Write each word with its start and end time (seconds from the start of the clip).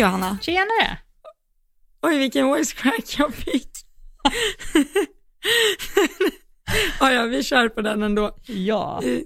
Johanna! 0.00 0.38
Tjenare! 0.42 0.98
Oj, 2.02 2.18
vilken 2.18 2.46
voice 2.46 2.72
crack 2.72 3.14
jag 3.18 3.34
fick. 3.34 3.70
ja, 7.00 7.12
ja, 7.12 7.24
vi 7.24 7.42
kör 7.42 7.68
på 7.68 7.82
den 7.82 8.02
ändå. 8.02 8.36
Ja. 8.46 9.02
Eh, 9.04 9.18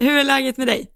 Hur 0.00 0.16
är 0.18 0.24
läget 0.24 0.56
med 0.56 0.66
dig? 0.66 0.90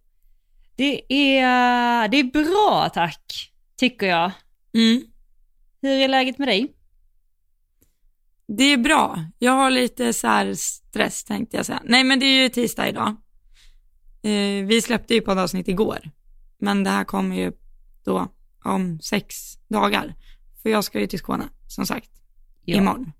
Det 0.76 1.12
är, 1.38 2.08
det 2.08 2.16
är 2.16 2.24
bra 2.24 2.90
tack, 2.94 3.52
tycker 3.76 4.06
jag. 4.06 4.30
Mm. 4.74 5.02
Hur 5.82 5.90
är 5.90 6.08
läget 6.08 6.38
med 6.38 6.48
dig? 6.48 6.74
Det 8.48 8.64
är 8.64 8.76
bra. 8.76 9.24
Jag 9.38 9.52
har 9.52 9.70
lite 9.70 10.12
så 10.12 10.54
stress 10.56 11.24
tänkte 11.24 11.56
jag 11.56 11.66
säga. 11.66 11.82
Nej, 11.84 12.04
men 12.04 12.20
det 12.20 12.26
är 12.26 12.42
ju 12.42 12.48
tisdag 12.48 12.88
idag. 12.88 13.08
Eh, 14.22 14.66
vi 14.66 14.82
släppte 14.82 15.14
ju 15.14 15.20
poddavsnitt 15.20 15.68
igår, 15.68 16.10
men 16.58 16.84
det 16.84 16.90
här 16.90 17.04
kommer 17.04 17.36
ju 17.36 17.52
då 18.04 18.28
om 18.64 19.00
sex 19.00 19.36
dagar. 19.68 20.14
För 20.62 20.70
jag 20.70 20.84
ska 20.84 21.00
ju 21.00 21.06
till 21.06 21.18
Skåne, 21.18 21.48
som 21.68 21.86
sagt, 21.86 22.10
imorgon. 22.64 22.86
Imorgon. 22.86 23.12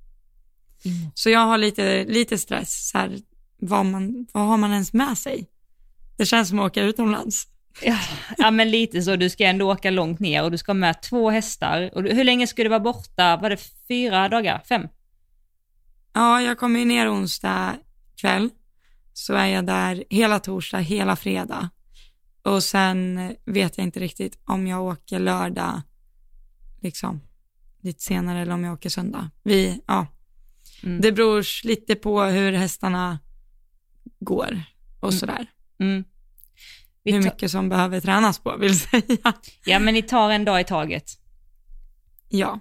Så 1.15 1.31
jag 1.31 1.41
har 1.41 1.59
lite, 1.59 2.05
lite 2.05 2.39
stress, 2.39 2.89
så 2.89 2.99
här, 2.99 3.19
vad, 3.57 3.87
man, 3.87 4.27
vad 4.33 4.47
har 4.47 4.57
man 4.57 4.73
ens 4.73 4.93
med 4.93 5.19
sig? 5.19 5.51
Det 6.17 6.27
känns 6.27 6.49
som 6.49 6.59
att 6.59 6.67
åka 6.67 6.83
utomlands. 6.83 7.47
Ja, 7.83 7.99
ja, 8.37 8.51
men 8.51 8.71
lite 8.71 9.03
så. 9.03 9.17
Du 9.17 9.31
ska 9.31 9.45
ändå 9.45 9.73
åka 9.73 9.91
långt 9.91 10.21
ner 10.21 10.43
och 10.43 10.51
du 10.51 10.59
ska 10.59 10.75
med 10.75 11.03
två 11.03 11.31
hästar. 11.31 11.91
Och 11.95 12.03
du, 12.03 12.13
hur 12.13 12.25
länge 12.25 12.47
ska 12.47 12.63
du 12.63 12.69
vara 12.69 12.81
borta? 12.81 13.37
Var 13.37 13.51
det 13.51 13.57
fyra 13.89 14.29
dagar? 14.29 14.63
Fem? 14.69 14.89
Ja, 16.13 16.41
jag 16.41 16.59
kommer 16.59 16.79
ju 16.79 16.85
ner 16.85 17.13
onsdag 17.13 17.77
kväll, 18.17 18.51
så 19.13 19.35
är 19.35 19.47
jag 19.47 19.67
där 19.67 20.05
hela 20.11 20.39
torsdag, 20.39 20.79
hela 20.79 21.17
fredag. 21.17 21.71
Och 22.49 22.63
sen 22.63 23.21
vet 23.45 23.79
jag 23.79 23.85
inte 23.87 24.01
riktigt 24.01 24.39
om 24.45 24.67
jag 24.67 24.83
åker 24.85 25.19
lördag, 25.19 25.83
liksom, 26.81 27.21
lite 27.81 28.03
senare 28.03 28.41
eller 28.43 28.53
om 28.55 28.65
jag 28.65 28.73
åker 28.75 28.89
söndag. 28.91 29.31
Vi, 29.43 29.81
ja, 29.87 30.07
Mm. 30.83 31.01
det 31.01 31.13
beror 31.13 31.67
lite 31.67 31.95
på 31.95 32.23
hur 32.23 32.53
hästarna 32.53 33.19
går 34.21 34.63
och 35.01 35.09
Mm. 35.09 35.19
sådär. 35.19 35.47
Mm. 35.81 36.05
Hur 37.05 37.23
mycket 37.23 37.51
som 37.51 37.69
behöver 37.69 38.01
tränas 38.01 38.39
på, 38.39 38.57
vill 38.57 38.81
säga. 38.81 39.33
Ja, 39.65 39.79
men 39.79 39.95
ni 39.95 40.03
tar 40.03 40.31
en 40.31 40.45
dag 40.45 40.61
i 40.61 40.65
taget. 40.65 41.11
Ja, 42.29 42.61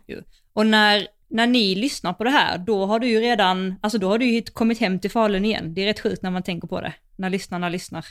Och 0.54 0.68
när, 0.68 1.08
när 1.30 1.48
ni 1.48 1.76
lyssnar 1.76 2.14
på 2.14 2.24
det 2.24 2.30
här, 2.30 2.58
då 2.58 2.86
har 2.86 3.00
du 3.00 3.08
ju 3.08 3.20
redan, 3.20 3.76
alltså 3.82 3.98
då 3.98 4.10
har 4.10 4.18
du 4.18 4.26
ju 4.26 4.42
kommit 4.42 4.80
hem 4.80 5.00
till 5.00 5.12
Falun 5.12 5.46
igen. 5.46 5.74
Det 5.74 5.82
är 5.82 5.86
rätt 5.86 6.00
sjukt 6.00 6.22
när 6.22 6.32
man 6.32 6.44
tänker 6.44 6.68
på 6.68 6.82
det, 6.82 6.94
när 7.16 7.30
lyssnarna 7.30 7.70
lyssnar. 7.70 8.06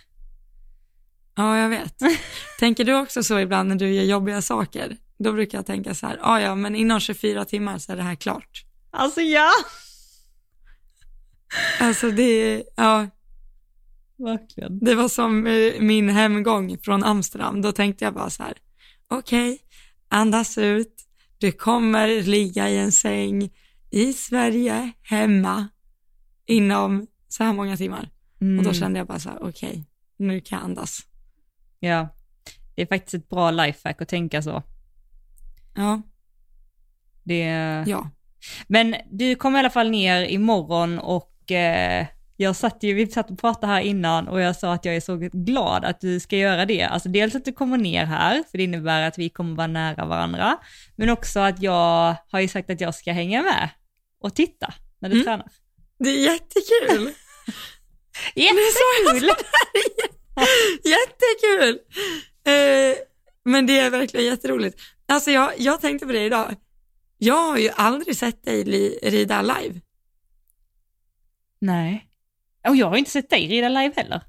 Ja 1.36 1.58
jag 1.58 1.68
vet. 1.68 1.94
Tänker 2.58 2.84
du 2.84 2.94
också 2.94 3.22
så 3.22 3.38
ibland 3.38 3.68
när 3.68 3.76
du 3.76 3.92
gör 3.92 4.04
jobbiga 4.04 4.42
saker? 4.42 4.96
Då 5.18 5.32
brukar 5.32 5.58
jag 5.58 5.66
tänka 5.66 5.94
så 5.94 6.06
här, 6.06 6.18
ja 6.22 6.40
ja, 6.40 6.54
men 6.54 6.74
inom 6.74 7.00
24 7.00 7.44
timmar 7.44 7.78
så 7.78 7.92
är 7.92 7.96
det 7.96 8.02
här 8.02 8.14
klart. 8.14 8.64
Alltså 8.90 9.20
ja! 9.20 9.50
Alltså 11.80 12.10
det, 12.10 12.62
ja, 12.76 13.06
Verkligen. 14.16 14.78
det 14.78 14.94
var 14.94 15.08
som 15.08 15.46
eh, 15.46 15.80
min 15.80 16.08
hemgång 16.08 16.78
från 16.78 17.04
Amsterdam. 17.04 17.62
Då 17.62 17.72
tänkte 17.72 18.04
jag 18.04 18.14
bara 18.14 18.30
så 18.30 18.42
här, 18.42 18.54
okej, 19.08 19.58
andas 20.08 20.58
ut, 20.58 20.94
du 21.38 21.52
kommer 21.52 22.22
ligga 22.22 22.68
i 22.68 22.78
en 22.78 22.92
säng 22.92 23.50
i 23.90 24.12
Sverige, 24.12 24.92
hemma, 25.02 25.68
inom 26.46 27.06
så 27.28 27.44
här 27.44 27.52
många 27.52 27.76
timmar. 27.76 28.10
Mm. 28.40 28.58
Och 28.58 28.64
då 28.64 28.72
kände 28.72 28.98
jag 28.98 29.06
bara 29.06 29.18
så 29.18 29.28
här, 29.28 29.42
okej, 29.42 29.84
nu 30.16 30.40
kan 30.40 30.58
jag 30.58 30.64
andas. 30.64 31.00
Ja, 31.80 32.08
det 32.74 32.82
är 32.82 32.86
faktiskt 32.86 33.14
ett 33.14 33.28
bra 33.28 33.50
lifehack 33.50 34.02
att 34.02 34.08
tänka 34.08 34.42
så. 34.42 34.62
Ja, 35.74 36.02
Det... 37.24 37.44
ja. 37.86 38.10
Men 38.66 38.96
du 39.10 39.34
kom 39.34 39.56
i 39.56 39.58
alla 39.58 39.70
fall 39.70 39.90
ner 39.90 40.24
imorgon 40.24 40.98
och 40.98 41.52
eh, 41.52 42.06
jag 42.36 42.56
satt 42.56 42.82
ju, 42.82 42.94
vi 42.94 43.06
satt 43.06 43.30
och 43.30 43.38
pratade 43.38 43.66
här 43.72 43.80
innan 43.80 44.28
och 44.28 44.40
jag 44.40 44.56
sa 44.56 44.72
att 44.72 44.84
jag 44.84 44.96
är 44.96 45.00
så 45.00 45.16
glad 45.16 45.84
att 45.84 46.00
du 46.00 46.20
ska 46.20 46.36
göra 46.36 46.66
det. 46.66 46.82
Alltså 46.82 47.08
dels 47.08 47.34
att 47.34 47.44
du 47.44 47.52
kommer 47.52 47.76
ner 47.78 48.04
här, 48.04 48.42
för 48.50 48.58
det 48.58 48.64
innebär 48.64 49.02
att 49.02 49.18
vi 49.18 49.28
kommer 49.28 49.56
vara 49.56 49.66
nära 49.66 50.04
varandra, 50.06 50.58
men 50.96 51.10
också 51.10 51.40
att 51.40 51.62
jag 51.62 52.14
har 52.30 52.40
ju 52.40 52.48
sagt 52.48 52.70
att 52.70 52.80
jag 52.80 52.94
ska 52.94 53.12
hänga 53.12 53.42
med 53.42 53.68
och 54.20 54.34
titta 54.34 54.74
när 54.98 55.08
du 55.08 55.14
Mm. 55.14 55.24
tränar. 55.24 55.48
Det 55.98 56.10
är 56.10 56.24
jättekul. 56.24 57.12
Jättekul! 58.34 59.30
Jättekul! 60.84 61.78
Eh, 62.44 62.96
men 63.44 63.66
det 63.66 63.78
är 63.78 63.90
verkligen 63.90 64.26
jätteroligt. 64.26 64.80
Alltså 65.08 65.30
jag, 65.30 65.52
jag 65.58 65.80
tänkte 65.80 66.06
på 66.06 66.12
det 66.12 66.24
idag. 66.24 66.54
Jag 67.18 67.42
har 67.42 67.58
ju 67.58 67.70
aldrig 67.70 68.16
sett 68.16 68.44
dig 68.44 68.64
li, 68.64 68.98
rida 69.02 69.42
live. 69.42 69.80
Nej. 71.60 72.06
Och 72.68 72.76
jag 72.76 72.86
har 72.86 72.96
inte 72.96 73.10
sett 73.10 73.30
dig 73.30 73.48
rida 73.48 73.68
live 73.68 73.92
heller. 73.96 74.22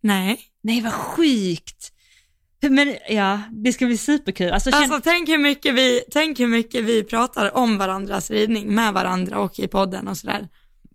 Nej. 0.00 0.40
Nej, 0.62 0.80
vad 0.80 0.92
sjukt! 0.92 1.90
Men 2.70 2.96
ja, 3.08 3.40
det 3.50 3.72
ska 3.72 3.86
bli 3.86 3.98
superkul. 3.98 4.52
Alltså, 4.52 4.70
känn... 4.70 4.82
Alltså 4.82 5.00
tänk 5.00 5.28
hur, 5.28 5.38
mycket 5.38 5.74
vi, 5.74 6.04
tänk 6.10 6.40
hur 6.40 6.46
mycket 6.46 6.84
vi 6.84 7.04
pratar 7.04 7.56
om 7.56 7.78
varandras 7.78 8.30
ridning 8.30 8.74
med 8.74 8.92
varandra 8.92 9.38
och 9.38 9.58
i 9.58 9.68
podden 9.68 10.08
och 10.08 10.16
sådär. 10.16 10.48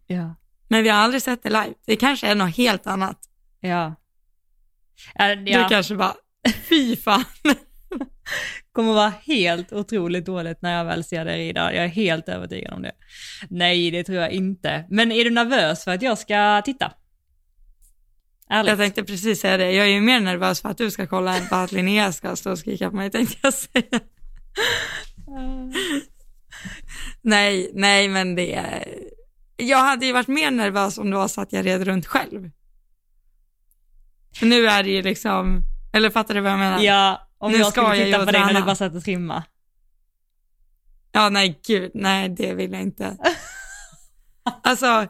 ja. 0.08 0.36
Men 0.72 0.84
vi 0.84 0.90
har 0.90 0.98
aldrig 0.98 1.22
sett 1.22 1.44
det 1.44 1.50
live. 1.50 1.74
Det 1.86 1.96
kanske 1.96 2.28
är 2.28 2.36
något 2.36 2.58
helt 2.58 2.88
annat. 2.88 3.29
Ja. 3.60 3.96
Ja, 5.16 5.36
Du 5.36 5.66
kanske 5.70 5.96
bara, 5.96 6.16
fy 6.70 6.96
fan. 6.96 7.24
kommer 8.72 8.94
vara 8.94 9.14
helt 9.24 9.74
otroligt 9.74 10.26
dåligt 10.26 10.62
när 10.62 10.78
jag 10.78 10.86
väl 10.86 11.04
ser 11.04 11.26
dig 11.26 11.38
rida. 11.38 11.74
Jag 11.74 11.84
är 11.84 11.88
helt 11.88 12.30
övertygad 12.30 12.74
om 12.74 12.82
det. 12.82 12.92
Nej, 13.50 13.92
det 13.92 14.04
tror 14.04 14.18
jag 14.18 14.32
inte. 14.32 14.86
Men 14.90 15.12
är 15.12 15.24
du 15.24 15.30
nervös 15.30 15.84
för 15.84 15.92
att 15.92 16.02
jag 16.02 16.18
ska 16.18 16.62
titta? 16.66 16.94
Ärligt. 18.50 18.70
Jag 18.70 18.78
tänkte 18.78 19.04
precis 19.04 19.42
säga 19.42 19.58
det. 19.58 19.72
Jag 19.72 19.86
är 19.86 19.90
ju 19.90 20.02
mer 20.02 20.20
nervös 20.20 20.62
för 20.62 20.70
att 20.70 20.78
du 20.78 20.92
ska 20.92 21.08
kolla 21.08 21.38
än 21.38 21.46
för 21.46 21.64
att 21.64 21.72
Linnea 21.72 22.12
ska 22.12 22.36
stå 22.36 22.52
och 22.52 22.60
skrika 22.60 22.90
på 22.90 22.96
mig 22.96 23.12
tänkte 23.12 23.38
jag 23.42 23.54
säga. 23.54 23.84
Nej, 27.22 27.72
nej 27.74 28.08
men 28.08 28.36
det 28.36 28.54
är... 28.54 28.88
Jag 29.58 29.78
hade 29.78 30.06
ju 30.06 30.14
varit 30.14 30.28
mer 30.28 30.52
nervös 30.52 30.98
om 30.98 31.10
det 31.10 31.16
var 31.16 31.28
så 31.28 31.42
att 31.42 31.54
jag 31.54 31.66
red 31.66 31.84
runt 31.84 32.06
själv. 32.06 32.50
För 34.36 34.46
nu 34.46 34.68
är 34.68 34.84
det 34.84 34.90
ju 34.90 35.02
liksom, 35.02 35.64
eller 35.94 36.10
fattar 36.10 36.34
du 36.34 36.42
vad 36.42 36.52
jag 36.52 36.60
menar? 36.60 36.80
Ja, 36.80 37.28
om 37.38 37.52
Nu 37.52 37.58
jag 37.58 37.68
ska 37.68 37.82
skulle 37.82 37.98
jag 37.98 38.06
titta 38.06 38.26
på 38.26 38.32
dig 38.32 38.42
när 38.42 38.54
du 38.54 38.62
bara 38.62 38.76
satt 38.76 38.96
och 38.96 39.04
trimma. 39.04 39.44
Ja, 41.12 41.30
nej 41.30 41.62
gud, 41.68 41.92
nej 41.94 42.30
det 42.30 42.54
vill 42.54 42.72
jag 42.72 42.82
inte. 42.82 43.18
Alltså, 44.64 45.08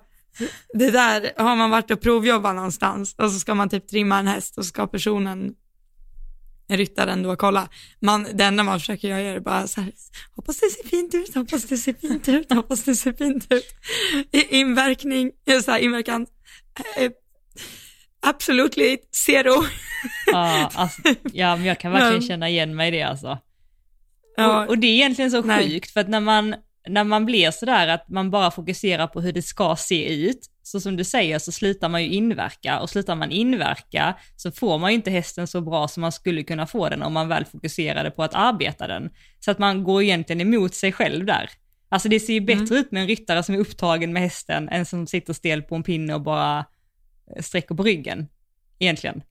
det 0.73 0.91
där, 0.91 1.31
har 1.37 1.55
man 1.55 1.69
varit 1.69 1.91
och 1.91 2.01
provjobbat 2.01 2.55
någonstans 2.55 3.15
och 3.17 3.31
så 3.31 3.39
ska 3.39 3.55
man 3.55 3.69
typ 3.69 3.87
trimma 3.87 4.19
en 4.19 4.27
häst 4.27 4.57
och 4.57 4.65
så 4.65 4.69
ska 4.69 4.87
personen, 4.87 5.53
ryttaren 6.69 7.23
då 7.23 7.35
kolla. 7.35 7.69
Man, 7.99 8.27
det 8.33 8.43
enda 8.43 8.63
man 8.63 8.79
försöker 8.79 9.07
göra 9.07 9.21
är 9.21 9.39
bara 9.39 9.67
så 9.67 9.81
här, 9.81 9.93
hoppas 10.35 10.59
det 10.59 10.69
ser 10.69 10.87
fint 10.87 11.13
ut, 11.13 11.35
hoppas 11.35 11.63
det 11.65 11.77
ser 11.77 11.93
fint 11.93 12.29
ut, 12.29 12.53
hoppas 12.53 12.83
det 12.83 12.95
ser 12.95 13.13
fint 13.13 13.47
ut. 13.51 13.65
Inverkning, 14.49 15.31
så 15.63 15.71
här, 15.71 15.79
inverkan, 15.79 16.27
eh, 16.97 17.11
absolutely 18.21 18.97
zero. 19.25 19.53
Ja, 20.31 20.69
alltså, 20.73 21.01
ja, 21.33 21.55
men 21.55 21.65
jag 21.65 21.79
kan 21.79 21.91
verkligen 21.91 22.13
Men- 22.13 22.21
känna 22.27 22.49
igen 22.49 22.75
mig 22.75 22.87
i 22.87 22.91
det 22.91 23.01
alltså. 23.03 23.37
Ja, 24.37 24.63
Och, 24.63 24.69
och 24.69 24.77
det 24.77 24.87
är 24.87 24.93
egentligen 24.93 25.31
så 25.31 25.41
Nej. 25.41 25.69
sjukt, 25.69 25.91
för 25.91 25.99
att 25.99 26.07
när 26.09 26.19
man, 26.19 26.55
när 26.87 27.03
man 27.03 27.25
blir 27.25 27.51
sådär 27.51 27.87
att 27.87 28.09
man 28.09 28.31
bara 28.31 28.51
fokuserar 28.51 29.07
på 29.07 29.21
hur 29.21 29.31
det 29.33 29.41
ska 29.41 29.75
se 29.75 30.13
ut, 30.13 30.39
så 30.63 30.79
som 30.81 30.95
du 30.97 31.03
säger 31.03 31.39
så 31.39 31.51
slutar 31.51 31.89
man 31.89 32.03
ju 32.03 32.09
inverka 32.09 32.79
och 32.79 32.89
slutar 32.89 33.15
man 33.15 33.31
inverka 33.31 34.15
så 34.35 34.51
får 34.51 34.77
man 34.77 34.91
ju 34.91 34.95
inte 34.95 35.11
hästen 35.11 35.47
så 35.47 35.61
bra 35.61 35.87
som 35.87 36.01
man 36.01 36.11
skulle 36.11 36.43
kunna 36.43 36.67
få 36.67 36.89
den 36.89 37.03
om 37.03 37.13
man 37.13 37.27
väl 37.27 37.45
fokuserade 37.45 38.11
på 38.11 38.23
att 38.23 38.33
arbeta 38.35 38.87
den. 38.87 39.09
Så 39.39 39.51
att 39.51 39.59
man 39.59 39.83
går 39.83 40.03
egentligen 40.03 40.41
emot 40.41 40.75
sig 40.75 40.91
själv 40.91 41.25
där. 41.25 41.49
Alltså 41.89 42.09
det 42.09 42.19
ser 42.19 42.33
ju 42.33 42.41
bättre 42.41 42.75
ut 42.75 42.91
med 42.91 43.01
en 43.01 43.07
ryttare 43.07 43.43
som 43.43 43.55
är 43.55 43.59
upptagen 43.59 44.13
med 44.13 44.21
hästen 44.21 44.69
än 44.69 44.85
som 44.85 45.07
sitter 45.07 45.33
stel 45.33 45.61
på 45.61 45.75
en 45.75 45.83
pinne 45.83 46.13
och 46.13 46.21
bara 46.21 46.65
sträcker 47.39 47.75
på 47.75 47.83
ryggen. 47.83 48.27
Egentligen. 48.79 49.23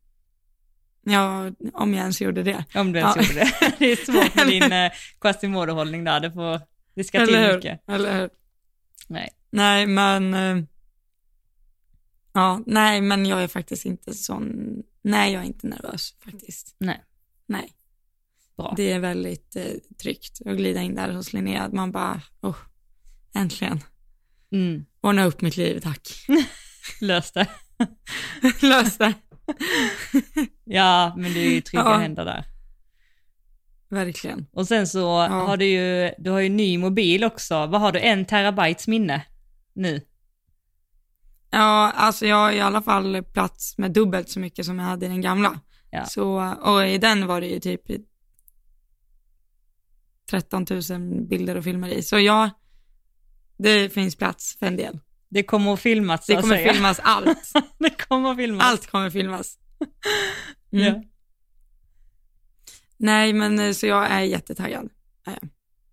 ja, 1.02 1.50
om 1.74 1.94
jag 1.94 2.00
ens 2.00 2.20
gjorde 2.20 2.42
det. 2.42 2.64
Om 2.74 2.92
du 2.92 2.98
ens 2.98 3.16
Ja. 3.16 3.22
gjorde 3.22 3.34
det. 3.34 3.74
Det 3.78 3.92
är 3.92 3.96
svårt 3.96 4.34
med 4.34 4.46
din 4.46 4.72
eh, 4.72 4.92
Quasimodo-hållning 5.20 6.04
där, 6.04 6.20
det, 6.20 6.32
får, 6.32 6.60
det 6.94 7.04
ska 7.04 7.18
till 7.26 7.34
Eller 7.34 7.48
hur? 7.48 7.56
mycket. 7.56 7.80
Eller 7.88 8.20
hur? 8.20 8.30
Nej. 9.06 9.28
Nej, 9.50 9.86
men... 9.86 10.34
eh, 10.34 10.64
Ja, 12.32 12.60
nej, 12.66 13.00
men 13.00 13.26
jag 13.26 13.42
är 13.42 13.48
faktiskt 13.48 13.84
inte 13.84 14.14
sån... 14.14 14.52
Nej, 15.02 15.32
jag 15.32 15.42
är 15.42 15.46
inte 15.46 15.66
nervös 15.66 16.14
faktiskt. 16.24 16.76
Nej. 16.78 17.04
Nej. 17.46 17.72
Bra. 18.56 18.74
Det 18.76 18.92
är 18.92 18.98
väldigt 18.98 19.56
eh, 19.56 19.64
tryggt 20.02 20.40
att 20.46 20.56
glida 20.56 20.82
in 20.82 20.94
där 20.94 21.12
hos 21.12 21.32
Linnea. 21.32 21.62
Att 21.62 21.72
Man 21.72 21.92
bara, 21.92 22.22
oh, 22.40 22.56
äntligen. 23.34 23.80
Mm. 24.52 24.84
Ordna 25.00 25.24
upp 25.24 25.40
mitt 25.40 25.56
liv, 25.56 25.80
tack. 25.80 26.08
Lös 27.00 27.32
det. 27.32 27.46
Lös 28.62 28.98
det. 28.98 29.14
Ja, 30.64 31.14
men 31.16 31.34
det 31.34 31.40
är 31.40 31.50
ju 31.50 31.60
trygga 31.60 31.84
Ja. 31.84 31.96
händer 31.98 32.24
där. 32.24 32.44
verkligen. 33.88 34.46
Och 34.52 34.68
sen 34.68 34.86
så 34.86 35.18
har 35.26 35.56
du 35.56 35.64
ju, 35.64 36.10
du 36.18 36.30
har 36.30 36.40
ju 36.40 36.48
ny 36.48 36.78
mobil 36.78 37.24
också. 37.24 37.66
Vad 37.66 37.80
har 37.80 37.92
du, 37.92 38.00
en 38.00 38.24
terabytes 38.24 38.88
minne 38.88 39.26
nu? 39.72 40.00
Ja, 41.50 41.90
alltså 41.94 42.26
jag 42.26 42.36
har 42.36 42.52
i 42.52 42.60
alla 42.60 42.82
fall 42.82 43.22
plats 43.22 43.78
med 43.78 43.92
dubbelt 43.92 44.30
så 44.30 44.40
mycket 44.40 44.66
som 44.66 44.78
jag 44.78 44.86
hade 44.86 45.06
i 45.06 45.08
den 45.08 45.20
gamla. 45.20 45.60
Ja. 45.90 46.04
Så, 46.04 46.54
och 46.60 46.86
i 46.86 46.98
den 46.98 47.26
var 47.26 47.40
det 47.40 47.46
ju 47.46 47.60
typ 47.60 47.82
13 50.30 50.66
000 50.90 51.26
bilder 51.28 51.56
och 51.56 51.64
filmer 51.64 51.88
i. 51.88 52.02
Så 52.02 52.18
ja, 52.18 52.50
det 53.58 53.92
finns 53.92 54.16
plats 54.16 54.56
för 54.58 54.66
en 54.66 54.76
del. 54.76 54.98
Det 55.30 55.42
kommer 55.42 55.74
att 55.74 55.80
filmas 55.80 56.26
Det 56.26 56.40
kommer 56.40 56.66
att 56.66 56.72
filmas 56.74 57.00
allt. 57.02 57.52
det 57.78 57.90
kommer 58.08 58.30
att 58.30 58.36
filmas. 58.36 58.64
Allt 58.64 58.86
kommer 58.90 59.06
att 59.06 59.12
filmas. 59.12 59.58
Mm. 60.72 60.84
Ja. 60.86 61.02
Nej, 62.96 63.32
men 63.32 63.58
eh, 63.58 63.72
så 63.72 63.86
jag 63.86 64.06
är 64.10 64.20
jättetaggad. 64.20 64.88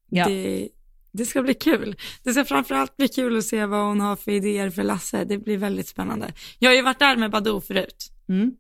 Ja. 0.10 0.28
Det, 0.28 0.70
det 1.12 1.26
ska 1.26 1.42
bli 1.42 1.54
kul. 1.54 1.96
Det 2.24 2.34
ska 2.34 2.46
framförallt 2.46 2.98
bli 2.98 3.08
kul 3.08 3.38
att 3.38 3.46
se 3.46 3.66
vad 3.66 3.86
hon 3.86 4.02
har 4.02 4.16
för 4.16 4.32
idéer 4.32 4.70
för 4.70 4.84
Lasse. 4.84 5.24
Det 5.24 5.38
blir 5.38 5.58
väldigt 5.58 5.88
spännande. 5.88 6.34
Jag 6.60 6.70
har 6.70 6.76
ju 6.76 6.82
varit 6.82 7.00
där 7.00 7.16
med 7.18 7.32
Badou 7.32 7.62
förut. 7.62 8.12
Mm. 8.30 8.52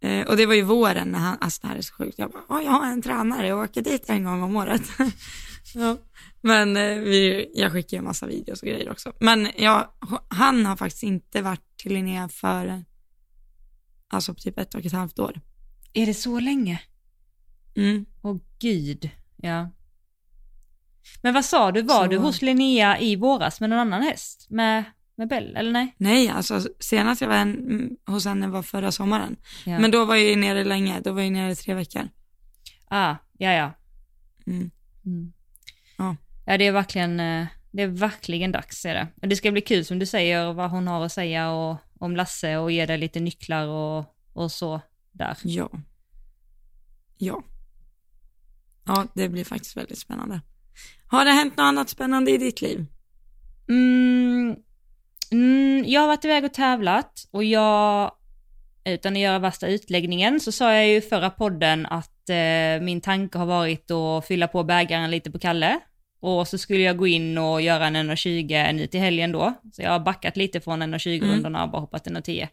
Eh, 0.00 0.26
och 0.26 0.36
det 0.36 0.46
var 0.46 0.54
ju 0.54 0.62
våren 0.62 1.08
när 1.08 1.18
han, 1.18 1.36
alltså 1.40 1.62
det 1.62 1.68
här 1.68 1.76
är 1.76 1.80
så 1.82 1.94
sjukt. 1.94 2.18
Jag 2.18 2.30
bara, 2.30 2.42
"Åh, 2.48 2.64
jag 2.64 2.70
har 2.70 2.86
en 2.86 3.02
tränare, 3.02 3.46
jag 3.46 3.58
åker 3.64 3.82
dit 3.82 4.04
en 4.10 4.24
gång 4.24 4.42
om 4.42 4.56
året. 4.56 4.82
ja. 5.74 5.96
Men 6.44 6.76
eh, 6.76 6.98
vi, 6.98 7.50
jag 7.54 7.72
skickar 7.72 7.96
ju 7.96 7.98
en 7.98 8.04
massa 8.04 8.26
videos 8.26 8.62
och 8.62 8.68
grejer 8.68 8.90
också. 8.90 9.12
Men 9.20 9.48
jag, 9.56 9.88
han 10.28 10.66
har 10.66 10.76
faktiskt 10.76 11.02
inte 11.02 11.42
varit 11.42 11.76
till 11.76 11.94
Linnea 11.94 12.28
för, 12.28 12.84
alltså 14.08 14.34
typ 14.34 14.58
ett 14.58 14.74
och 14.74 14.84
ett 14.86 14.92
halvt 14.92 15.18
år. 15.18 15.40
Är 15.92 16.06
det 16.06 16.14
så 16.14 16.40
länge? 16.40 16.80
Mm. 17.76 18.06
Åh 18.22 18.36
gud, 18.58 19.10
ja. 19.36 19.70
Men 21.22 21.34
vad 21.34 21.44
sa 21.44 21.72
du, 21.72 21.82
var 21.82 22.02
Så- 22.04 22.10
du 22.10 22.16
hos 22.18 22.42
Linnea 22.42 22.98
i 23.00 23.16
våras 23.16 23.60
med 23.60 23.70
någon 23.70 23.78
annan 23.78 24.02
häst? 24.02 24.46
Med, 24.50 24.84
med 25.16 25.28
Bell, 25.28 25.56
eller 25.56 25.72
nej? 25.72 25.94
Nej, 25.98 26.28
alltså 26.28 26.60
senast 26.80 27.20
jag 27.20 27.28
var 27.28 27.36
en, 27.36 27.54
mm, 27.54 27.96
hos 28.06 28.24
henne 28.24 28.48
var 28.48 28.62
förra 28.62 28.92
sommaren. 28.92 29.36
Ja. 29.66 29.78
Men 29.78 29.90
då 29.90 30.04
var 30.04 30.14
jag 30.16 30.24
ju 30.30 30.36
nere 30.36 30.64
länge, 30.64 31.00
då 31.00 31.12
var 31.12 31.22
jag 31.22 31.32
nere 31.32 31.52
i 31.52 31.56
tre 31.56 31.74
veckor. 31.74 32.08
Ah, 32.88 33.16
ja 33.38 33.52
ja. 33.52 33.72
Mm. 34.46 34.70
Mm. 35.06 35.32
Ja. 36.46 36.58
Det 36.58 36.66
är 36.66 36.72
verkligen, 36.72 37.20
eh, 37.20 37.46
det 37.70 37.82
är 37.82 37.86
verkligen 37.86 38.52
dags 38.52 38.84
är 38.84 38.94
det. 38.94 39.08
Och 39.22 39.28
det 39.28 39.36
ska 39.36 39.50
bli 39.52 39.60
kul 39.60 39.84
som 39.84 39.98
du 39.98 40.06
säger 40.06 40.52
vad 40.52 40.70
hon 40.70 40.88
har 40.88 41.04
att 41.04 41.12
säga 41.12 41.50
och, 41.50 41.76
om 41.98 42.16
Lasse 42.16 42.56
och 42.56 42.72
ge 42.72 42.86
dig 42.86 42.98
lite 42.98 43.20
nycklar 43.20 43.66
och, 43.66 44.04
och 44.32 44.52
så 44.52 44.80
där. 45.12 45.36
Ja. 45.42 45.70
Ja. 47.18 47.42
Ja, 48.86 49.06
det 49.14 49.28
blir 49.28 49.44
faktiskt 49.44 49.76
väldigt 49.76 49.98
spännande. 49.98 50.40
Har 51.06 51.24
det 51.24 51.30
hänt 51.30 51.56
något 51.56 51.64
annat 51.64 51.88
spännande 51.88 52.30
i 52.30 52.38
ditt 52.38 52.62
liv? 52.62 52.86
Mm, 53.68 54.56
mm, 55.30 55.84
jag 55.86 56.00
har 56.00 56.08
varit 56.08 56.24
iväg 56.24 56.44
och 56.44 56.52
tävlat 56.54 57.28
och 57.30 57.44
jag, 57.44 58.12
utan 58.84 59.12
att 59.12 59.18
göra 59.18 59.38
värsta 59.38 59.66
utläggningen, 59.66 60.40
så 60.40 60.52
sa 60.52 60.72
jag 60.72 60.88
ju 60.88 61.00
förra 61.00 61.30
podden 61.30 61.86
att 61.86 62.28
eh, 62.28 62.84
min 62.84 63.00
tanke 63.00 63.38
har 63.38 63.46
varit 63.46 63.90
att 63.90 64.26
fylla 64.26 64.48
på 64.48 64.64
bägaren 64.64 65.10
lite 65.10 65.30
på 65.30 65.38
Kalle. 65.38 65.80
Och 66.24 66.48
så 66.48 66.58
skulle 66.58 66.80
jag 66.80 66.96
gå 66.96 67.06
in 67.06 67.38
och 67.38 67.62
göra 67.62 67.86
en 67.86 67.96
1.20 67.96 68.72
nu 68.72 68.86
till 68.86 69.00
helgen 69.00 69.32
då. 69.32 69.54
Så 69.72 69.82
jag 69.82 69.90
har 69.90 70.00
backat 70.00 70.36
lite 70.36 70.60
från 70.60 70.82
1.20-rundorna 70.82 71.64
och 71.64 71.70
bara 71.70 71.80
hoppat 71.80 72.06
1.10. 72.06 72.48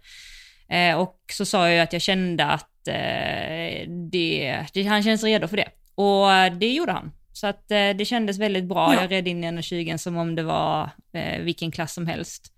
Eh, 0.69 0.97
och 0.97 1.17
så 1.31 1.45
sa 1.45 1.67
jag 1.67 1.75
ju 1.75 1.79
att 1.81 1.93
jag 1.93 2.01
kände 2.01 2.45
att 2.45 2.87
eh, 2.87 3.89
det, 4.11 4.65
det, 4.73 4.83
han 4.83 5.03
känns 5.03 5.23
redo 5.23 5.47
för 5.47 5.57
det. 5.57 5.69
Och 5.95 6.33
eh, 6.33 6.53
det 6.53 6.73
gjorde 6.73 6.91
han. 6.91 7.11
Så 7.33 7.47
att 7.47 7.71
eh, 7.71 7.89
det 7.89 8.05
kändes 8.05 8.39
väldigt 8.39 8.65
bra. 8.65 8.93
Ja. 8.93 9.01
Jag 9.01 9.11
red 9.11 9.27
in 9.27 9.43
i 9.43 9.47
1.20 9.47 9.97
som 9.97 10.17
om 10.17 10.35
det 10.35 10.43
var 10.43 10.89
eh, 11.13 11.41
vilken 11.41 11.71
klass 11.71 11.93
som 11.93 12.07
helst. 12.07 12.53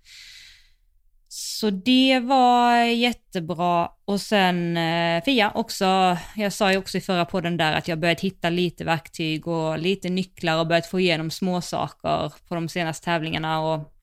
Så 1.64 1.70
det 1.70 2.20
var 2.20 2.84
jättebra. 2.84 3.90
Och 4.06 4.22
sen 4.22 4.78
eh, 4.78 5.24
Fia 5.24 5.52
också, 5.56 6.18
jag 6.36 6.54
sa 6.54 6.72
ju 6.72 6.78
också 6.78 6.98
i 6.98 7.02
förra 7.02 7.26
podden 7.26 7.58
där 7.58 7.74
att 7.74 7.88
jag 7.88 8.00
börjat 8.00 8.20
hitta 8.22 8.50
lite 8.50 8.84
verktyg 8.84 9.48
och 9.48 9.80
lite 9.80 10.10
nycklar 10.10 10.60
och 10.60 10.68
börjat 10.68 10.86
få 10.86 11.00
igenom 11.00 11.32
små 11.32 11.62
saker 11.62 12.34
på 12.48 12.56
de 12.56 12.70
senaste 12.70 13.06
tävlingarna 13.06 13.60
och 13.60 13.94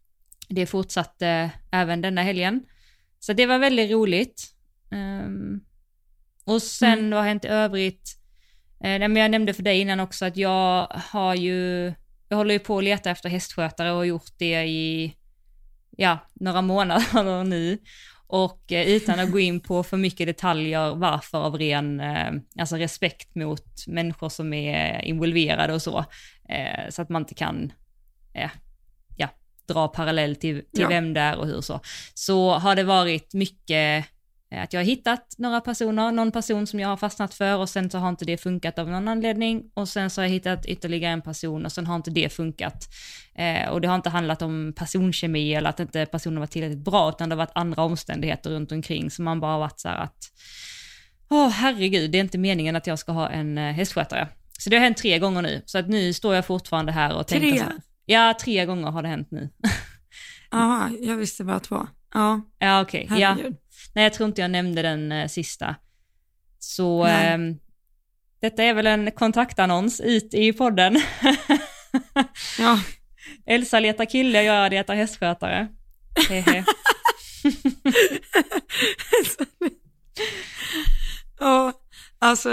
det 0.48 0.66
fortsatte 0.66 1.50
även 1.72 2.00
denna 2.00 2.22
helgen. 2.22 2.62
Så 3.18 3.32
det 3.32 3.46
var 3.46 3.58
väldigt 3.58 3.90
roligt. 3.90 4.54
Ehm, 4.92 5.60
och 6.44 6.62
sen 6.62 6.98
Mm. 6.98 7.10
vad 7.10 7.20
har 7.20 7.28
hänt 7.28 7.44
i 7.44 7.48
övrigt? 7.48 8.16
Eh, 8.84 8.98
men 8.98 9.16
jag 9.16 9.30
nämnde 9.30 9.54
för 9.54 9.62
dig 9.62 9.80
innan 9.80 10.00
också 10.00 10.24
att 10.24 10.36
jag 10.36 10.86
har 10.90 11.34
ju, 11.34 11.92
jag 12.28 12.36
håller 12.36 12.52
ju 12.52 12.58
på 12.58 12.78
att 12.78 12.84
leta 12.84 13.10
efter 13.10 13.28
hästskötare 13.28 13.90
och 13.90 13.96
har 13.96 14.04
gjort 14.04 14.38
det 14.38 14.64
i, 14.64 15.14
ja, 16.00 16.18
några 16.34 16.62
månader 16.62 17.44
nu. 17.44 17.78
Och 18.26 18.72
eh, 18.72 18.88
utan 18.88 19.20
att 19.20 19.30
gå 19.30 19.38
in 19.38 19.60
på 19.60 19.82
för 19.82 19.96
mycket 19.96 20.26
detaljer 20.26 20.94
varför 20.94 21.38
av 21.38 21.58
ren, 21.58 22.00
eh, 22.00 22.32
alltså 22.58 22.76
respekt 22.76 23.34
mot 23.34 23.86
människor 23.86 24.28
som 24.28 24.52
är 24.52 25.04
involverade 25.04 25.74
och 25.74 25.82
så. 25.82 25.98
Eh, 26.48 26.90
så 26.90 27.02
att 27.02 27.08
man 27.08 27.22
inte 27.22 27.34
kan, 27.34 27.72
ja, 28.32 28.50
dra 29.72 29.88
parallell 29.88 30.36
till, 30.36 30.56
till 30.58 30.82
Ja. 30.82 30.88
vem 30.88 31.14
det 31.14 31.20
är 31.20 31.36
och 31.36 31.46
hur 31.46 31.60
så. 31.60 31.80
Så 32.14 32.52
har 32.52 32.76
det 32.76 32.84
varit 32.84 33.34
mycket 33.34 34.06
att 34.56 34.72
jag 34.72 34.80
har 34.80 34.84
hittat 34.84 35.34
några 35.38 35.60
personer, 35.60 36.12
någon 36.12 36.32
person 36.32 36.66
som 36.66 36.80
jag 36.80 36.88
har 36.88 36.96
fastnat 36.96 37.34
för 37.34 37.56
och 37.56 37.68
sen 37.68 37.90
så 37.90 37.98
har 37.98 38.08
inte 38.08 38.24
det 38.24 38.36
funkat 38.36 38.78
av 38.78 38.88
någon 38.88 39.08
anledning 39.08 39.62
och 39.74 39.88
sen 39.88 40.10
så 40.10 40.20
har 40.20 40.26
jag 40.26 40.32
hittat 40.32 40.66
ytterligare 40.66 41.12
en 41.12 41.22
person 41.22 41.64
och 41.64 41.72
sen 41.72 41.86
har 41.86 41.96
inte 41.96 42.10
det 42.10 42.32
funkat. 42.32 42.88
Eh, 43.34 43.68
och 43.68 43.80
det 43.80 43.88
har 43.88 43.94
inte 43.94 44.10
handlat 44.10 44.42
om 44.42 44.72
personkemi 44.76 45.54
eller 45.54 45.70
att 45.70 45.80
inte 45.80 46.06
personen 46.06 46.40
var 46.40 46.46
tillräckligt 46.46 46.84
bra 46.84 47.08
utan 47.08 47.28
det 47.28 47.34
har 47.34 47.38
varit 47.38 47.52
andra 47.54 47.82
omständigheter 47.82 48.50
runt 48.50 48.72
omkring 48.72 49.10
som 49.10 49.24
man 49.24 49.40
bara 49.40 49.52
har 49.52 49.58
varit 49.58 49.80
så 49.80 49.88
här 49.88 49.98
att 49.98 50.18
åh 51.30 51.48
herregud, 51.48 52.10
det 52.10 52.18
är 52.18 52.20
inte 52.20 52.38
meningen 52.38 52.76
att 52.76 52.86
jag 52.86 52.98
ska 52.98 53.12
ha 53.12 53.28
en 53.28 53.58
eh, 53.58 53.72
hästskötare. 53.72 54.28
Så 54.58 54.70
det 54.70 54.76
har 54.76 54.84
hänt 54.84 54.96
tre 54.96 55.18
gånger 55.18 55.42
nu, 55.42 55.62
så 55.66 55.78
att 55.78 55.88
nu 55.88 56.12
står 56.12 56.34
jag 56.34 56.46
fortfarande 56.46 56.92
här 56.92 57.16
och 57.16 57.26
tänker 57.26 57.50
Tre? 57.50 57.58
så 57.58 57.64
här, 57.64 57.74
Ja, 58.04 58.34
tre 58.40 58.66
gånger 58.66 58.90
har 58.90 59.02
det 59.02 59.08
hänt 59.08 59.30
nu. 59.30 59.50
Jaha, 60.50 60.90
jag 61.00 61.16
visste 61.16 61.44
bara 61.44 61.60
två. 61.60 61.86
Ja, 62.14 62.40
ja, 62.58 62.82
okej. 62.82 63.06
Herregud. 63.10 63.56
Nej, 63.94 64.02
jag 64.04 64.12
tror 64.12 64.28
inte 64.28 64.40
jag 64.40 64.50
nämnde 64.50 64.82
den 64.82 65.12
eh, 65.12 65.28
sista. 65.28 65.74
Så 66.58 67.04
ehm, 67.04 67.58
detta 68.40 68.62
är 68.64 68.74
väl 68.74 68.86
en 68.86 69.10
kontaktannons 69.10 70.00
ut 70.00 70.34
i 70.34 70.52
podden. 70.52 71.00
Ja, 72.58 72.80
Elsa 73.46 73.80
letar 73.80 74.04
kille, 74.04 74.42
jag 74.42 74.70
letar 74.70 74.94
hästskötare. 74.94 75.68
Hehe. 76.28 76.64
ja, 81.38 81.72
alltså 82.18 82.50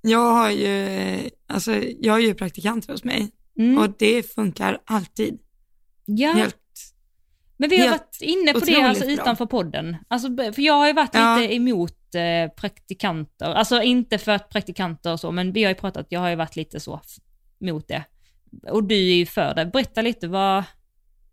jag 0.00 0.32
har 0.32 0.50
ju, 0.50 1.30
alltså 1.46 1.72
jag 2.00 2.12
har 2.12 2.20
ju 2.20 2.34
praktikanter 2.34 2.92
hos 2.92 3.04
mig 3.04 3.30
Mm. 3.58 3.78
och 3.78 3.94
det 3.98 4.34
funkar 4.34 4.78
alltid. 4.84 5.38
ja, 6.04 6.32
Helt, 6.32 6.56
men 7.56 7.70
vi 7.70 7.76
har 7.80 7.88
helt 7.88 8.00
varit 8.02 8.18
inne 8.20 8.52
på 8.52 8.58
det 8.60 8.82
alltså 8.82 9.04
utanför 9.04 9.46
podden. 9.46 9.96
Alltså, 10.08 10.28
för 10.36 10.60
jag 10.62 10.74
har 10.74 10.86
ju 10.86 10.92
varit 10.92 11.10
Ja. 11.14 11.36
lite 11.36 11.54
emot 11.54 12.14
eh, 12.14 12.54
praktikanter, 12.56 13.46
alltså 13.54 13.82
inte 13.82 14.18
för 14.18 14.32
att 14.32 14.48
praktikanter 14.48 15.12
och 15.12 15.20
så, 15.20 15.30
men 15.30 15.52
vi 15.52 15.64
har 15.64 15.70
ju 15.70 15.74
pratat, 15.74 16.06
jag 16.08 16.20
har 16.20 16.28
ju 16.28 16.36
varit 16.36 16.56
lite 16.56 16.80
så 16.80 17.00
mot 17.60 17.88
det. 17.88 18.04
Och 18.70 18.84
du 18.84 18.94
är 18.94 19.14
ju 19.14 19.26
för 19.26 19.54
det. 19.54 19.66
Berätta 19.66 20.02
lite, 20.02 20.28
vad, 20.28 20.64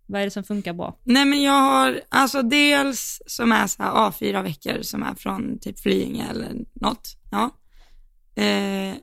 vad 0.06 0.22
är 0.22 0.26
det 0.26 0.32
som 0.32 0.44
funkar 0.44 0.74
bra? 0.74 1.00
nej 1.04 1.26
men 1.26 1.42
jag 1.42 1.52
har, 1.60 2.02
alltså 2.10 2.42
dels 2.42 3.22
som 3.28 3.52
är 3.52 3.68
så 3.68 3.84
här 3.84 3.92
A4 3.92 4.44
veckor 4.44 4.82
som 4.82 5.04
är 5.04 5.16
från 5.16 5.60
typ 5.60 5.80
Flyinge 5.80 6.26
eller 6.30 6.52
något, 6.74 7.08
ja. 7.32 7.50
Eh, 8.44 8.96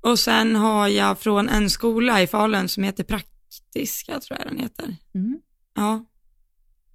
och 0.00 0.18
sen 0.18 0.56
har 0.56 0.88
jag 0.88 1.18
från 1.18 1.48
en 1.48 1.70
skola 1.70 2.22
i 2.22 2.26
Falun 2.26 2.68
som 2.68 2.82
heter 2.82 3.04
Praktiska, 3.04 4.20
tror 4.20 4.38
jag 4.38 4.48
den 4.48 4.58
heter. 4.58 4.96
Mm. 5.14 5.38
Ja. 5.76 6.04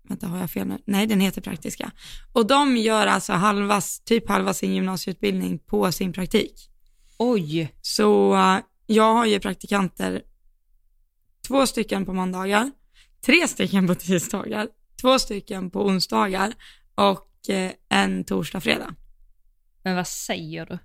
Vänta, 0.03 0.27
har 0.27 0.39
jag 0.39 0.51
fel 0.51 0.67
nu? 0.67 0.77
Nej, 0.85 1.07
den 1.07 1.19
heter 1.19 1.41
Praktiska. 1.41 1.91
Och 2.33 2.47
de 2.47 2.77
gör 2.77 3.07
alltså 3.07 3.33
halva, 3.33 3.81
typ 4.05 4.29
halva 4.29 4.53
sin 4.53 4.73
gymnasieutbildning 4.73 5.59
på 5.59 5.91
sin 5.91 6.13
praktik. 6.13 6.69
Oj, 7.17 7.75
Så 7.81 8.35
eh, 8.35 8.57
jag 8.85 9.13
har 9.13 9.25
ju 9.25 9.39
praktikanter, 9.39 10.21
två 11.47 11.67
stycken 11.67 12.05
på 12.05 12.13
måndagar, 12.13 12.71
tre 13.25 13.47
stycken 13.47 13.87
på 13.87 13.95
tisdagar, 14.05 14.67
två 15.01 15.19
stycken 15.19 15.69
på 15.71 15.85
onsdagar 15.85 16.53
och 16.95 17.49
eh, 17.49 17.71
en 17.89 18.23
torsdag, 18.23 18.61
fredag. 18.61 18.95
men 19.83 19.95
vad 19.95 20.07
säger 20.07 20.65
du? 20.65 20.79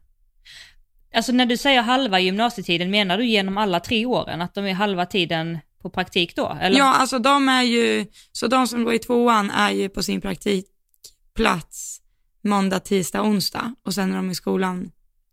Alltså 1.15 1.33
när 1.33 1.47
du 1.47 1.57
säger 1.57 1.83
halva 1.83 2.21
gymnasietiden, 2.21 2.91
menar 2.91 3.19
du 3.19 3.27
genom 3.27 3.59
alla 3.59 3.81
tre 3.81 4.07
åren? 4.07 4.43
Att 4.43 4.55
de 4.55 4.67
är 4.67 4.75
halva 4.75 5.07
tiden 5.07 5.59
på 5.89 5.95
praktik 5.95 6.37
då? 6.37 6.59
Eller? 6.61 6.79
Ja, 6.79 6.95
alltså 6.95 7.19
de 7.19 7.49
är 7.49 7.63
ju, 7.63 8.07
så 8.33 8.47
de 8.47 8.67
som 8.69 8.85
går 8.85 8.95
i 8.95 8.99
tvåan 8.99 9.51
är 9.51 9.71
ju 9.71 9.89
på 9.89 10.03
sin 10.03 10.21
praktikplats 10.21 12.03
måndag, 12.43 12.81
tisdag, 12.81 13.23
onsdag 13.23 13.75
och 13.83 13.95
sen 13.95 14.13
är 14.13 14.17
de 14.17 14.31
i 14.31 14.35
skolan 14.35 14.91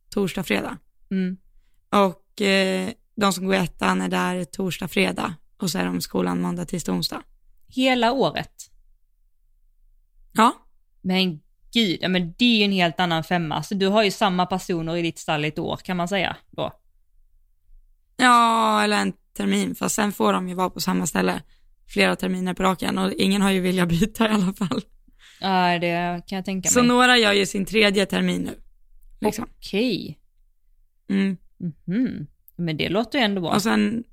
torsdag, 0.10 0.44
fredag. 0.44 0.78
Mm. 1.12 1.38
Och 1.90 2.42
eh, 2.42 2.90
de 3.16 3.34
som 3.34 3.46
går 3.46 3.56
i 3.56 3.58
ettan 3.58 4.02
är 4.02 4.10
där 4.10 4.44
torsdag, 4.44 4.88
fredag. 4.88 5.36
Och 5.58 5.70
så 5.70 5.80
är 5.80 5.86
de 5.86 5.98
i 5.98 6.02
skolan 6.02 6.42
måndag, 6.42 6.66
tisdag, 6.66 6.92
onsdag. 6.92 7.24
Hela 7.68 8.12
året. 8.12 8.54
Ja, 10.34 10.54
Men 11.02 11.40
gud, 11.74 11.98
ja, 12.02 12.10
men 12.10 12.34
det 12.38 12.46
är 12.46 12.58
ju 12.58 12.64
en 12.64 12.72
helt 12.72 13.00
annan 13.00 13.24
femma. 13.24 13.64
Så 13.64 13.76
du 13.76 13.88
har 13.88 14.04
ju 14.04 14.12
samma 14.12 14.46
personer 14.46 14.98
i 14.98 15.02
ditt 15.02 15.20
stall 15.20 15.46
i 15.46 15.48
ett 15.48 15.60
år 15.60 15.78
kan 15.78 15.98
man 15.98 16.08
säga 16.08 16.38
då. 16.52 16.72
ja 18.18 18.84
eller 18.84 18.98
en 18.98 19.14
termin. 19.34 19.76
Fast 19.76 19.96
sen 19.96 20.12
får 20.12 20.34
de 20.34 20.50
ju 20.50 20.56
vara 20.56 20.70
på 20.70 20.80
samma 20.82 21.08
ställe 21.08 21.42
flera 21.88 22.16
terminer 22.16 22.54
på 22.54 22.64
raken. 22.64 22.98
Och 22.98 23.12
ingen 23.14 23.42
har 23.42 23.52
ju 23.52 23.60
vilja 23.62 23.86
byta 23.96 24.26
i 24.30 24.32
alla 24.32 24.54
fall. 24.54 24.82
Ja, 25.42 25.80
det 25.80 26.22
kan 26.28 26.36
jag 26.36 26.46
tänka 26.46 26.70
Så 26.70 26.80
mig. 26.80 26.88
några 26.88 27.18
gör 27.18 27.34
ju 27.34 27.46
sin 27.46 27.66
tredje 27.66 28.06
termin 28.06 28.42
nu. 28.42 28.60
Liksom. 29.22 29.46
Okej. 29.58 30.20
Mm. 31.10 31.38
Mhm. 31.88 32.28
Men 32.56 32.78
det 32.78 32.90
låter 32.90 33.20
ju 33.20 33.26
ändå 33.26 33.42
bra. 33.42 33.52
Och 33.52 33.62
sen 33.62 34.04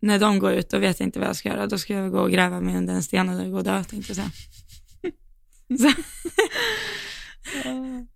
när 0.00 0.18
de 0.18 0.38
går 0.38 0.52
ut, 0.52 0.70
då 0.70 0.78
vet 0.78 1.00
jag 1.00 1.06
inte 1.06 1.18
vad 1.18 1.28
jag 1.28 1.36
ska 1.36 1.48
göra. 1.48 1.66
Då 1.66 1.78
ska 1.78 1.94
jag 1.94 2.10
gå 2.10 2.20
och 2.20 2.30
gräva 2.30 2.60
mig 2.60 2.76
under 2.76 2.94
en 2.94 3.02
sten 3.02 3.28
och 3.28 3.50
gå 3.50 3.56
och 3.58 3.64
dö, 3.64 3.84
tänkte 3.84 4.10
jag 4.12 4.16
säga. 4.16 4.30
Så, 5.78 5.92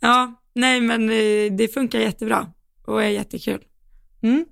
ja, 0.00 0.42
nej 0.54 0.80
men 0.80 1.10
eh, 1.10 1.52
det 1.56 1.74
funkar 1.74 1.98
jättebra 2.00 2.52
och 2.86 3.02
är 3.04 3.08
jättekul. 3.08 3.64
Mm. 4.22 4.46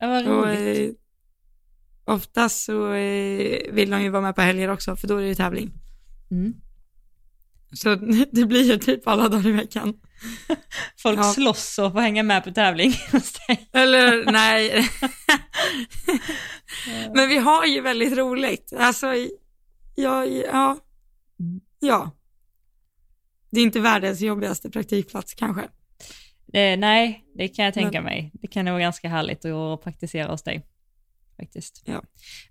Ja, 0.00 0.06
vad 0.08 0.26
Och, 0.28 0.46
roligt. 0.46 0.98
eh, 2.06 2.14
oftast 2.14 2.64
så 2.64 2.92
eh, 2.92 3.72
vill 3.72 3.90
de 3.90 4.02
ju 4.02 4.08
vara 4.08 4.22
med 4.22 4.34
på 4.34 4.40
helger 4.40 4.68
också, 4.68 4.96
för 4.96 5.08
då 5.08 5.16
är 5.16 5.22
det 5.22 5.28
ju 5.28 5.34
tävling. 5.34 5.72
Mm. 6.30 6.54
Så 7.72 7.94
det 8.32 8.44
blir 8.44 8.62
ju 8.62 8.78
typ 8.78 9.08
alla 9.08 9.28
dagar 9.28 9.46
i 9.48 9.52
veckan. 9.52 9.94
Folk 11.02 11.18
ja. 11.18 11.22
slåss 11.32 11.78
och 11.78 11.92
får 11.92 12.00
hänga 12.00 12.22
med 12.22 12.44
på 12.44 12.50
tävling. 12.50 12.92
Eller 13.72 14.32
nej. 14.32 14.88
Men 17.14 17.28
vi 17.28 17.38
har 17.38 17.64
ju 17.64 17.80
väldigt 17.80 18.16
roligt. 18.18 18.72
Alltså, 18.78 19.06
ja, 19.94 20.24
ja, 20.26 20.78
ja. 21.80 22.10
Det 23.50 23.60
är 23.60 23.64
inte 23.64 23.80
världens 23.80 24.20
jobbigaste 24.20 24.70
praktikplats 24.70 25.34
kanske. 25.34 25.68
Eh, 26.52 26.78
nej, 26.78 27.24
det 27.34 27.48
kan 27.48 27.64
jag 27.64 27.74
tänka 27.74 27.90
Men- 28.00 28.04
mig. 28.04 28.30
Det 28.34 28.46
kan 28.46 28.64
nog 28.64 28.72
vara 28.72 28.82
ganska 28.82 29.08
härligt 29.08 29.44
att 29.44 29.82
praktisera 29.82 30.30
hos 30.30 30.42
dig. 30.42 30.66
Faktiskt. 31.36 31.82
Ja. 31.84 32.02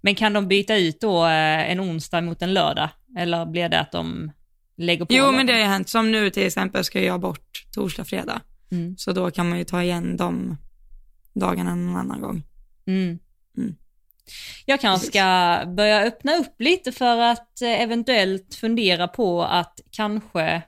Men 0.02 0.16
kan 0.16 0.34
de 0.34 0.48
byta 0.48 0.78
ut 0.78 1.02
då 1.02 1.26
eh, 1.26 1.72
en 1.72 1.80
onsdag 1.80 2.22
mot 2.22 2.42
en 2.42 2.54
lördag? 2.54 2.90
Eller 3.18 3.46
blir 3.46 3.70
det 3.70 3.80
att 3.80 3.92
de 3.92 4.32
lägger 4.78 5.06
på 5.06 5.14
Jo, 5.14 5.18
lördag? 5.24 5.36
men 5.38 5.46
det 5.48 5.54
har 5.54 5.60
ju 5.60 5.66
hänt. 5.66 5.90
Som 5.90 6.12
nu 6.12 6.30
till 6.30 6.46
exempel 6.46 6.84
ska 6.84 7.02
jag 7.02 7.20
bort 7.22 7.66
torsdag, 7.74 8.06
fredag. 8.06 8.42
Mm. 8.72 8.98
Så 8.98 9.12
då 9.12 9.32
kan 9.32 9.50
man 9.50 9.58
ju 9.58 9.64
ta 9.64 9.84
igen 9.84 10.18
de 10.18 10.58
dagarna 11.34 11.76
någon 11.76 11.96
annan 11.98 12.22
gång. 12.22 12.44
Mm. 12.88 13.20
Mm. 13.58 13.76
Jag 14.66 14.82
kanske 14.82 15.08
ska 15.08 15.64
börja 15.78 16.02
öppna 16.04 16.36
upp 16.36 16.56
lite 16.62 16.92
för 16.92 17.18
att 17.18 17.62
eh, 17.62 17.82
eventuellt 17.82 18.56
fundera 18.56 19.08
på 19.08 19.44
att 19.44 19.80
kanske 19.92 20.62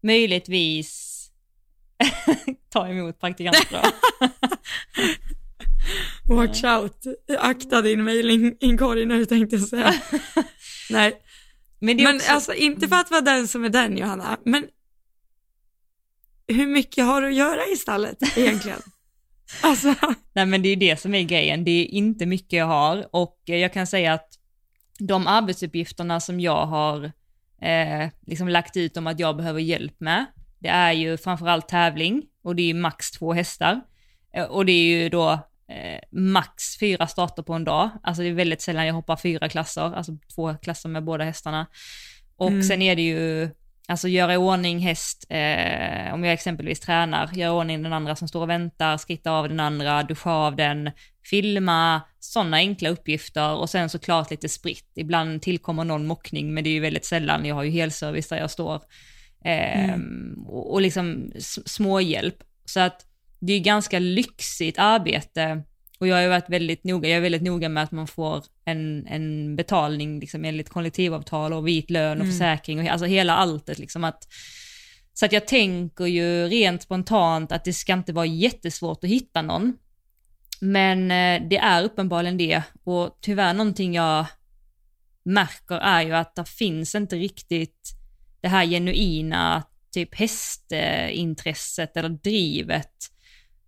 möjligtvis 0.00 1.07
ta 2.72 2.88
emot 2.88 3.20
praktikanter. 3.20 3.82
Watch 6.28 6.64
out. 6.64 7.06
Akta 7.38 7.82
din 7.82 8.04
mailinkorg 8.04 9.06
nu 9.06 9.24
tänkte 9.24 9.56
jag 9.56 9.68
säga. 9.68 9.94
Nej, 10.90 11.22
Men 11.78 11.96
men 11.96 12.16
också... 12.16 12.32
alltså 12.32 12.54
inte 12.54 12.88
för 12.88 12.96
att 12.96 13.10
vara 13.10 13.20
den 13.20 13.48
som 13.48 13.64
är 13.64 13.68
den 13.68 13.96
Johanna, 13.96 14.38
men 14.44 14.66
hur 16.48 16.66
mycket 16.66 17.04
har 17.04 17.20
du 17.20 17.28
att 17.28 17.34
göra 17.34 17.66
i 17.72 17.76
stallet 17.76 18.38
egentligen? 18.38 18.80
alltså, 19.60 19.94
Nej 20.32 20.46
men 20.46 20.62
det 20.62 20.68
är 20.68 20.76
det 20.76 21.00
som 21.00 21.14
är 21.14 21.22
grejen, 21.22 21.64
det 21.64 21.70
är 21.70 21.84
inte 21.84 22.26
mycket 22.26 22.52
jag 22.58 22.66
har 22.66 23.08
och 23.10 23.40
jag 23.44 23.72
kan 23.72 23.86
säga 23.86 24.12
att 24.12 24.28
de 24.98 25.26
arbetsuppgifterna 25.26 26.20
som 26.20 26.40
jag 26.40 26.66
har 26.66 27.04
eh, 27.62 28.08
liksom 28.26 28.48
lagt 28.48 28.76
ut 28.76 28.96
om 28.96 29.06
att 29.06 29.20
jag 29.20 29.36
behöver 29.36 29.60
hjälp 29.60 30.00
med, 30.00 30.26
det 30.58 30.68
är 30.68 30.92
ju 30.92 31.16
framförallt 31.16 31.68
tävling 31.68 32.22
och 32.42 32.56
det 32.56 32.62
är 32.62 32.66
ju 32.66 32.74
max 32.74 33.10
två 33.10 33.32
hästar. 33.32 33.80
Eh, 34.34 34.44
och 34.44 34.66
det 34.66 34.72
är 34.72 34.84
ju 35.02 35.08
då 35.08 35.30
eh, 35.68 36.00
max 36.12 36.78
fyra 36.78 37.06
starter 37.06 37.42
på 37.42 37.52
en 37.54 37.64
dag, 37.64 37.90
alltså 38.02 38.22
det 38.22 38.28
är 38.28 38.32
väldigt 38.32 38.62
sällan 38.62 38.86
jag 38.86 38.94
hoppar 38.94 39.16
fyra 39.16 39.48
klasser, 39.48 39.94
alltså 39.96 40.12
två 40.34 40.54
klasser 40.54 40.88
med 40.88 41.04
båda 41.04 41.24
hästarna. 41.24 41.66
Och 42.36 42.48
Mm. 42.48 42.62
sen 42.62 42.82
är 42.82 42.96
det 42.96 43.02
ju 43.02 43.50
Alltså 43.90 44.08
göra 44.08 44.34
i 44.34 44.36
ordning 44.36 44.78
häst, 44.78 45.26
eh, 45.28 46.14
om 46.14 46.24
jag 46.24 46.32
exempelvis 46.32 46.80
tränar, 46.80 47.30
göra 47.32 47.48
i 47.48 47.58
ordning 47.60 47.82
den 47.82 47.92
andra 47.92 48.16
som 48.16 48.28
står 48.28 48.42
och 48.42 48.48
väntar, 48.50 48.96
skritta 48.96 49.30
av 49.30 49.48
den 49.48 49.60
andra, 49.60 50.02
duscha 50.02 50.30
av 50.30 50.56
den, 50.56 50.90
filma, 51.30 52.00
sådana 52.20 52.56
enkla 52.56 52.88
uppgifter 52.88 53.54
och 53.54 53.70
sen 53.70 53.88
såklart 53.90 54.30
lite 54.30 54.48
spritt. 54.48 54.92
Ibland 54.94 55.42
tillkommer 55.42 55.84
någon 55.84 56.06
mockning, 56.06 56.54
men 56.54 56.64
det 56.64 56.70
är 56.70 56.74
ju 56.74 56.80
väldigt 56.80 57.04
sällan, 57.04 57.44
jag 57.44 57.54
har 57.54 57.62
ju 57.62 57.70
helservice 57.70 58.28
där 58.28 58.36
jag 58.36 58.50
står. 58.50 58.82
Eh, 59.44 59.98
och, 60.46 60.72
och 60.72 60.80
liksom 60.80 61.32
småhjälp. 61.66 62.36
Så 62.64 62.80
att 62.80 63.06
det 63.38 63.52
är 63.52 63.60
ganska 63.60 63.98
lyxigt 63.98 64.78
arbete 64.78 65.62
och 65.98 66.06
jag 66.06 66.16
har 66.16 66.28
varit 66.28 66.50
väldigt 66.50 66.84
noga, 66.84 67.08
jag 67.08 67.16
är 67.16 67.20
väldigt 67.20 67.42
noga 67.42 67.68
med 67.68 67.82
att 67.82 67.92
man 67.92 68.06
får 68.06 68.44
en, 68.64 69.06
en 69.06 69.56
betalning 69.56 70.20
liksom 70.20 70.44
enligt 70.44 70.68
kollektivavtal 70.68 71.52
och 71.52 71.68
vit 71.68 71.90
lön 71.90 72.18
och 72.18 72.24
Mm. 72.24 72.32
försäkring 72.32 72.80
och 72.80 72.86
alltså 72.86 73.06
hela 73.06 73.34
alltet 73.34 73.78
liksom 73.78 74.04
att 74.04 74.28
så 75.14 75.26
att 75.26 75.32
jag 75.32 75.46
tänker 75.46 76.06
ju 76.06 76.46
rent 76.48 76.82
spontant 76.82 77.52
att 77.52 77.64
det 77.64 77.72
ska 77.72 77.92
inte 77.92 78.12
vara 78.12 78.26
jättesvårt 78.26 79.04
att 79.04 79.10
hitta 79.10 79.42
någon. 79.42 79.76
Men 80.60 81.10
eh, 81.10 81.48
det 81.48 81.58
är 81.58 81.84
uppenbarligen 81.84 82.36
det 82.36 82.62
och 82.84 83.18
tyvärr 83.20 83.54
någonting 83.54 83.94
jag 83.94 84.26
märker 85.22 85.74
är 85.74 86.02
ju 86.02 86.12
att 86.12 86.34
det 86.34 86.48
finns 86.48 86.94
inte 86.94 87.16
riktigt 87.16 87.97
det 88.40 88.48
här 88.48 88.66
genuina 88.66 89.62
typ 89.92 90.14
hästintresset 90.14 91.96
eller 91.96 92.08
drivet. 92.08 92.92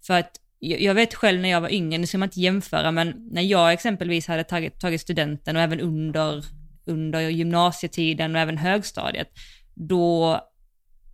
För 0.07 0.19
att 0.19 0.31
jag 0.59 0.95
vet 0.95 1.15
själv 1.15 1.41
när 1.41 1.49
jag 1.49 1.61
var 1.61 1.73
yngre, 1.73 1.99
nu 1.99 2.07
ska 2.07 2.19
man 2.19 2.27
inte 2.27 2.41
jämföra, 2.41 2.91
men 2.91 3.29
när 3.31 3.43
jag 3.43 3.73
exempelvis 3.73 4.27
hade 4.27 4.45
tagit, 4.45 4.81
tagit 4.81 5.01
studenten 5.01 5.57
och 5.57 5.63
även 5.63 5.81
under, 5.81 6.45
under 6.87 7.21
gymnasietiden 7.21 8.35
och 8.35 8.41
även 8.41 8.59
högstadiet, 8.59 9.29
då, 9.75 10.41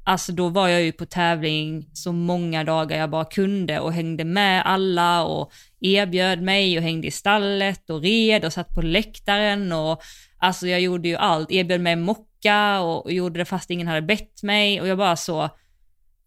alltså 0.05 0.33
då 0.33 0.49
var 0.49 0.69
jag 0.69 0.83
ju 0.83 0.93
på 0.93 1.07
tävling 1.07 1.91
så 1.93 2.13
många 2.13 2.65
dagar 2.65 2.99
jag 2.99 3.11
bara 3.11 3.25
kunde 3.25 3.81
och 3.81 3.93
hängde 3.93 4.25
med 4.25 4.67
alla 4.67 5.25
och 5.25 5.53
erbjöd 5.81 6.43
mig 6.43 6.79
och 6.79 6.83
hängde 6.83 7.07
i 7.07 7.11
stallet 7.11 7.91
och 7.91 8.03
red 8.03 8.45
och 8.45 8.53
satt 8.53 8.75
på 8.75 8.83
läktaren 8.83 9.73
och 9.73 10.03
alltså 10.39 10.69
jag 10.69 10.81
gjorde 10.81 11.09
ju 11.09 11.17
allt, 11.17 11.51
erbjöd 11.51 11.81
mig 11.81 11.97
mocka 11.97 12.36
och, 12.55 13.05
och 13.05 13.13
gjorde 13.13 13.39
det 13.39 13.45
fast 13.45 13.71
ingen 13.71 13.89
hade 13.89 14.03
bett 14.03 14.43
mig 14.43 14.81
och 14.81 14.87
jag 14.89 14.99
bara 14.99 15.17
så, 15.17 15.43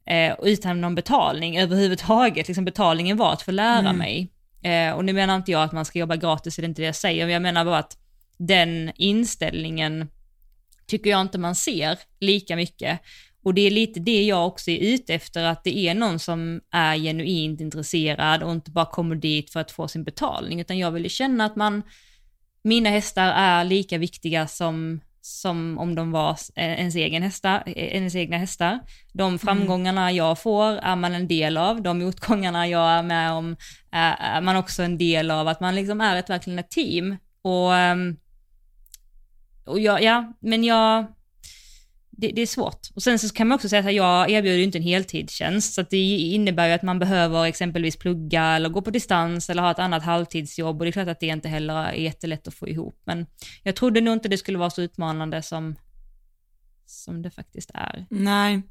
eh, 0.06 0.36
utan 0.44 0.82
någon 0.82 0.96
betalning 0.96 1.58
överhuvudtaget. 1.60 2.48
Liksom 2.48 2.66
betalningen 2.66 3.18
var 3.18 3.34
att 3.34 3.42
få 3.42 3.52
lära 3.52 3.80
Mm. 3.80 3.98
mig. 3.98 4.32
Eh, 4.62 4.94
och 4.94 5.06
nu 5.06 5.14
menar 5.14 5.36
inte 5.36 5.52
jag 5.52 5.64
att 5.64 5.72
man 5.72 5.86
ska 5.86 6.00
jobba 6.00 6.16
gratis, 6.16 6.56
det 6.56 6.62
är 6.62 6.66
inte 6.66 6.82
det 6.82 6.86
jag 6.86 6.96
säger, 6.96 7.26
men 7.26 7.34
jag 7.34 7.42
menar 7.42 7.66
bara 7.66 7.78
att 7.78 7.98
den 8.38 8.92
inställningen 8.96 10.08
tycker 10.88 11.10
jag 11.10 11.22
inte 11.22 11.38
man 11.38 11.56
ser 11.56 12.00
lika 12.20 12.56
mycket. 12.56 13.00
Och 13.44 13.54
det 13.54 13.62
är 13.62 13.72
lite 13.72 14.00
det 14.00 14.24
jag 14.24 14.48
också 14.48 14.72
är 14.72 14.78
ute 14.94 15.14
efter, 15.14 15.44
att 15.44 15.64
det 15.64 15.78
är 15.78 15.96
någon 15.96 16.20
som 16.20 16.62
är 16.72 16.96
genuint 16.98 17.62
intresserad 17.62 18.44
och 18.44 18.52
inte 18.52 18.72
bara 18.72 18.86
kommer 18.86 19.16
dit 19.16 19.52
för 19.52 19.60
att 19.60 19.72
få 19.72 19.88
sin 19.88 20.04
betalning, 20.04 20.62
utan 20.62 20.78
jag 20.78 20.92
vill 20.92 21.04
ju 21.04 21.10
känna 21.10 21.46
att 21.46 21.56
man, 21.56 21.84
mina 22.64 22.90
hästar 22.90 23.28
är 23.28 23.64
lika 23.64 23.98
viktiga 23.98 24.48
som, 24.48 25.00
som 25.22 25.78
om 25.78 25.96
de 25.96 26.12
var 26.12 26.38
ens, 26.56 26.96
egen 26.96 27.24
hästar, 27.24 27.64
ens 27.66 28.16
egna 28.16 28.38
hästar. 28.38 28.80
De 29.14 29.40
framgångarna 29.40 30.12
jag 30.12 30.40
får 30.40 30.66
är 30.66 30.96
man 30.96 31.14
en 31.14 31.28
del 31.28 31.58
av, 31.58 31.82
de 31.82 32.00
motgångarna 32.00 32.68
jag 32.68 32.90
är 32.90 33.04
med 33.04 33.32
om 33.32 33.56
är, 33.92 34.16
är 34.20 34.42
man 34.42 34.56
också 34.56 34.84
en 34.84 34.98
del 34.98 35.32
av, 35.32 35.48
att 35.48 35.60
man 35.60 35.76
liksom 35.76 36.02
är 36.02 36.16
ett, 36.16 36.30
verkligen 36.30 36.60
ett 36.60 36.72
team. 36.72 37.18
Och, 37.42 37.76
ehm, 37.76 38.18
och 39.66 39.80
jag, 39.80 40.04
ja, 40.04 40.34
men 40.40 40.64
jag, 40.64 41.06
det, 42.20 42.32
det 42.32 42.42
är 42.42 42.48
svårt. 42.48 42.88
Och 42.96 43.04
sen 43.04 43.20
så 43.20 43.34
kan 43.34 43.48
man 43.48 43.56
också 43.56 43.70
säga 43.70 43.88
att 43.88 43.94
jag 43.94 44.30
erbjuder 44.30 44.58
ju 44.58 44.64
inte 44.64 44.78
en 44.78 44.84
heltidstjänst, 44.84 45.74
så 45.74 45.82
det 45.82 46.18
innebär 46.18 46.68
ju 46.68 46.74
att 46.74 46.84
man 46.84 47.00
behöver 47.00 47.46
exempelvis 47.46 47.98
plugga 47.98 48.44
eller 48.44 48.70
gå 48.70 48.82
på 48.82 48.92
distans 48.92 49.50
eller 49.50 49.62
ha 49.62 49.72
ett 49.72 49.80
annat 49.80 50.04
halvtidsjobb 50.04 50.80
och 50.80 50.86
det 50.86 50.90
är 50.90 50.92
klart 50.92 51.08
att 51.08 51.20
det 51.20 51.28
inte 51.28 51.48
heller 51.48 51.74
är 51.74 51.94
jättelätt 51.94 52.48
att 52.48 52.54
få 52.54 52.68
ihop. 52.68 53.02
Men 53.06 53.26
jag 53.64 53.76
trodde 53.76 54.02
nog 54.02 54.14
inte 54.14 54.30
det 54.30 54.38
skulle 54.38 54.58
vara 54.58 54.70
så 54.70 54.82
utmanande 54.82 55.42
som, 55.42 55.76
som 56.86 57.22
det 57.22 57.32
faktiskt 57.32 57.72
är. 57.74 58.06
nej. 58.10 58.62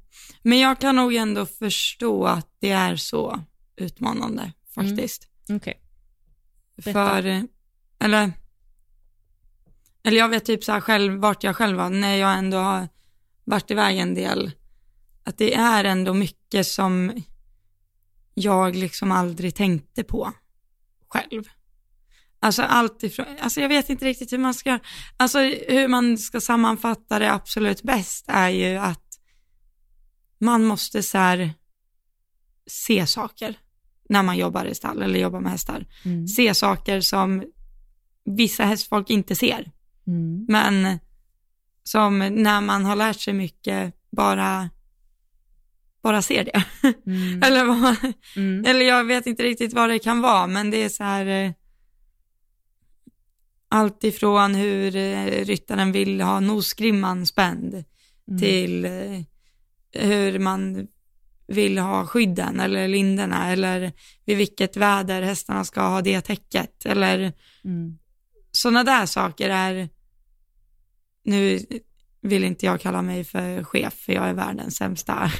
Men 0.43 0.59
jag 0.59 0.81
kan 0.81 0.97
nog 0.97 1.15
ändå 1.15 1.47
förstå 1.47 2.25
att 2.25 2.49
det 2.61 2.71
är 2.71 2.97
så 2.97 3.41
utmanande 3.77 4.53
faktiskt. 4.75 5.29
Okej. 5.51 5.81
Berätta. 6.77 6.93
För, 6.93 7.27
eh, 7.27 7.43
eller, 8.01 8.33
eller 10.05 10.19
jag 10.19 10.29
vet 10.29 10.45
typ 10.45 10.65
så 10.65 10.73
här 10.73 10.81
själv, 10.81 11.13
vart 11.13 11.45
jag 11.45 11.57
själv 11.57 11.77
var, 11.77 11.91
när 11.91 12.17
jag 12.17 12.39
ändå 12.39 12.57
har 12.57 12.89
varit 13.49 13.71
iväg 13.71 13.99
en 13.99 14.15
del, 14.15 14.51
att 15.25 15.39
det 15.39 15.55
är 15.55 15.85
ändå 15.85 16.15
mycket 16.15 16.67
som 16.67 17.23
jag 18.35 18.77
liksom 18.77 19.13
aldrig 19.13 19.55
tänkte 19.55 20.05
på 20.05 20.33
själv. 21.09 21.45
Alltså 22.41 22.63
allt 22.63 23.03
ifrån, 23.03 23.27
alltså 23.41 23.61
jag 23.61 23.69
vet 23.69 23.91
inte 23.91 24.05
riktigt 24.05 24.33
hur 24.33 24.39
man 24.39 24.55
ska, 24.55 24.79
alltså 25.17 25.39
hur 25.69 25.89
man 25.89 26.19
ska 26.19 26.41
sammanfatta 26.41 27.19
det 27.19 27.33
absolut 27.33 27.83
bäst 27.83 28.25
är 28.29 28.49
ju 28.49 28.77
att 28.77 29.05
man 30.41 30.65
måste 30.65 31.03
så 31.03 31.19
här 31.19 31.55
se 32.67 33.07
saker 33.07 33.59
när 34.09 34.23
man 34.23 34.37
jobbar 34.37 34.65
i 34.65 34.75
stall 34.75 35.03
eller 35.03 35.19
jobbar 35.19 35.41
med 35.41 35.53
hästar. 35.53 35.87
Mm. 36.05 36.29
Se 36.29 36.55
saker 36.55 37.01
som 37.01 37.45
vissa 38.25 38.65
hästfolk 38.65 39.11
inte 39.11 39.37
ser, 39.37 39.73
Mm. 40.07 40.47
men 40.49 40.99
som 41.91 42.19
när 42.19 42.61
man 42.61 42.85
har 42.85 42.97
lärt 42.97 43.21
sig 43.21 43.35
mycket 43.35 43.95
bara, 44.17 44.71
bara 46.03 46.23
ser 46.23 46.45
det. 46.45 46.65
Mm. 47.07 47.43
eller, 47.47 47.65
vad, 47.65 47.97
Mm. 48.37 48.65
eller 48.67 48.85
jag 48.85 49.05
vet 49.05 49.27
inte 49.27 49.43
riktigt 49.43 49.73
vad 49.73 49.91
det 49.91 49.99
kan 49.99 50.21
vara, 50.21 50.47
men 50.47 50.71
det 50.71 50.83
är 50.83 50.89
så 50.89 51.05
här 51.05 51.27
eh, 51.27 51.53
allt 53.69 54.05
ifrån 54.05 54.55
hur 54.55 54.97
eh, 54.97 55.25
ryttaren 55.45 55.93
vill 55.93 56.21
ha 56.21 56.41
nosgrimman 56.41 57.27
spänd 57.27 57.85
Mm. 58.31 58.39
till 58.41 58.85
eh, 58.85 59.23
hur 60.03 60.39
man 60.39 60.87
vill 61.47 61.79
ha 61.79 62.07
skydden 62.07 62.61
eller 62.61 62.89
linderna 62.89 63.53
eller 63.53 63.93
vid 64.25 64.37
vilket 64.37 64.77
väder 64.77 65.23
hästarna 65.23 65.65
ska 65.65 65.81
ha 65.81 66.03
det 66.03 66.21
täcket 66.21 66.87
eller 66.87 67.33
Mm. 67.65 67.99
sådana 68.53 68.85
där 68.85 69.07
saker 69.07 69.51
är, 69.51 69.89
nu 71.29 71.61
vill 72.23 72.45
inte 72.45 72.67
jag 72.67 72.81
kalla 72.81 73.03
mig 73.03 73.25
för 73.25 73.65
chef 73.65 73.95
för 73.95 74.13
jag 74.13 74.29
är 74.29 74.35
världens 74.35 74.77
sämsta, 74.77 75.33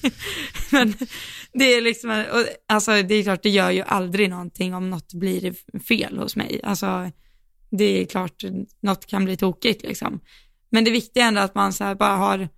men 0.72 0.94
det 1.52 1.64
är 1.64 1.80
liksom, 1.80 2.24
alltså 2.68 3.02
det 3.02 3.14
är 3.14 3.22
klart 3.22 3.42
det 3.42 3.50
gör 3.50 3.70
ju 3.70 3.82
aldrig 3.82 4.30
någonting 4.30 4.74
om 4.74 4.90
något 4.90 5.14
blir 5.14 5.78
fel 5.80 6.18
hos 6.18 6.36
mig, 6.36 6.60
alltså 6.62 7.10
det 7.70 7.84
är 7.84 8.06
klart 8.06 8.44
något 8.80 9.06
kan 9.06 9.24
bli 9.24 9.36
tokigt 9.36 9.82
liksom, 9.82 10.20
men 10.70 10.84
det 10.84 10.90
viktiga 10.90 11.24
är 11.24 11.28
ändå 11.28 11.40
att 11.40 11.54
man 11.54 11.72
så 11.72 11.94
bara 11.94 12.16
har 12.16 12.48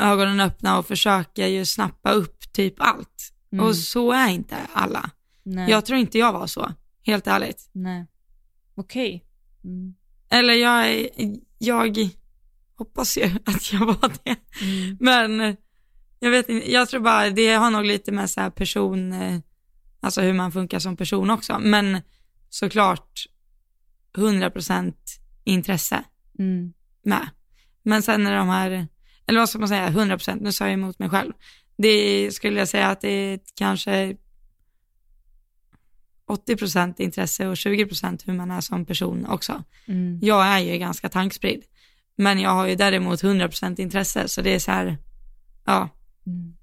ögonen 0.00 0.40
öppna 0.40 0.78
och 0.78 0.86
försöker 0.86 1.46
ju 1.46 1.66
snappa 1.66 2.12
upp 2.12 2.52
typ 2.52 2.74
allt. 2.78 3.32
Mm. 3.52 3.64
Och 3.64 3.76
så 3.76 4.12
är 4.12 4.28
inte 4.28 4.56
alla. 4.72 5.10
Nej. 5.42 5.70
Jag 5.70 5.86
tror 5.86 5.98
inte 5.98 6.18
jag 6.18 6.32
var 6.32 6.46
så, 6.46 6.72
helt 7.02 7.26
ärligt. 7.26 7.70
Nej. 7.72 8.06
Okej. 8.74 9.24
Mm. 9.64 9.94
Eller 10.30 10.54
jag, 10.54 11.08
jag 11.58 11.98
hoppas 12.78 13.18
ju 13.18 13.24
att 13.44 13.72
jag 13.72 13.86
var 13.86 14.12
det. 14.24 14.36
Mm. 14.62 14.96
Men 15.00 15.56
jag 16.18 16.30
vet 16.30 16.48
inte, 16.48 16.72
jag 16.72 16.88
tror 16.88 17.00
bara 17.00 17.30
det 17.30 17.54
har 17.54 17.70
nog 17.70 17.84
lite 17.84 18.12
med 18.12 18.30
så 18.30 18.40
här 18.40 18.50
person, 18.50 19.12
eh, 19.12 19.38
alltså 20.00 20.20
hur 20.20 20.32
man 20.32 20.52
funkar 20.52 20.78
som 20.78 20.96
person 20.96 21.30
också. 21.30 21.58
Men 21.58 22.00
såklart 22.48 23.26
100% 24.16 24.94
intresse 25.44 26.04
Mm. 26.38 26.72
med. 27.04 27.28
Men 27.82 28.02
sen 28.02 28.26
är 28.26 28.36
de 28.36 28.48
här, 28.48 28.86
eller 29.26 29.40
vad 29.40 29.48
ska 29.48 29.58
man 29.58 29.68
säga, 29.68 29.88
100%, 29.90 30.40
nu 30.40 30.52
sa 30.52 30.64
jag 30.64 30.72
emot 30.74 30.98
mig 30.98 31.08
själv. 31.10 31.32
Det 31.76 32.30
skulle 32.34 32.58
jag 32.58 32.68
säga 32.68 32.88
att 32.88 33.00
det 33.00 33.08
är 33.08 33.40
kanske 33.54 34.16
80% 36.30 36.94
intresse 37.00 37.46
och 37.46 37.54
20% 37.54 38.22
hur 38.26 38.32
man 38.34 38.50
är 38.50 38.60
som 38.60 38.86
person 38.86 39.26
också. 39.26 39.62
Mm. 39.88 40.18
Jag 40.22 40.46
är 40.46 40.58
ju 40.58 40.78
ganska 40.78 41.08
tankspridd, 41.08 41.62
men 42.16 42.38
jag 42.40 42.50
har 42.50 42.66
ju 42.66 42.74
däremot 42.74 43.22
100% 43.22 43.80
intresse, 43.80 44.28
så 44.28 44.42
det 44.42 44.54
är 44.54 44.58
så 44.58 44.70
här, 44.70 44.98
ja, 45.66 45.88
Mm. 46.26 46.54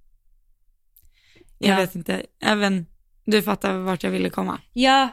jag 1.59 1.69
Ja. 1.71 1.75
vet 1.77 1.95
inte, 1.95 2.25
även 2.41 2.85
du 3.25 3.41
fattar 3.41 3.77
vart 3.77 4.03
jag 4.03 4.11
ville 4.11 4.29
komma. 4.29 4.59
Ja, 4.73 5.09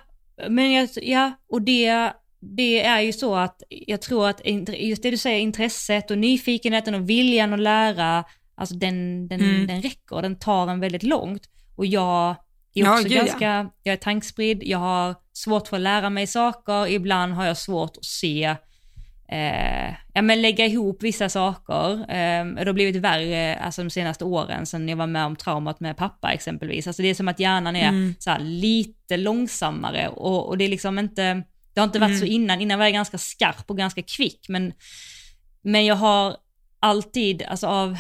men 0.49 0.73
jag, 0.73 0.89
ja, 1.03 1.33
och 1.49 1.63
det, 1.63 2.13
det 2.41 2.85
är 2.85 3.01
ju 3.01 3.13
så 3.13 3.35
att 3.37 3.63
jag 3.69 4.03
tror 4.03 4.29
att 4.29 4.41
just 4.79 5.03
det 5.03 5.11
du 5.11 5.17
säger, 5.17 5.39
intresset 5.39 6.11
och 6.11 6.19
nyfikenheten 6.19 6.95
och 6.95 7.11
viljan 7.11 7.53
att 7.53 7.61
lära, 7.61 8.25
alltså 8.55 8.75
den, 8.75 9.29
den, 9.29 9.41
Mm. 9.41 9.67
den 9.67 9.83
räcker, 9.83 10.23
den 10.23 10.39
tar 10.39 10.69
en 10.69 10.81
väldigt 10.81 11.03
långt. 11.03 11.49
Och 11.77 11.87
jag 11.87 12.37
är 12.75 12.85
Ja, 12.85 12.95
också 12.95 13.09
ja. 13.09 13.25
ganska, 13.25 13.71
jag 13.83 13.93
är 13.93 13.97
tankspridd, 13.97 14.63
jag 14.65 14.79
har 14.79 15.15
svårt 15.33 15.69
för 15.69 15.77
att 15.77 15.83
lära 15.83 16.11
mig 16.11 16.27
saker, 16.27 16.87
ibland 16.89 17.33
har 17.35 17.45
jag 17.47 17.57
svårt 17.59 17.97
att 17.97 18.05
se 18.05 18.55
eh, 19.29 19.95
ja 20.15 20.23
men 20.23 20.43
lägga 20.43 20.67
ihop 20.67 21.03
vissa 21.03 21.29
saker. 21.29 21.93
Eh, 21.93 22.45
det 22.47 22.67
har 22.67 22.73
blivit 22.73 22.97
värre 22.97 23.57
alltså 23.57 23.83
de 23.83 23.91
senaste 23.91 24.25
åren 24.25 24.67
sen 24.67 24.89
jag 24.89 24.97
var 24.97 25.07
med 25.07 25.25
om 25.27 25.37
traumat 25.37 25.81
med 25.81 25.97
pappa 25.97 26.33
exempelvis. 26.33 26.87
Alltså 26.87 27.03
det 27.03 27.09
är 27.09 27.15
som 27.15 27.29
att 27.29 27.41
hjärnan 27.41 27.77
är 27.77 27.89
Mm. 27.89 28.15
så 28.19 28.31
här, 28.31 28.39
lite 28.41 29.17
långsammare 29.17 30.09
och, 30.09 30.49
och 30.49 30.59
det 30.59 30.65
är 30.65 30.69
liksom 30.69 30.99
inte, 30.99 31.43
det 31.75 31.81
har 31.81 31.85
inte 31.87 31.99
varit 31.99 32.09
Mm. 32.11 32.21
så 32.21 32.27
innan, 32.27 32.61
innan 32.61 32.79
var 32.79 32.87
jag 32.87 32.93
ganska 32.93 33.19
skarp 33.19 33.71
och 33.71 33.77
ganska 33.79 34.03
kvick 34.03 34.47
men, 34.49 34.73
men 35.63 35.87
jag 35.87 35.97
har 35.97 36.37
alltid, 36.81 37.43
alltså 37.43 37.67
av, 37.67 37.99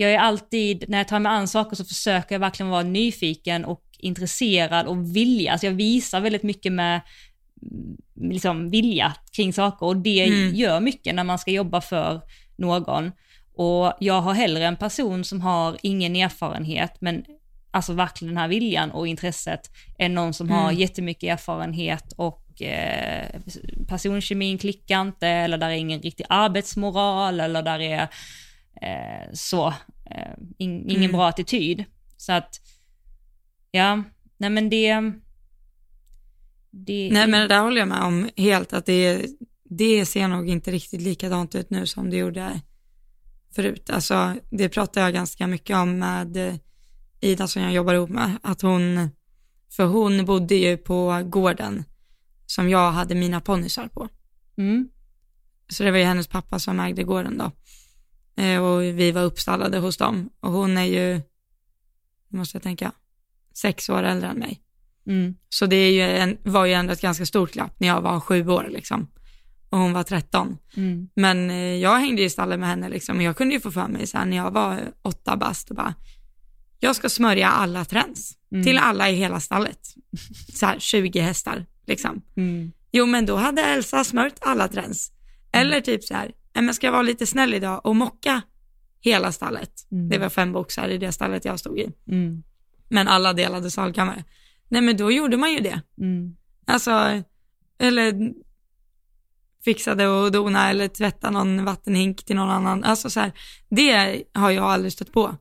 jag 0.00 0.12
är 0.12 0.18
alltid, 0.18 0.84
när 0.88 0.98
jag 0.98 1.08
tar 1.08 1.18
mig 1.18 1.32
an 1.32 1.48
saker 1.48 1.76
så 1.76 1.84
försöker 1.84 2.34
jag 2.34 2.40
verkligen 2.40 2.70
vara 2.70 2.82
nyfiken 2.82 3.64
och 3.64 3.82
intresserad 3.98 4.86
och 4.86 5.16
vilja, 5.16 5.52
alltså 5.52 5.66
jag 5.66 5.74
visar 5.74 6.20
väldigt 6.20 6.42
mycket 6.42 6.72
med 6.72 7.00
mm, 7.62 7.96
liksom 8.32 8.70
vilja 8.70 9.14
kring 9.36 9.52
saker 9.52 9.86
och 9.86 9.96
det 9.96 10.24
Mm. 10.26 10.54
gör 10.54 10.80
mycket 10.80 11.14
när 11.14 11.24
man 11.24 11.38
ska 11.38 11.50
jobba 11.50 11.80
för 11.80 12.20
någon. 12.56 13.12
Och 13.54 13.92
jag 14.00 14.20
har 14.20 14.34
hellre 14.34 14.64
en 14.66 14.76
person 14.76 15.24
som 15.24 15.40
har 15.40 15.76
ingen 15.82 16.16
erfarenhet 16.16 16.96
men 17.00 17.24
alltså 17.70 17.92
verkligen 17.92 18.34
den 18.34 18.40
här 18.42 18.48
viljan 18.48 18.90
och 18.90 19.06
intresset 19.08 19.60
än 19.98 20.14
någon 20.14 20.34
som 20.34 20.50
har 20.50 20.68
Mm. 20.68 20.80
jättemycket 20.80 21.32
erfarenhet 21.32 22.12
och 22.16 22.62
eh, 22.62 23.26
personkemin 23.88 24.58
klickar 24.58 25.00
inte 25.00 25.28
eller 25.28 25.58
där 25.58 25.68
är 25.68 25.74
ingen 25.74 26.02
riktig 26.02 26.26
arbetsmoral 26.28 27.40
eller 27.40 27.62
där 27.62 27.80
är 27.80 28.02
eh, 28.82 29.28
så, 29.32 29.74
eh, 30.10 30.34
in, 30.58 30.88
ingen 30.90 30.96
Mm. 31.04 31.12
bra 31.12 31.28
attityd. 31.28 31.84
Så 32.16 32.32
att, 32.32 32.60
ja, 33.70 34.02
nej 34.36 34.50
men 34.50 34.70
det, 34.70 34.94
det 36.70 37.08
Nej 37.12 37.26
men 37.26 37.40
det 37.40 37.48
där 37.48 37.62
håller 37.62 37.78
jag 37.78 37.88
med 37.88 38.02
om 38.02 38.28
helt, 38.36 38.72
att 38.72 38.86
det, 38.86 39.26
det 39.64 40.06
ser 40.06 40.28
nog 40.28 40.48
inte 40.48 40.70
riktigt 40.70 41.02
likadant 41.02 41.54
ut 41.54 41.70
nu 41.70 41.86
som 41.86 42.10
det 42.10 42.16
gjorde 42.16 42.60
förut. 43.54 43.90
Alltså 43.90 44.34
det 44.50 44.68
pratar 44.68 45.00
jag 45.00 45.12
ganska 45.12 45.46
mycket 45.46 45.76
om 45.76 45.98
med 45.98 46.58
Ida 47.20 47.48
som 47.48 47.62
jag 47.62 47.72
jobbar 47.72 47.94
ihop 47.94 48.10
med, 48.10 48.38
att 48.42 48.62
hon, 48.62 49.08
för 49.76 49.84
hon 49.86 50.24
bodde 50.24 50.54
ju 50.54 50.76
på 50.76 51.22
gården 51.26 51.84
som 52.46 52.68
jag 52.68 52.92
hade 52.92 53.14
mina 53.14 53.40
ponnysar 53.40 53.88
på. 53.88 54.08
mm, 54.58 54.88
Så 55.68 55.82
det 55.82 55.90
var 55.90 55.98
ju 55.98 56.04
hennes 56.04 56.28
pappa 56.28 56.58
som 56.58 56.80
ägde 56.80 57.02
gården 57.02 57.38
då. 57.38 57.52
Eh, 58.40 58.62
och 58.64 58.82
vi 58.82 59.12
var 59.12 59.22
uppstallade 59.22 59.78
hos 59.78 59.96
dem. 59.96 60.30
Och 60.40 60.52
hon 60.52 60.78
är 60.78 60.84
ju, 60.84 61.14
nu 62.28 62.38
måste 62.38 62.56
jag 62.56 62.62
tänka, 62.62 62.92
sex 63.54 63.88
år 63.88 64.02
äldre 64.02 64.28
än 64.28 64.36
mig. 64.38 64.60
mm, 65.06 65.34
Så 65.48 65.66
det 65.66 65.76
är 65.76 65.90
ju 65.92 66.16
en, 66.16 66.36
var 66.42 66.66
ju 66.66 66.72
ändå 66.72 66.92
ett 66.92 67.00
ganska 67.00 67.26
stort 67.26 67.52
glapp 67.52 67.80
när 67.80 67.88
jag 67.88 68.00
var 68.00 68.20
sju 68.20 68.48
år 68.48 68.68
liksom. 68.70 69.08
Och 69.70 69.78
hon 69.78 69.92
var 69.92 70.02
13. 70.02 70.58
mm, 70.76 71.08
Men 71.14 71.50
eh, 71.50 71.56
jag 71.56 71.98
hängde 71.98 72.20
ju 72.22 72.26
i 72.26 72.30
stallet 72.30 72.60
med 72.60 72.68
henne 72.68 72.88
liksom. 72.88 73.16
Och 73.16 73.22
jag 73.22 73.36
kunde 73.36 73.54
ju 73.54 73.60
få 73.60 73.70
för 73.70 73.88
mig 73.88 74.06
här 74.14 74.24
när 74.26 74.36
jag 74.36 74.50
var 74.50 74.80
åtta 75.02 75.36
bast 75.36 75.70
och 75.70 75.76
bara, 75.76 75.94
jag 76.80 76.96
ska 76.96 77.08
smörja 77.08 77.48
alla 77.48 77.84
träns. 77.84 78.36
Mm. 78.52 78.64
Till 78.64 78.78
alla 78.78 79.10
i 79.10 79.14
hela 79.14 79.40
stallet. 79.40 79.94
Så 80.54 80.66
här 80.66 80.78
20 80.78 81.20
hästar 81.20 81.66
liksom. 81.86 82.22
mm, 82.36 82.72
Jo 82.92 83.06
men 83.06 83.26
då 83.26 83.36
hade 83.36 83.62
Elsa 83.62 84.04
smört 84.04 84.34
alla 84.40 84.68
träns. 84.68 85.12
Eller 85.52 85.80
typ 85.80 86.04
så 86.04 86.14
här, 86.14 86.24
"Nej, 86.26 86.34
men 86.54 86.74
ska 86.74 86.86
jag 86.86 86.92
vara 86.92 87.02
lite 87.02 87.26
snäll 87.26 87.54
idag 87.54 87.80
och 87.86 87.96
mocka 87.96 88.42
hela 89.00 89.32
stallet. 89.32 89.72
Mm. 89.92 90.08
Det 90.08 90.18
var 90.18 90.28
fem 90.28 90.52
boxar 90.52 90.88
i 90.88 90.98
det 90.98 91.12
stallet 91.12 91.44
jag 91.44 91.58
stod 91.58 91.78
i. 91.78 91.88
mm, 92.08 92.42
Men 92.88 93.08
alla 93.08 93.32
delade 93.32 93.70
salkammare. 93.70 94.24
Nej 94.68 94.82
men 94.82 94.96
då 94.96 95.10
gjorde 95.12 95.36
man 95.36 95.52
ju 95.52 95.58
det. 95.60 95.80
mm, 95.98 96.36
Alltså, 96.66 97.22
eller 97.78 98.32
fixade 99.64 100.06
och 100.08 100.32
dona 100.32 100.70
eller 100.70 100.88
tvätta 100.88 101.30
någon 101.30 101.64
vattenhink 101.64 102.24
till 102.24 102.36
någon 102.36 102.50
annan. 102.50 102.84
Alltså 102.84 103.10
så 103.10 103.20
här, 103.20 103.32
det 103.70 104.22
har 104.32 104.50
jag 104.50 104.64
aldrig 104.64 104.92
stött 104.92 105.12
på. 105.12 105.36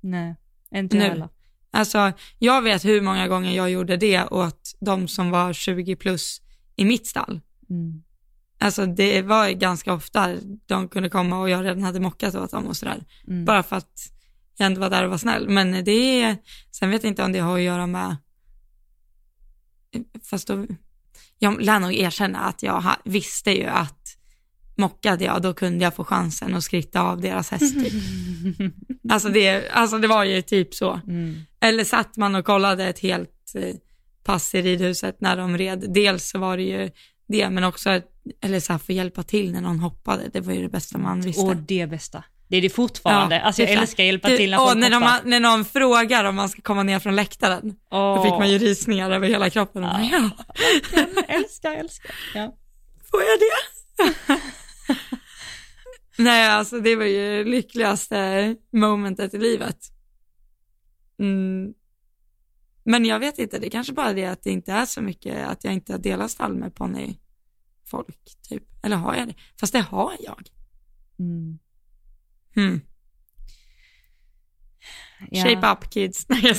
nej, 0.00 0.36
inte 0.74 0.96
Nu. 0.96 1.02
heller. 1.02 1.28
Alltså, 1.70 2.12
jag 2.38 2.62
vet 2.62 2.84
hur 2.84 3.00
många 3.00 3.28
gånger 3.28 3.56
jag 3.56 3.70
gjorde 3.70 3.96
det 3.96 4.24
åt 4.26 4.76
de 4.80 5.08
som 5.08 5.30
var 5.30 5.52
20 5.52 5.96
plus 5.96 6.40
i 6.76 6.84
mitt 6.84 7.06
stall. 7.06 7.40
Mm, 7.70 8.02
Alltså 8.62 8.86
det 8.86 9.22
var 9.22 9.48
ganska 9.48 9.92
ofta 9.92 10.36
de 10.66 10.88
kunde 10.88 11.08
komma 11.08 11.40
och 11.40 11.50
jag 11.50 11.64
redan 11.64 11.82
hade 11.82 12.00
mockat 12.00 12.34
åt 12.34 12.50
dem 12.50 12.66
och 12.66 12.76
sådär. 12.76 13.04
mm, 13.28 13.44
Bara 13.44 13.62
för 13.62 13.76
att 13.76 14.12
jag 14.56 14.66
ändå 14.66 14.80
var 14.80 14.90
där 14.90 15.04
och 15.04 15.10
var 15.10 15.18
snäll. 15.18 15.48
Men 15.48 15.84
det 15.84 16.22
är, 16.22 16.36
sen 16.70 16.90
vet 16.90 17.02
jag 17.02 17.10
inte 17.10 17.24
om 17.24 17.32
det 17.32 17.38
har 17.38 17.56
att 17.56 17.62
göra 17.62 17.86
med, 17.86 18.16
fast 20.30 20.48
då, 20.48 20.66
jag 21.38 21.62
lär 21.62 21.80
nog 21.80 21.94
erkänna 21.94 22.38
att 22.38 22.62
jag 22.62 22.84
visste 23.04 23.50
ju 23.50 23.66
att 23.66 24.16
mockade 24.76 25.24
jag, 25.24 25.42
då 25.42 25.54
kunde 25.54 25.84
jag 25.84 25.94
få 25.94 26.04
chansen 26.04 26.54
att 26.54 26.64
skritta 26.64 27.00
av 27.02 27.20
deras 27.20 27.50
häst. 27.50 27.74
Typ. 27.74 27.92
alltså, 29.10 29.28
det, 29.28 29.70
alltså 29.70 29.98
det 29.98 30.08
var 30.08 30.24
ju 30.24 30.42
typ 30.42 30.74
så. 30.74 31.00
Mm. 31.08 31.40
Eller 31.60 31.84
satt 31.84 32.16
man 32.16 32.34
och 32.34 32.44
kollade 32.44 32.84
ett 32.84 32.98
helt 32.98 33.54
eh, 33.54 33.74
pass 34.24 34.54
i 34.54 34.62
ridhuset 34.62 35.20
när 35.20 35.36
de 35.36 35.58
red. 35.58 35.84
Dels 35.94 36.28
så 36.28 36.38
var 36.38 36.56
det 36.56 36.62
ju 36.62 36.90
det, 37.32 37.50
men 37.50 37.64
också, 37.64 37.90
att- 37.90 38.04
eller 38.40 38.60
så 38.60 38.72
här, 38.72 38.78
få 38.78 38.92
hjälpa 38.92 39.22
till 39.22 39.52
när 39.52 39.60
någon 39.60 39.78
hoppade. 39.80 40.28
Det 40.32 40.40
var 40.40 40.52
ju 40.52 40.62
det 40.62 40.68
bästa 40.68 40.98
man 40.98 41.20
visste. 41.20 41.42
Och 41.42 41.56
det 41.56 41.86
bästa. 41.90 42.24
Det 42.48 42.56
är 42.56 42.62
det 42.62 42.70
fortfarande. 42.70 43.40
alltså 43.40 43.62
jag 43.62 43.70
älskar 43.70 44.02
att 44.02 44.06
hjälpa 44.06 44.28
Du- 44.28 44.36
till 44.36 44.50
när 44.50 44.58
åh, 44.60 44.66
folk 44.68 44.78
när, 44.80 44.90
de, 44.90 45.18
när 45.24 45.40
någon 45.40 45.64
frågar 45.64 46.24
om 46.24 46.34
man 46.34 46.48
ska 46.48 46.62
komma 46.62 46.82
ner 46.82 46.98
från 46.98 47.16
läktaren, 47.16 47.76
då 47.90 48.22
fick 48.24 48.32
man 48.32 48.50
ju 48.50 48.58
rysningar 48.58 49.10
över 49.10 49.28
hela 49.28 49.50
kroppen. 49.50 49.82
Bara, 49.82 50.02
ja, 50.12 50.30
älskar, 51.28 51.72
älskar. 51.72 52.14
Ja. 52.34 52.54
får 53.10 53.20
jag 53.22 53.38
det? 53.40 54.40
Nej, 56.18 56.48
alltså 56.48 56.80
det 56.80 56.96
var 56.96 57.04
ju 57.04 57.44
lyckligaste 57.44 58.56
momentet 58.72 59.34
i 59.34 59.38
livet. 59.38 59.78
Mm. 61.20 61.72
Men 62.84 63.04
jag 63.04 63.18
vet 63.18 63.38
inte, 63.38 63.58
det 63.58 63.66
är 63.66 63.70
kanske 63.70 63.92
bara 63.92 64.12
det 64.12 64.24
att 64.26 64.42
det 64.42 64.50
inte 64.50 64.72
är 64.72 64.86
så 64.86 65.00
mycket, 65.02 65.46
att 65.46 65.64
jag 65.64 65.72
inte 65.72 65.98
delar 65.98 66.28
stall 66.28 66.54
med 66.54 66.74
ponnyfolk, 67.90 68.16
typ. 68.48 68.62
Eller 68.82 68.96
har 68.96 69.14
jag 69.14 69.28
det? 69.28 69.34
Fast 69.60 69.72
det 69.72 69.80
har 69.80 70.12
jag. 70.20 70.42
Mm. 71.18 71.58
Hmm. 72.54 72.80
Ja. 75.30 75.44
Shape 75.44 75.66
up 75.72 75.90
kids. 75.90 76.26
Nej, 76.28 76.42
jag. 76.44 76.56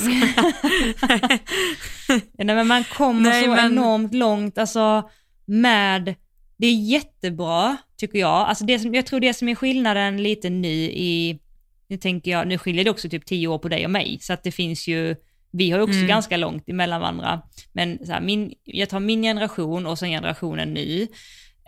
Ja, 2.37 2.43
nej, 2.43 2.55
men 2.55 2.67
man 2.67 2.83
kommer 2.83 3.21
Nej, 3.29 3.43
så 3.43 3.49
men- 3.49 3.71
enormt 3.71 4.13
långt, 4.13 4.57
alltså 4.57 5.09
med, 5.45 6.15
det 6.57 6.67
är 6.67 6.73
jättebra 6.89 7.77
tycker 7.97 8.19
jag. 8.19 8.29
Alltså 8.47 8.65
det 8.65 8.79
som, 8.79 8.93
jag 8.93 9.05
tror 9.05 9.19
det 9.19 9.33
som 9.33 9.49
är 9.49 9.55
skillnaden 9.55 10.23
lite 10.23 10.49
nu 10.49 10.67
i, 10.83 11.39
nu 11.87 11.97
tänker 11.97 12.31
jag, 12.31 12.47
nu 12.47 12.57
skiljer 12.57 12.83
det 12.83 12.89
också 12.91 13.09
typ 13.09 13.25
tio 13.25 13.47
år 13.47 13.57
på 13.59 13.69
dig 13.69 13.85
och 13.85 13.91
mig, 13.91 14.17
så 14.21 14.33
att 14.33 14.43
det 14.43 14.51
finns 14.51 14.87
ju, 14.87 15.15
vi 15.53 15.71
har 15.71 15.77
ju 15.77 15.83
också 15.83 15.95
Mm. 15.95 16.07
ganska 16.07 16.37
långt 16.37 16.69
emellan 16.69 17.01
varandra, 17.01 17.41
men 17.73 18.05
så 18.05 18.11
här, 18.11 18.21
min, 18.21 18.53
jag 18.63 18.89
tar 18.89 18.99
min 18.99 19.21
generation 19.21 19.85
och 19.85 19.99
sen 19.99 20.09
generationen 20.09 20.73
nu, 20.73 21.07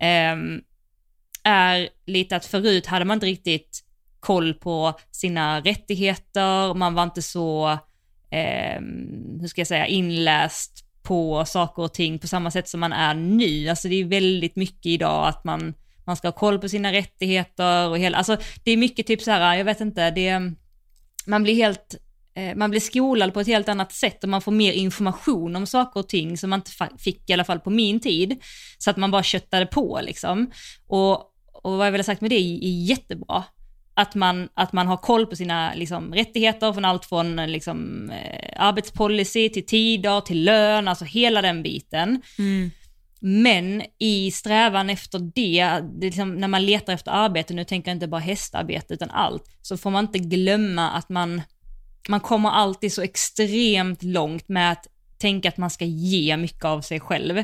ehm, 0.01 0.61
är 1.43 1.89
lite 2.05 2.35
att 2.35 2.45
förut 2.45 2.85
hade 2.85 3.05
man 3.05 3.15
inte 3.15 3.25
riktigt 3.25 3.81
koll 4.19 4.53
på 4.53 4.93
sina 5.11 5.59
rättigheter, 5.61 6.73
man 6.73 6.93
var 6.93 7.03
inte 7.03 7.21
så, 7.21 7.71
eh, 8.31 8.81
hur 9.41 9.47
ska 9.47 9.61
jag 9.61 9.67
säga, 9.67 9.87
inläst 9.87 10.85
på 11.03 11.45
saker 11.45 11.83
och 11.83 11.93
ting 11.93 12.19
på 12.19 12.27
samma 12.27 12.51
sätt 12.51 12.69
som 12.69 12.79
man 12.79 12.93
är 12.93 13.13
nu. 13.13 13.69
Alltså 13.69 13.87
det 13.87 13.95
är 13.95 14.05
väldigt 14.05 14.55
mycket 14.55 14.85
idag 14.85 15.27
att 15.27 15.43
man, 15.43 15.73
man 16.05 16.15
ska 16.15 16.27
ha 16.27 16.33
koll 16.33 16.59
på 16.59 16.69
sina 16.69 16.91
rättigheter 16.91 17.89
och 17.89 17.97
hela, 17.97 18.17
alltså 18.17 18.37
det 18.63 18.71
är 18.71 18.77
mycket 18.77 19.07
typ 19.07 19.21
så 19.21 19.31
här, 19.31 19.55
jag 19.55 19.65
vet 19.65 19.81
inte, 19.81 20.11
det, 20.11 20.41
man 21.25 21.43
blir 21.43 21.55
helt, 21.55 21.95
eh, 21.95 21.99
man 22.55 22.69
blir 22.69 22.81
skolad 22.81 23.33
på 23.33 23.39
ett 23.39 23.47
helt 23.47 23.69
annat 23.69 23.91
sätt 23.91 24.23
och 24.23 24.29
man 24.29 24.41
får 24.41 24.51
mer 24.51 24.71
information 24.71 25.55
om 25.55 25.65
saker 25.65 25.99
och 25.99 26.09
ting 26.09 26.37
som 26.37 26.49
man 26.49 26.59
inte 26.59 26.71
fick 26.97 27.29
i 27.29 27.33
alla 27.33 27.43
fall 27.43 27.59
på 27.59 27.69
min 27.69 27.99
tid. 27.99 28.43
Så 28.77 28.89
att 28.89 28.97
man 28.97 29.11
bara 29.11 29.23
köttade 29.23 29.65
på 29.65 29.99
liksom. 30.03 30.51
Och, 30.87 31.13
och 31.53 31.71
vad 31.77 31.87
jag 31.87 31.91
vill 31.91 31.99
ha 31.99 32.03
sagt 32.03 32.21
med 32.21 32.31
det 32.31 32.35
är, 32.35 32.85
jättebra. 32.89 33.43
Att 33.93 34.15
man, 34.15 34.49
att 34.53 34.73
man 34.73 34.87
har 34.87 34.97
koll 34.97 35.25
på 35.25 35.35
sina 35.35 35.73
liksom, 35.73 36.13
rättigheter 36.13 36.73
från 36.73 36.85
allt 36.85 37.05
från 37.05 37.35
liksom, 37.35 38.09
eh, 38.09 38.63
arbetspolicy 38.63 39.49
till 39.49 39.65
tider, 39.65 40.21
till 40.21 40.43
lön, 40.43 40.87
alltså 40.87 41.05
hela 41.05 41.41
den 41.41 41.63
biten. 41.63 42.21
Mm. 42.37 42.71
Men 43.19 43.83
i 43.99 44.31
strävan 44.31 44.89
efter 44.89 45.19
det, 45.19 45.63
det 45.99 46.05
liksom, 46.05 46.35
när 46.35 46.47
man 46.47 46.65
letar 46.65 46.93
efter 46.93 47.11
arbete, 47.11 47.53
nu 47.53 47.63
tänker 47.63 47.91
jag 47.91 47.95
inte 47.95 48.07
bara 48.07 48.21
hästarbete 48.21 48.93
utan 48.93 49.09
allt, 49.09 49.43
så 49.61 49.77
får 49.77 49.91
man 49.91 50.05
inte 50.05 50.19
glömma 50.19 50.91
att 50.91 51.09
man, 51.09 51.41
man 52.09 52.19
kommer 52.19 52.49
alltid 52.49 52.93
så 52.93 53.01
extremt 53.01 54.03
långt 54.03 54.49
med 54.49 54.71
att 54.71 54.87
tänka 55.17 55.49
att 55.49 55.57
man 55.57 55.69
ska 55.69 55.85
ge 55.85 56.37
mycket 56.37 56.65
av 56.65 56.81
sig 56.81 56.99
själv. 56.99 57.43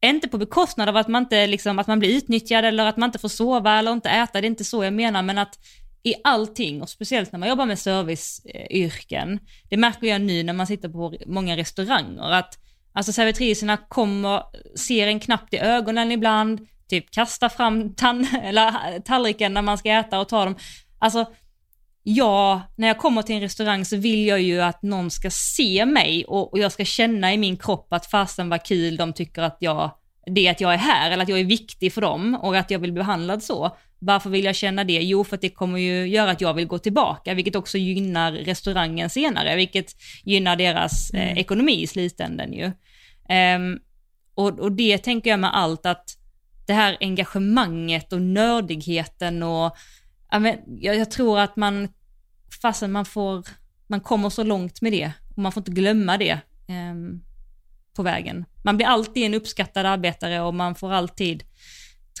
Inte 0.00 0.28
på 0.28 0.38
bekostnad 0.38 0.88
av 0.88 0.96
att 0.96 1.08
man, 1.08 1.22
inte, 1.22 1.46
liksom, 1.46 1.78
att 1.78 1.86
man 1.86 1.98
blir 1.98 2.16
utnyttjad 2.16 2.64
eller 2.64 2.86
att 2.86 2.96
man 2.96 3.08
inte 3.08 3.18
får 3.18 3.28
sova 3.28 3.78
eller 3.78 3.92
inte 3.92 4.08
äta, 4.10 4.40
det 4.40 4.46
är 4.46 4.50
inte 4.50 4.64
så 4.64 4.84
jag 4.84 4.92
menar, 4.92 5.22
men 5.22 5.38
att 5.38 5.58
i 6.02 6.14
allting, 6.24 6.82
och 6.82 6.88
speciellt 6.88 7.32
när 7.32 7.38
man 7.38 7.48
jobbar 7.48 7.66
med 7.66 7.78
serviceyrken, 7.78 9.38
det 9.68 9.76
märker 9.76 10.06
jag 10.06 10.20
nu 10.20 10.42
när 10.42 10.52
man 10.52 10.66
sitter 10.66 10.88
på 10.88 11.14
många 11.26 11.56
restauranger, 11.56 12.30
att 12.30 12.58
Alltså 12.98 13.12
servitriserna 13.12 13.76
kommer, 13.76 14.42
ser 14.76 15.06
en 15.06 15.20
knappt 15.20 15.54
i 15.54 15.58
ögonen 15.58 16.12
ibland, 16.12 16.66
typ 16.88 17.10
kastar 17.10 17.48
fram 17.48 17.94
tan- 17.94 18.26
eller 18.42 19.00
tallriken 19.00 19.54
när 19.54 19.62
man 19.62 19.78
ska 19.78 19.90
äta 19.90 20.20
och 20.20 20.28
ta 20.28 20.44
dem. 20.44 20.56
Alltså, 20.98 21.26
jag, 22.10 22.60
när 22.76 22.88
jag 22.88 22.98
kommer 22.98 23.22
till 23.22 23.34
en 23.34 23.40
restaurang 23.40 23.84
så 23.84 23.96
vill 23.96 24.26
jag 24.26 24.40
ju 24.40 24.60
att 24.60 24.82
någon 24.82 25.10
ska 25.10 25.30
se 25.30 25.86
mig 25.86 26.24
och, 26.24 26.52
och 26.52 26.58
jag 26.58 26.72
ska 26.72 26.84
känna 26.84 27.32
i 27.32 27.38
min 27.38 27.56
kropp 27.56 27.92
att 27.92 28.06
fasen 28.06 28.48
vad 28.48 28.64
kul 28.64 28.96
de 28.96 29.12
tycker 29.12 29.42
att 29.42 29.56
jag, 29.60 29.90
det 30.26 30.48
att 30.48 30.60
jag 30.60 30.74
är 30.74 30.78
här 30.78 31.10
eller 31.10 31.22
att 31.22 31.28
jag 31.28 31.40
är 31.40 31.44
viktig 31.44 31.92
för 31.92 32.00
dem 32.00 32.34
och 32.34 32.56
att 32.56 32.70
jag 32.70 32.78
vill 32.78 32.92
bli 32.92 33.00
behandlad 33.00 33.42
så. 33.42 33.76
Varför 33.98 34.30
vill 34.30 34.44
jag 34.44 34.54
känna 34.56 34.84
det? 34.84 34.92
Jo, 34.92 35.24
för 35.24 35.34
att 35.34 35.40
det 35.40 35.48
kommer 35.48 35.78
ju 35.78 36.06
göra 36.06 36.30
att 36.30 36.40
jag 36.40 36.54
vill 36.54 36.66
gå 36.66 36.78
tillbaka, 36.78 37.34
vilket 37.34 37.56
också 37.56 37.78
gynnar 37.78 38.32
restaurangen 38.32 39.10
senare, 39.10 39.56
vilket 39.56 39.92
gynnar 40.24 40.56
deras 40.56 41.10
eh, 41.10 41.38
ekonomi 41.38 41.82
i 41.82 41.86
slutänden 41.86 42.52
ju. 42.52 42.72
Ehm, 43.28 43.78
och, 44.34 44.60
och 44.60 44.72
det 44.72 44.98
tänker 44.98 45.30
jag 45.30 45.40
med 45.40 45.56
allt 45.56 45.86
att 45.86 46.04
det 46.66 46.72
här 46.72 46.96
engagemanget 47.00 48.12
och 48.12 48.22
nördigheten 48.22 49.42
och 49.42 49.76
ja, 50.30 50.94
jag 50.94 51.10
tror 51.10 51.38
att 51.38 51.56
man, 51.56 51.88
fastän 52.62 52.92
man 52.92 53.04
får, 53.04 53.44
man 53.86 54.00
kommer 54.00 54.30
så 54.30 54.42
långt 54.42 54.80
med 54.80 54.92
det 54.92 55.12
och 55.36 55.42
man 55.42 55.52
får 55.52 55.60
inte 55.60 55.70
glömma 55.70 56.18
det 56.18 56.38
ehm, 56.68 57.20
på 57.96 58.02
vägen. 58.02 58.44
Man 58.64 58.76
blir 58.76 58.86
alltid 58.86 59.24
en 59.24 59.34
uppskattad 59.34 59.86
arbetare 59.86 60.40
och 60.40 60.54
man 60.54 60.74
får 60.74 60.92
alltid, 60.92 61.42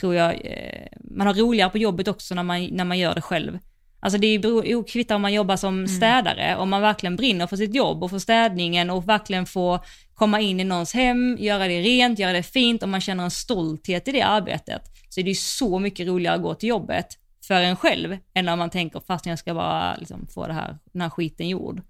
tror 0.00 0.14
jag, 0.14 0.34
eh, 0.44 0.88
man 1.10 1.26
har 1.26 1.34
roligare 1.34 1.70
på 1.70 1.78
jobbet 1.78 2.08
också 2.08 2.34
när 2.34 2.42
man, 2.42 2.64
när 2.64 2.84
man 2.84 2.98
gör 2.98 3.14
det 3.14 3.20
själv. 3.20 3.58
Alltså 4.00 4.18
det 4.18 4.26
är 4.26 4.66
ju 4.66 4.84
kvittar 4.84 5.14
om 5.14 5.22
man 5.22 5.32
jobbar 5.32 5.56
som 5.56 5.88
städare, 5.88 6.56
om 6.56 6.68
man 6.68 6.82
verkligen 6.82 7.16
brinner 7.16 7.46
för 7.46 7.56
sitt 7.56 7.74
jobb 7.74 8.02
och 8.02 8.10
för 8.10 8.18
städningen 8.18 8.90
och 8.90 9.08
verkligen 9.08 9.46
får 9.46 9.80
komma 10.14 10.40
in 10.40 10.60
i 10.60 10.64
någons 10.64 10.94
hem, 10.94 11.36
göra 11.40 11.68
det 11.68 11.80
rent, 11.80 12.18
göra 12.18 12.32
det 12.32 12.42
fint 12.42 12.82
och 12.82 12.88
man 12.88 13.00
känner 13.00 13.24
en 13.24 13.30
stolthet 13.30 14.08
i 14.08 14.12
det 14.12 14.22
arbetet. 14.22 14.82
Så 15.08 15.20
är 15.20 15.24
det 15.24 15.30
ju 15.30 15.34
så 15.34 15.78
mycket 15.78 16.06
roligare 16.06 16.36
att 16.36 16.42
gå 16.42 16.54
till 16.54 16.68
jobbet 16.68 17.06
för 17.48 17.62
en 17.62 17.76
själv 17.76 18.18
än 18.34 18.44
när 18.44 18.56
man 18.56 18.70
tänker 18.70 19.00
fast 19.00 19.26
jag 19.26 19.38
ska 19.38 19.54
bara 19.54 19.96
liksom 19.96 20.26
få 20.26 20.46
det 20.46 20.52
här, 20.52 20.78
den 20.92 21.02
här 21.02 21.10
skiten 21.10 21.48
gjord. 21.48 21.82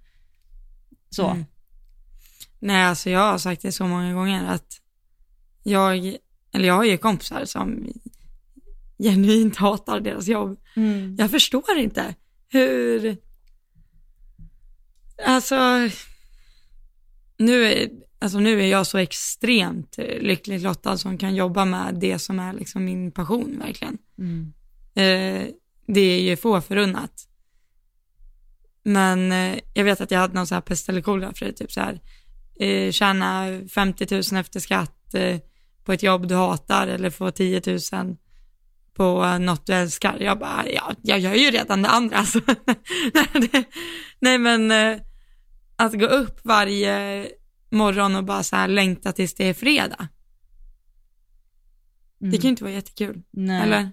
Så. 1.11 1.27
Mm. 1.29 1.45
Nej, 2.59 2.85
alltså 2.85 3.11
jag 3.11 3.21
har 3.21 3.39
sagt 3.39 3.63
det 3.63 3.73
så 3.73 3.87
många 3.87 4.15
gånger 4.15 4.45
att 4.45 4.81
jag, 5.63 6.17
eller 6.53 6.69
jag 6.69 6.75
har 6.75 6.85
ju 6.85 6.99
kompisar 6.99 7.45
som 7.45 7.93
genuint 8.99 9.57
hatar 9.57 10.01
deras 10.01 10.29
jobb. 10.29 10.59
Mm. 10.77 11.17
Jag 11.19 11.31
förstår 11.31 11.79
inte 11.79 12.15
hur, 12.49 13.17
alltså, 15.27 15.57
nu 17.39 17.65
är, 17.65 17.91
alltså 18.19 18.39
nu 18.39 18.63
är 18.63 18.67
jag 18.67 18.87
så 18.87 18.99
extremt 18.99 19.97
lyckligt 20.21 20.63
lottad 20.63 20.99
som 20.99 21.19
kan 21.19 21.35
jobba 21.35 21.65
med 21.65 21.95
det 21.95 22.19
som 22.19 22.39
är 22.39 22.53
liksom 22.53 22.85
min 22.85 23.13
passion 23.13 23.59
verkligen. 23.59 23.99
Mm. 24.19 24.53
Eh, 24.99 25.47
det 25.87 26.01
är 26.01 26.21
ju 26.21 26.37
få 26.37 26.61
förunnat. 26.61 27.29
Men 28.83 29.33
eh, 29.33 29.59
jag 29.75 29.85
vet 29.85 30.01
att 30.01 30.11
jag 30.11 30.19
hade 30.19 30.35
någon 30.35 30.47
så 30.47 30.55
här 30.55 30.63
pest 30.63 30.89
eller 30.89 31.01
kolera 31.01 31.33
för 31.35 31.47
det, 31.47 31.53
typ 31.53 31.73
så 31.73 31.81
här, 31.81 32.01
eh, 32.61 32.91
tjäna 32.93 33.61
50 33.75 34.07
000 34.33 34.41
efter 34.41 34.61
skatt 34.61 35.15
eh, 35.15 35.39
på 35.85 35.93
ett 35.93 36.03
jobb 36.03 36.29
du 36.29 36.35
hatar 36.35 36.87
eller 36.87 37.11
få 37.11 37.31
10 37.31 37.63
000 37.93 38.17
på 38.95 39.39
något 39.39 39.67
du 39.67 39.73
älskar. 39.73 40.19
Jag 40.21 40.39
bara, 40.39 40.69
ja, 40.69 40.93
jag 41.03 41.19
gör 41.19 41.35
ju 41.35 41.51
redan 41.51 41.83
det 41.83 41.89
andra. 41.89 42.17
Alltså. 42.17 42.41
nej, 44.21 44.39
men 44.39 44.73
att 45.77 45.99
gå 45.99 46.07
upp 46.07 46.41
varje 46.45 47.27
morgon 47.71 48.17
och 48.17 48.25
bara 48.25 48.43
så 48.43 48.57
här 48.57 48.69
längta 48.69 49.13
tills 49.13 49.35
det 49.35 49.45
är 49.45 49.55
fredag. 49.55 50.09
Det 52.19 52.37
kan 52.37 52.43
ju 52.43 52.49
inte 52.49 52.65
vara 52.65 52.75
jättekul, 52.75 53.11
Mm. 53.11 53.23
Nej. 53.33 53.63
eller? 53.63 53.91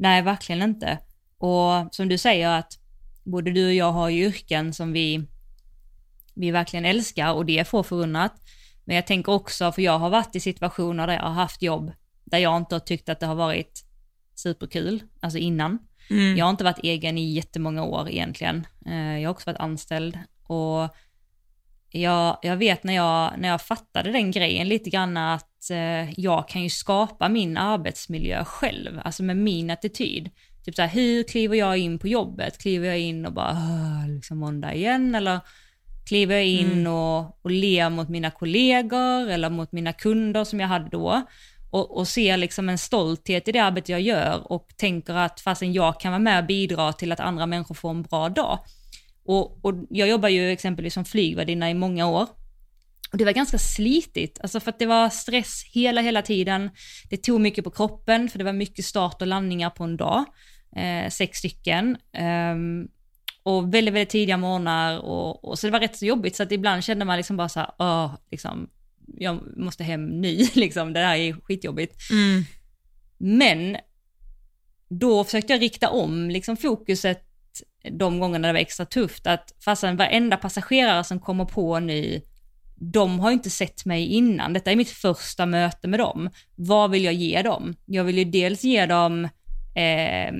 Nej, 0.00 0.22
verkligen 0.22 0.62
inte. 0.62 0.98
Och 1.38 1.94
som 1.94 2.08
du 2.08 2.18
säger 2.18 2.48
att 2.48 2.78
både 3.24 3.50
du 3.50 3.66
och 3.66 3.74
jag 3.74 3.92
har 3.92 4.08
ju 4.08 4.24
yrken 4.24 4.74
som 4.74 4.92
vi, 4.92 5.28
vi 6.34 6.50
verkligen 6.50 6.84
älskar 6.84 7.32
och 7.32 7.46
det 7.46 7.58
är 7.58 7.64
få 7.64 7.82
förunnat. 7.82 8.32
Men 8.84 8.96
jag 8.96 9.06
tänker 9.06 9.32
också, 9.32 9.72
för 9.72 9.82
jag 9.82 9.98
har 9.98 10.10
varit 10.10 10.36
i 10.36 10.40
situationer 10.40 11.06
där 11.06 11.14
jag 11.14 11.22
har 11.22 11.30
haft 11.30 11.62
jobb 11.62 11.92
där 12.24 12.38
jag 12.38 12.56
inte 12.56 12.74
har 12.74 12.80
tyckt 12.80 13.08
att 13.08 13.20
det 13.20 13.26
har 13.26 13.34
varit 13.34 13.84
superkul, 14.34 15.02
alltså 15.20 15.38
innan. 15.38 15.78
Mm. 16.10 16.36
Jag 16.36 16.44
har 16.44 16.50
inte 16.50 16.64
varit 16.64 16.84
egen 16.84 17.18
i 17.18 17.32
jättemånga 17.32 17.84
år 17.84 18.08
egentligen. 18.10 18.66
Eh, 18.86 19.18
Jag 19.18 19.28
har 19.28 19.34
också 19.34 19.50
varit 19.50 19.60
anställd 19.60 20.18
och 20.42 20.94
jag, 21.90 22.38
jag 22.42 22.56
vet 22.56 22.84
när 22.84 22.94
jag, 22.94 23.32
när 23.38 23.48
jag 23.48 23.62
fattade 23.62 24.12
den 24.12 24.30
grejen 24.30 24.68
lite 24.68 24.90
grann 24.90 25.16
att 25.16 25.70
eh, 25.70 26.20
jag 26.20 26.48
kan 26.48 26.62
ju 26.62 26.70
skapa 26.70 27.28
min 27.28 27.56
arbetsmiljö 27.56 28.44
själv, 28.44 29.00
alltså 29.04 29.22
med 29.22 29.36
min 29.36 29.70
attityd. 29.70 30.30
Typ 30.64 30.74
så 30.74 30.82
här, 30.82 30.88
hur 30.88 31.22
kliver 31.22 31.56
jag 31.56 31.78
in 31.78 31.98
på 31.98 32.08
jobbet? 32.08 32.58
Kliver 32.58 32.88
jag 32.88 32.98
in 32.98 33.26
och 33.26 33.32
bara, 33.32 33.56
liksom 34.08 34.38
måndag 34.38 34.74
igen? 34.74 35.14
Eller 35.14 35.40
kliver 36.08 36.34
jag 36.34 36.46
in 36.46 36.72
mm. 36.72 36.92
och, 36.92 37.44
och 37.44 37.50
ler 37.50 37.90
mot 37.90 38.08
mina 38.08 38.30
kollegor 38.30 39.28
eller 39.28 39.50
mot 39.50 39.72
mina 39.72 39.92
kunder 39.92 40.44
som 40.44 40.60
jag 40.60 40.68
hade 40.68 40.88
då? 40.88 41.22
Och, 41.70 41.96
och 41.96 42.08
ser 42.08 42.36
liksom 42.36 42.68
en 42.68 42.78
stolthet 42.78 43.48
i 43.48 43.52
det 43.52 43.58
arbete 43.58 43.92
jag 43.92 44.00
gör 44.00 44.52
och 44.52 44.68
tänker 44.76 45.14
att 45.14 45.40
fastän 45.40 45.72
jag 45.72 46.00
kan 46.00 46.12
vara 46.12 46.18
med 46.18 46.38
och 46.38 46.46
bidra 46.46 46.92
till 46.92 47.12
att 47.12 47.20
andra 47.20 47.46
människor 47.46 47.74
får 47.74 47.90
en 47.90 48.02
bra 48.02 48.28
dag. 48.28 48.58
Och, 49.30 49.64
och 49.64 49.74
jag 49.90 50.08
jobbar 50.08 50.28
ju 50.28 50.50
exempelvis 50.50 50.94
som 50.94 51.04
flygvärdinna 51.04 51.70
i 51.70 51.74
många 51.74 52.06
år. 52.06 52.28
Och 53.12 53.18
det 53.18 53.24
var 53.24 53.32
ganska 53.32 53.58
slitigt, 53.58 54.40
alltså 54.40 54.60
för 54.60 54.70
att 54.70 54.78
det 54.78 54.86
var 54.86 55.08
stress 55.08 55.64
hela, 55.72 56.00
hela 56.00 56.22
tiden. 56.22 56.70
Det 57.10 57.16
tog 57.16 57.40
mycket 57.40 57.64
på 57.64 57.70
kroppen, 57.70 58.28
för 58.28 58.38
det 58.38 58.44
var 58.44 58.52
mycket 58.52 58.84
start 58.84 59.22
och 59.22 59.26
landningar 59.26 59.70
på 59.70 59.84
en 59.84 59.96
dag, 59.96 60.24
eh, 60.76 61.10
sex 61.10 61.38
stycken. 61.38 61.96
Um, 62.52 62.88
och 63.42 63.74
väldigt, 63.74 63.94
väldigt 63.94 64.10
tidiga 64.10 64.36
morgnar 64.36 64.98
och, 64.98 65.44
och, 65.44 65.58
så 65.58 65.66
det 65.66 65.70
var 65.70 65.80
rätt 65.80 65.96
så 65.96 66.06
jobbigt 66.06 66.36
så 66.36 66.42
att 66.42 66.52
ibland 66.52 66.84
kände 66.84 67.04
man 67.04 67.16
liksom 67.16 67.36
bara 67.36 67.48
så 67.48 67.60
här, 67.60 67.70
åh, 67.78 68.14
liksom, 68.30 68.70
jag 69.16 69.58
måste 69.58 69.84
hem 69.84 70.06
nu, 70.06 70.36
liksom, 70.54 70.92
det 70.92 71.00
här 71.00 71.16
är 71.16 71.32
skitjobbigt. 71.32 72.10
Mm. 72.10 72.44
Men 73.18 73.76
då 74.88 75.24
försökte 75.24 75.52
jag 75.52 75.62
rikta 75.62 75.90
om 75.90 76.30
liksom 76.30 76.56
fokuset 76.56 77.29
de 77.90 78.20
gångerna 78.20 78.48
det 78.48 78.52
var 78.52 78.60
extra 78.60 78.86
tufft, 78.86 79.26
att 79.26 79.54
fastän 79.64 79.96
varenda 79.96 80.36
passagerare 80.36 81.04
som 81.04 81.20
kommer 81.20 81.44
på 81.44 81.80
nu, 81.80 82.20
de 82.80 83.20
har 83.20 83.30
inte 83.30 83.50
sett 83.50 83.84
mig 83.84 84.06
innan. 84.06 84.52
Detta 84.52 84.72
är 84.72 84.76
mitt 84.76 84.90
första 84.90 85.46
möte 85.46 85.88
med 85.88 86.00
dem. 86.00 86.30
Vad 86.54 86.90
vill 86.90 87.04
jag 87.04 87.14
ge 87.14 87.42
dem? 87.42 87.74
Jag 87.86 88.04
vill 88.04 88.18
ju 88.18 88.24
dels 88.24 88.64
ge 88.64 88.86
dem 88.86 89.24
eh, 89.74 90.32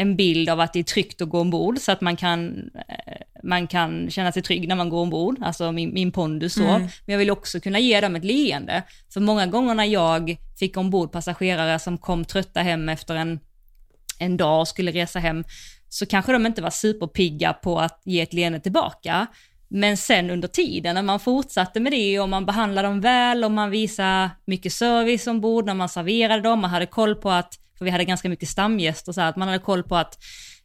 en 0.00 0.16
bild 0.16 0.48
av 0.48 0.60
att 0.60 0.72
det 0.72 0.78
är 0.78 0.84
tryggt 0.84 1.20
att 1.20 1.28
gå 1.28 1.40
ombord 1.40 1.78
så 1.78 1.92
att 1.92 2.00
man 2.00 2.16
kan, 2.16 2.70
eh, 2.88 3.14
man 3.42 3.66
kan 3.66 4.10
känna 4.10 4.32
sig 4.32 4.42
trygg 4.42 4.68
när 4.68 4.76
man 4.76 4.88
går 4.88 5.00
ombord, 5.00 5.36
alltså 5.40 5.72
min, 5.72 5.94
min 5.94 6.12
pondus 6.12 6.54
så. 6.54 6.64
Mm. 6.64 6.80
Men 6.80 7.12
jag 7.12 7.18
vill 7.18 7.30
också 7.30 7.60
kunna 7.60 7.78
ge 7.78 8.00
dem 8.00 8.16
ett 8.16 8.24
leende. 8.24 8.82
För 9.12 9.20
många 9.20 9.46
gånger 9.46 9.74
när 9.74 9.84
jag 9.84 10.36
fick 10.58 10.76
ombord 10.76 11.12
passagerare 11.12 11.78
som 11.78 11.98
kom 11.98 12.24
trötta 12.24 12.62
hem 12.62 12.88
efter 12.88 13.14
en, 13.14 13.40
en 14.18 14.36
dag 14.36 14.60
och 14.60 14.68
skulle 14.68 14.92
resa 14.92 15.18
hem, 15.18 15.44
så 15.92 16.06
kanske 16.06 16.32
de 16.32 16.46
inte 16.46 16.62
var 16.62 16.70
superpigga 16.70 17.52
på 17.52 17.78
att 17.78 18.02
ge 18.04 18.20
ett 18.20 18.32
leende 18.32 18.60
tillbaka. 18.60 19.26
Men 19.68 19.96
sen 19.96 20.30
under 20.30 20.48
tiden 20.48 20.94
när 20.94 21.02
man 21.02 21.20
fortsatte 21.20 21.80
med 21.80 21.92
det 21.92 22.20
och 22.20 22.28
man 22.28 22.46
behandlade 22.46 22.88
dem 22.88 23.00
väl 23.00 23.44
och 23.44 23.50
man 23.50 23.70
visade 23.70 24.30
mycket 24.44 24.72
service 24.72 25.26
ombord 25.26 25.66
när 25.66 25.74
man 25.74 25.88
serverade 25.88 26.42
dem, 26.42 26.60
man 26.60 26.70
hade 26.70 26.86
koll 26.86 27.14
på 27.14 27.30
att, 27.30 27.54
för 27.78 27.84
vi 27.84 27.90
hade 27.90 28.04
ganska 28.04 28.28
mycket 28.28 28.48
stamgäster, 28.48 29.12
så 29.12 29.20
här, 29.20 29.28
att 29.28 29.36
man 29.36 29.48
hade 29.48 29.60
koll 29.60 29.82
på 29.82 29.96
att 29.96 30.18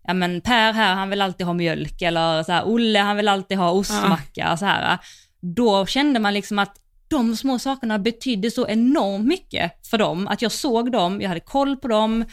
ja 0.08 0.14
men 0.14 0.42
Per 0.42 0.74
här, 0.74 0.96
han 0.96 1.10
vill 1.10 1.22
alltid 1.22 1.46
ha 1.46 1.54
mjölk 1.54 2.02
eller 2.02 2.44
så 2.44 2.52
här, 2.52 2.64
Olle, 2.66 3.00
han 3.00 3.18
vill 3.18 3.28
alltid 3.28 3.58
ha 3.58 3.72
ostmacka, 3.72 4.42
ja. 4.50 4.58
så 4.58 4.66
här. 4.66 4.98
Då 5.42 5.86
kände 5.86 6.20
man 6.20 6.34
liksom 6.34 6.60
att 6.60 6.76
de 7.08 7.36
små 7.36 7.60
sakerna 7.60 8.00
betydde 8.00 8.52
så 8.52 8.68
enormt 8.68 9.28
mycket 9.28 9.88
för 9.88 9.98
dem, 9.98 10.28
att 10.28 10.42
jag 10.42 10.52
såg 10.52 10.92
dem, 10.92 11.22
jag 11.22 11.30
hade 11.30 11.40
koll 11.40 11.78
på 11.78 11.88
dem. 11.88 12.26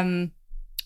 Um, 0.00 0.30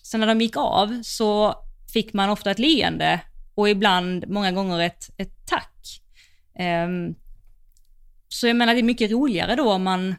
Sen 0.05 0.19
när 0.19 0.27
de 0.27 0.41
gick 0.41 0.57
av 0.57 1.01
så 1.03 1.55
fick 1.93 2.13
man 2.13 2.29
ofta 2.29 2.51
ett 2.51 2.59
leende 2.59 3.21
och 3.55 3.69
ibland, 3.69 4.27
många 4.27 4.51
gånger 4.51 4.79
ett, 4.79 5.09
ett 5.17 5.45
tack. 5.45 6.01
Um, 6.87 7.15
så 8.27 8.47
jag 8.47 8.55
menar 8.55 8.73
det 8.73 8.79
är 8.79 8.83
mycket 8.83 9.11
roligare 9.11 9.55
då 9.55 9.71
om 9.71 9.83
man, 9.83 10.15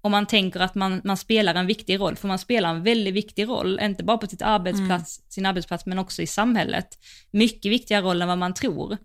om 0.00 0.10
man 0.10 0.26
tänker 0.26 0.60
att 0.60 0.74
man, 0.74 1.00
man 1.04 1.16
spelar 1.16 1.54
en 1.54 1.66
viktig 1.66 2.00
roll, 2.00 2.16
för 2.16 2.28
man 2.28 2.38
spelar 2.38 2.70
en 2.70 2.82
väldigt 2.82 3.14
viktig 3.14 3.48
roll, 3.48 3.80
inte 3.82 4.04
bara 4.04 4.18
på 4.18 4.26
sitt 4.26 4.42
arbetsplats, 4.42 5.18
mm. 5.18 5.26
sin 5.28 5.46
arbetsplats 5.46 5.86
men 5.86 5.98
också 5.98 6.22
i 6.22 6.26
samhället. 6.26 6.98
Mycket 7.30 7.72
viktigare 7.72 8.02
roll 8.02 8.22
än 8.22 8.28
vad 8.28 8.38
man 8.38 8.54
tror. 8.54 8.96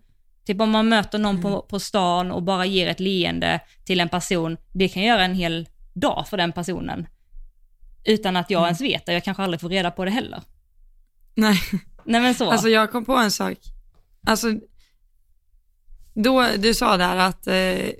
Typ 0.46 0.60
om 0.60 0.70
man 0.70 0.88
möter 0.88 1.18
någon 1.18 1.36
mm. 1.36 1.42
på, 1.42 1.62
på 1.62 1.80
stan 1.80 2.30
och 2.30 2.42
bara 2.42 2.66
ger 2.66 2.88
ett 2.88 3.00
leende 3.00 3.60
till 3.84 4.00
en 4.00 4.08
person, 4.08 4.56
det 4.72 4.88
kan 4.88 5.02
göra 5.02 5.24
en 5.24 5.34
hel 5.34 5.68
dag 5.94 6.28
för 6.28 6.36
den 6.36 6.52
personen. 6.52 7.06
Utan 8.04 8.36
att 8.36 8.50
jag 8.50 8.58
mm. 8.58 8.66
ens 8.66 8.80
vet 8.80 9.06
det, 9.06 9.12
jag 9.12 9.24
kanske 9.24 9.42
aldrig 9.42 9.60
får 9.60 9.68
reda 9.68 9.90
på 9.90 10.04
det 10.04 10.10
heller. 10.10 10.42
Nej. 11.34 11.60
Nej 12.04 12.20
men 12.20 12.34
så. 12.34 12.50
Alltså 12.50 12.68
jag 12.68 12.92
kom 12.92 13.04
på 13.04 13.16
en 13.16 13.30
sak. 13.30 13.58
Alltså, 14.26 14.54
då, 16.14 16.46
du 16.58 16.74
sa 16.74 16.96
där 16.96 17.16
att 17.16 17.46
eh, 17.46 17.90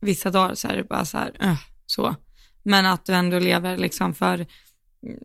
vissa 0.00 0.30
dagar 0.30 0.54
så 0.54 0.68
är 0.68 0.76
det 0.76 0.84
bara 0.84 1.04
så 1.04 1.18
här, 1.18 1.36
äh, 1.40 1.58
så. 1.86 2.16
Men 2.62 2.86
att 2.86 3.04
du 3.04 3.12
ändå 3.12 3.38
lever 3.38 3.76
liksom 3.76 4.14
för, 4.14 4.34
mm, 4.34 5.18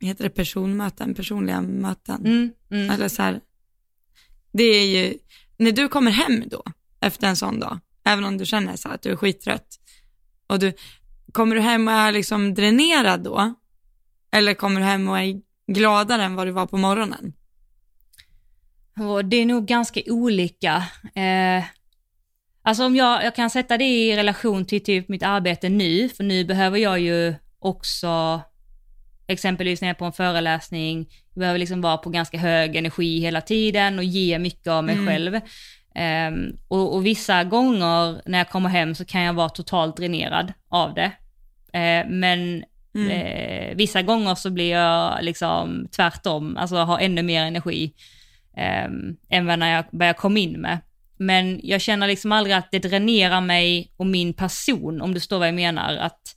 heter 0.00 0.24
det 0.24 0.30
personmöten, 0.30 1.14
personliga 1.14 1.60
möten? 1.60 2.26
Mm, 2.26 2.52
mm. 2.70 2.90
Eller 2.90 3.08
så 3.08 3.22
här, 3.22 3.40
det 4.52 4.64
är 4.64 4.86
ju, 4.86 5.18
när 5.56 5.72
du 5.72 5.88
kommer 5.88 6.10
hem 6.10 6.48
då, 6.48 6.62
efter 7.00 7.28
en 7.28 7.36
sån 7.36 7.60
dag, 7.60 7.78
även 8.04 8.24
om 8.24 8.38
du 8.38 8.46
känner 8.46 8.76
så 8.76 8.88
att 8.88 9.02
du 9.02 9.12
är 9.12 9.16
skittrött, 9.16 9.80
och 10.46 10.58
du, 10.58 10.72
kommer 11.32 11.56
du 11.56 11.60
hem 11.60 11.88
och 11.88 11.94
är 11.94 12.12
liksom 12.12 12.54
dränerad 12.54 13.20
då? 13.20 13.54
Eller 14.32 14.54
kommer 14.54 14.80
du 14.80 14.86
hem 14.86 15.08
och 15.08 15.18
är 15.18 15.40
gladare 15.66 16.24
än 16.24 16.34
vad 16.34 16.46
du 16.46 16.50
var 16.50 16.66
på 16.66 16.76
morgonen? 16.76 17.32
det 19.24 19.36
är 19.36 19.46
nog 19.46 19.66
ganska 19.66 20.00
olika. 20.06 20.84
Eh, 21.14 21.64
alltså 22.62 22.84
om 22.84 22.96
jag, 22.96 23.24
jag 23.24 23.34
kan 23.34 23.50
sätta 23.50 23.78
det 23.78 23.84
i 23.84 24.16
relation 24.16 24.64
till 24.64 24.84
typ 24.84 25.08
mitt 25.08 25.22
arbete 25.22 25.68
nu, 25.68 26.08
för 26.08 26.24
nu 26.24 26.44
behöver 26.44 26.78
jag 26.78 27.00
ju 27.00 27.34
också, 27.58 28.40
exempelvis 29.26 29.80
när 29.80 29.88
jag 29.88 29.94
är 29.94 29.98
på 29.98 30.04
en 30.04 30.12
föreläsning, 30.12 31.08
jag 31.34 31.40
behöver 31.40 31.58
liksom 31.58 31.80
vara 31.80 31.96
på 31.96 32.10
ganska 32.10 32.38
hög 32.38 32.76
energi 32.76 33.20
hela 33.20 33.40
tiden 33.40 33.98
och 33.98 34.04
ge 34.04 34.38
mycket 34.38 34.66
av 34.66 34.84
mig 34.84 34.94
mm. 34.94 35.06
själv. 35.06 35.40
Um, 35.94 36.56
och, 36.68 36.94
och, 36.94 37.06
vissa 37.06 37.44
gånger 37.44 38.22
när 38.26 38.38
jag 38.38 38.48
kommer 38.48 38.68
hem 38.68 38.94
så 38.94 39.04
kan 39.04 39.22
jag 39.22 39.32
vara 39.32 39.48
totalt 39.48 39.96
dränerad 39.96 40.52
av 40.68 40.94
det. 40.94 41.12
Uh, 41.74 42.10
men 42.10 42.64
mm. 42.94 43.10
uh, 43.10 43.76
vissa 43.76 44.02
gånger 44.02 44.34
så 44.34 44.50
blir 44.50 44.70
jag 44.70 45.24
liksom 45.24 45.88
tvärtom, 45.96 46.56
alltså 46.56 46.76
har 46.76 46.98
ännu 46.98 47.22
mer 47.22 47.44
energi 47.44 47.94
um, 48.86 49.16
än 49.28 49.46
vad 49.46 49.58
när 49.58 49.84
jag, 49.90 50.16
kom 50.16 50.36
in 50.36 50.60
med. 50.60 50.78
Men 51.16 51.60
jag 51.62 51.80
känner 51.80 52.06
liksom 52.06 52.32
aldrig 52.32 52.56
att 52.56 52.70
det 52.70 52.78
dränerar 52.78 53.40
mig 53.40 53.92
och 53.96 54.06
min 54.06 54.34
person, 54.34 55.00
om 55.00 55.14
du 55.14 55.20
förstår 55.20 55.38
vad 55.38 55.48
jag 55.48 55.54
menar. 55.54 55.96
Att, 55.96 56.36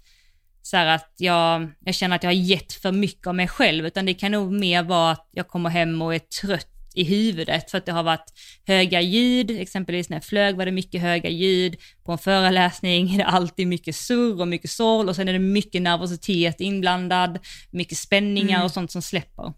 så 0.61 0.77
att 0.77 1.13
jag, 1.17 1.71
jag 1.79 1.95
känner 1.95 2.15
att 2.15 2.23
jag 2.23 2.29
har 2.29 2.35
gett 2.35 2.73
för 2.73 2.91
mycket 2.91 3.27
av 3.27 3.35
mig 3.35 3.47
själv, 3.47 3.85
utan 3.85 4.05
det 4.05 4.13
kan 4.13 4.31
nog 4.31 4.51
mer 4.51 4.83
vara 4.83 5.11
att 5.11 5.29
jag 5.31 5.47
kommer 5.47 5.69
hem 5.69 6.01
och 6.01 6.15
är 6.15 6.19
trött 6.19 6.72
i 6.95 7.03
huvudet 7.03 7.71
för 7.71 7.77
att 7.77 7.85
det 7.85 7.91
har 7.91 8.03
varit 8.03 8.33
höga 8.67 9.01
ljud, 9.01 9.51
exempelvis 9.51 10.09
när 10.09 10.17
jag 10.17 10.23
flög 10.23 10.55
var 10.55 10.65
det 10.65 10.71
mycket 10.71 11.01
höga 11.01 11.29
ljud, 11.29 11.75
på 12.03 12.11
en 12.11 12.17
föreläsning 12.17 13.13
är 13.13 13.17
det 13.17 13.25
alltid 13.25 13.67
mycket 13.67 13.95
surr 13.95 14.41
och 14.41 14.47
mycket 14.47 14.71
sorl 14.71 15.09
och 15.09 15.15
sen 15.15 15.27
är 15.27 15.33
det 15.33 15.39
mycket 15.39 15.81
nervositet 15.81 16.61
inblandad, 16.61 17.39
mycket 17.71 17.97
spänningar 17.97 18.55
mm. 18.55 18.65
och 18.65 18.71
sånt 18.71 18.91
som 18.91 19.01
släpper. 19.01 19.53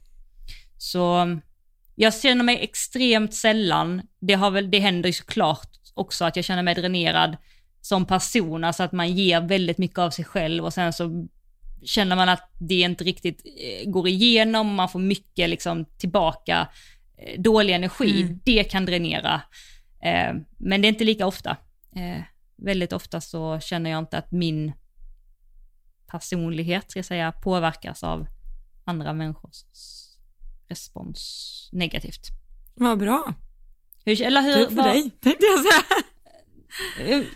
Så 0.78 1.40
jag 1.96 2.22
känner 2.22 2.44
mig 2.44 2.60
extremt 2.62 3.34
sällan, 3.34 4.02
det, 4.20 4.34
har 4.34 4.52
väl, 4.52 4.72
det 4.72 4.80
händer 4.80 5.10
ju 5.10 5.14
såklart 5.14 5.70
också 5.94 6.26
att 6.26 6.36
jag 6.36 6.46
känner 6.46 6.64
mig 6.64 6.76
dränerad 6.76 7.38
som 7.82 8.06
person, 8.06 8.64
alltså 8.64 8.84
att 8.84 8.92
man 8.92 9.14
ger 9.14 9.42
väldigt 9.42 9.78
mycket 9.78 10.00
av 10.00 10.10
sig 10.10 10.26
själv 10.26 10.66
och 10.66 10.74
sen 10.74 10.94
så 10.94 11.28
känner 11.86 12.16
man 12.16 12.30
att 12.30 12.50
det 12.60 12.82
inte 12.82 13.04
riktigt 13.04 13.42
eh, 13.46 13.90
går 13.90 14.08
igenom, 14.08 14.76
man 14.76 14.90
får 14.90 15.00
mycket 15.00 15.50
liksom 15.50 15.86
tillbaka 15.98 16.68
dålig 17.38 17.74
energi, 17.74 18.22
mm. 18.22 18.40
det 18.44 18.64
kan 18.64 18.86
dränera. 18.86 19.42
Eh, 20.02 20.34
men 20.58 20.82
det 20.82 20.88
är 20.88 20.90
inte 20.90 21.04
lika 21.04 21.28
ofta. 21.28 21.58
Eh, 21.96 22.22
väldigt 22.56 22.94
ofta 22.94 23.22
så 23.22 23.60
känner 23.60 23.90
jag 23.90 24.00
inte 24.00 24.18
att 24.18 24.32
min 24.32 24.74
personlighet, 26.08 26.92
ska 26.92 26.98
jag 27.00 27.06
säga, 27.06 27.32
påverkas 27.32 28.04
av 28.04 28.28
andra 28.86 29.14
människors 29.14 29.64
respons 30.70 31.70
negativt. 31.72 32.28
Vad 32.74 33.00
bra. 33.00 33.34
Hur, 34.06 34.22
eller 34.22 34.42
hur? 34.42 34.54
Tur 34.54 34.68
för 34.68 34.76
vad, 34.76 34.86
dig, 34.86 35.12
tänkte 35.20 35.46
jag 35.46 35.60
säga. 35.60 36.04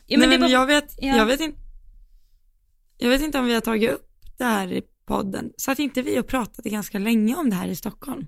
Ja, 0.05 0.17
men, 0.17 0.29
Nej, 0.29 0.39
men 0.39 0.49
jag, 0.49 0.65
vet, 0.65 0.95
ja. 0.97 1.17
jag, 1.17 1.25
vet 1.25 1.39
inte, 1.39 1.59
jag 2.97 3.09
vet 3.09 3.21
inte 3.21 3.39
om 3.39 3.45
vi 3.45 3.53
har 3.53 3.61
tagit 3.61 3.89
upp 3.89 4.09
det 4.37 4.43
här 4.43 4.71
i 4.71 4.81
podden. 5.05 5.53
Satt 5.57 5.79
inte 5.79 6.01
vi 6.01 6.19
och 6.19 6.27
pratade 6.27 6.69
ganska 6.69 6.99
länge 6.99 7.35
om 7.35 7.49
det 7.49 7.55
här 7.55 7.67
i 7.67 7.75
Stockholm? 7.75 8.27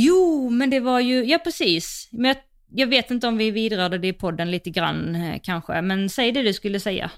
Jo, 0.00 0.50
men 0.50 0.70
det 0.70 0.80
var 0.80 1.00
ju, 1.00 1.24
ja 1.24 1.38
precis. 1.38 2.08
Men 2.12 2.24
jag, 2.28 2.36
jag 2.74 2.86
vet 2.86 3.10
inte 3.10 3.28
om 3.28 3.36
vi 3.36 3.50
vidrörde 3.50 3.98
det 3.98 4.08
i 4.08 4.12
podden 4.12 4.50
lite 4.50 4.70
grann 4.70 5.14
eh, 5.14 5.40
kanske, 5.42 5.82
men 5.82 6.10
säg 6.10 6.32
det 6.32 6.42
du 6.42 6.52
skulle 6.52 6.80
säga. 6.80 7.10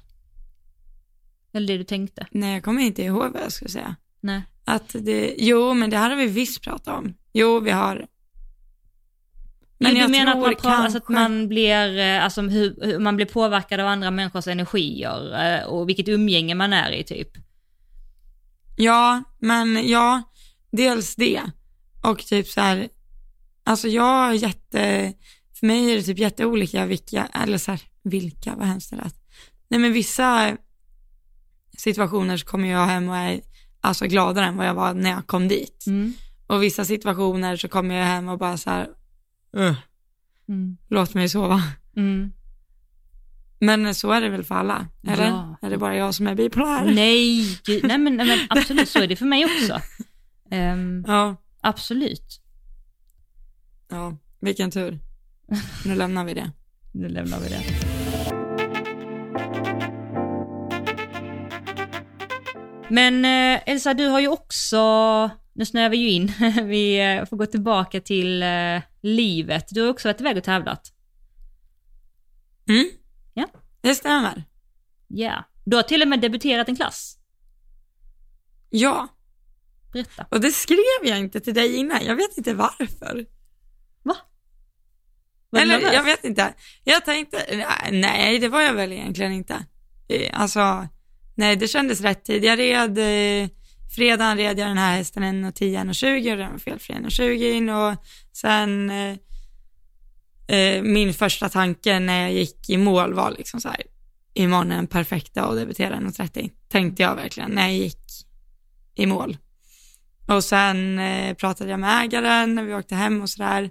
Eller 1.53 1.67
det 1.67 1.79
du 1.79 1.85
tänkte. 1.85 2.27
Nej, 2.31 2.53
jag 2.55 2.63
kommer 2.65 2.83
inte 2.83 3.03
ihåg 3.03 3.33
vad 3.33 3.43
jag 3.43 3.53
skulle 3.53 3.71
säga. 3.71 3.97
Nej. 4.21 4.43
Att 4.65 4.97
det, 4.99 5.35
jo, 5.39 5.75
men 5.75 5.91
det 5.91 5.97
hade 5.97 6.17
vi 6.17 6.27
visst 6.27 6.63
pratat 6.63 6.99
om. 6.99 7.15
Jo, 7.33 7.61
vi 7.61 7.71
har. 7.71 8.07
Men 9.79 9.95
du 9.95 10.01
jag 10.01 10.11
menar 10.11 10.33
att 10.33 10.39
tror 10.39 10.71
man, 10.71 10.79
pra- 10.79 10.83
alltså 10.85 10.99
att 10.99 11.07
kanske- 11.07 11.13
man, 11.23 11.49
blir, 11.49 11.99
eh, 11.99 12.25
alltså, 12.25 12.43
hur, 12.43 12.77
hur 12.85 12.99
man 12.99 13.17
blir 13.17 13.27
påverkad 13.27 13.81
av 13.81 13.87
andra 13.87 14.11
människors 14.11 14.47
energier 14.47 15.45
eh, 15.59 15.65
och 15.65 15.89
vilket 15.89 16.09
umgänge 16.09 16.55
man 16.55 16.73
är 16.73 16.93
i 16.93 17.05
typ? 17.05 17.29
Ja, 18.77 19.23
men 19.39 19.89
ja, 19.89 20.23
dels 20.73 21.15
det. 21.17 21.41
Och 22.03 22.19
typ 22.19 22.47
så 22.49 22.61
här, 22.61 22.89
alltså 23.65 23.89
jag 23.89 24.29
är 24.29 24.33
jätte, 24.33 25.13
för 25.61 25.67
mig 25.67 25.93
är 25.93 25.97
det 25.97 26.03
typ 26.03 26.19
jätteolika 26.19 26.87
vilka, 26.87 27.27
eller 27.27 27.59
så 27.59 27.71
här, 27.71 27.81
vilka, 28.03 28.55
vad 28.57 28.67
hemskt 28.67 28.91
det 28.91 28.97
lät. 28.97 29.15
Nej 29.69 29.81
men 29.81 29.93
vissa 29.93 30.57
situationer 31.79 32.37
så 32.37 32.47
kommer 32.47 32.69
jag 32.69 32.87
hem 32.87 33.09
och 33.09 33.17
är 33.17 33.41
alltså 33.81 34.07
gladare 34.07 34.47
än 34.47 34.57
vad 34.57 34.67
jag 34.67 34.75
var 34.75 34.95
när 34.95 35.11
jag 35.11 35.27
kom 35.27 35.49
dit. 35.49 35.85
Mm. 35.87 36.13
Och 36.47 36.63
vissa 36.63 36.85
situationer 36.85 37.57
så 37.57 37.69
kommer 37.69 37.95
jag 37.95 38.05
hem 38.05 38.29
och 38.29 38.39
bara 38.39 38.57
så 38.57 38.71
här, 38.71 38.89
"Ugh, 39.57 39.75
Mm. 40.49 40.77
låt 40.89 41.15
mig 41.15 41.29
sova. 41.29 41.63
Mm. 41.97 42.33
Men 43.61 43.95
så 43.95 44.13
är 44.13 44.21
det 44.21 44.29
väl 44.29 44.45
för 44.45 44.55
alla, 44.55 44.87
eller? 45.07 45.27
Ja. 45.29 45.57
Är 45.63 45.71
det 45.71 45.79
bara 45.79 45.97
jag 45.97 46.15
som 46.15 46.27
är 46.27 46.35
bipolär? 46.35 46.85
Nej, 46.95 47.59
nej 47.83 47.99
men, 47.99 48.17
nej 48.17 48.27
men 48.27 48.39
absolut 48.59 48.89
så 48.89 48.99
är 48.99 49.07
det 49.07 49.17
för 49.17 49.27
mig 49.27 49.45
också. 49.45 49.81
Ehm, 50.51 51.05
Ja, 51.07 51.37
absolut. 51.61 52.41
ja, 53.89 54.17
vilken 54.41 54.71
tur. 54.71 54.99
Nu 55.85 55.95
lämnar 55.95 56.25
vi 56.25 56.35
det. 56.35 56.53
Nu 56.93 57.09
lämnar 57.09 57.41
vi 57.41 57.49
det. 57.49 57.63
Men 62.91 63.25
eh, 63.25 63.63
Elsa, 63.67 63.95
du 63.95 64.07
har 64.07 64.21
ju 64.21 64.29
också, 64.29 65.31
nu 65.53 65.65
snöar 65.65 65.89
vi 65.89 65.97
ju 65.97 66.11
in, 66.11 66.33
vi 66.65 67.01
eh, 67.01 67.25
får 67.25 67.37
gå 67.37 67.47
tillbaka 67.47 68.01
till 68.01 68.43
eh, 68.43 68.83
livet. 69.01 69.69
Du 69.71 69.83
har 69.83 69.89
också 69.89 70.09
varit 70.09 70.21
iväg 70.21 70.37
och 70.37 70.45
tävlat. 70.45 70.93
Mm. 72.69 72.91
Ja. 73.35 73.47
Det 73.81 73.95
stämmer. 73.95 74.45
Ja. 75.09 75.45
Du 75.65 75.77
har 75.77 75.83
till 75.83 76.03
och 76.03 76.09
med 76.09 76.21
debuterat 76.21 76.69
en 76.69 76.77
klass. 76.77 77.17
Ja, 78.71 79.09
Berätta. 79.93 80.27
och 80.31 80.41
det 80.41 80.53
skrev 80.53 80.79
jag 81.05 81.19
inte 81.19 81.41
till 81.41 81.55
dig 81.55 81.77
innan. 81.77 82.05
Jag 82.05 82.17
vet 82.17 82.37
inte 82.39 82.55
varför. 82.55 83.27
Va? 84.03 84.17
Var 85.51 85.61
Eller 85.61 85.75
nervös? 85.75 85.95
jag 85.95 86.05
vet 86.05 86.25
inte. 86.25 86.55
Jag 86.85 87.05
tänkte, 87.05 87.65
nej 87.91 88.39
det 88.39 88.49
var 88.49 88.61
jag 88.61 88.75
väl 88.75 88.93
egentligen 88.93 89.33
inte. 89.33 89.65
Eh, 90.09 90.41
Alltså, 90.41 90.89
nej 91.35 91.57
det 91.57 91.69
kändes 91.69 92.01
rätt 92.01 92.25
tid. 92.25 92.45
Jag 92.45 92.59
red, 92.59 92.99
eh, 92.99 93.49
fredagen 93.97 94.37
red 94.37 94.59
jag 94.59 94.69
den 94.69 94.79
här 94.79 94.97
hästen 94.97 95.23
1.10, 95.23 95.85
1.20 95.85 96.33
och 96.33 96.39
den 96.39 96.51
var 96.53 96.59
felfri 96.59 96.95
1.20 96.95 97.53
in 97.53 97.69
och 97.69 97.95
sen 98.33 98.91
eh, 98.91 99.17
eh, 100.57 100.83
min 100.83 101.15
första 101.15 101.49
tanke 101.49 101.99
när 101.99 102.21
jag 102.23 102.33
gick 102.33 102.71
i 102.71 102.77
mål 102.77 103.15
var 103.15 103.31
liksom 103.31 103.61
så 103.61 103.69
här, 103.69 103.83
imorgon 104.35 104.73
är 104.73 104.79
en 104.79 104.87
perfekt 104.87 105.35
dag 105.35 105.51
att 105.51 105.57
debutera 105.57 105.97
1.30. 105.97 106.51
Tänkte 106.69 107.03
jag 107.03 107.15
verkligen 107.17 107.51
när 107.51 107.63
jag 107.63 107.77
gick 107.77 108.07
i 108.95 109.07
mål. 109.07 109.37
Och 110.31 110.45
sen 110.45 110.99
eh, 110.99 111.35
pratade 111.35 111.71
jag 111.71 111.81
med 111.81 112.05
ägaren 112.05 112.55
när 112.55 112.65
vi 112.65 112.75
åkte 112.75 112.95
hem 112.95 113.23
och 113.23 113.31
sådär. 113.31 113.71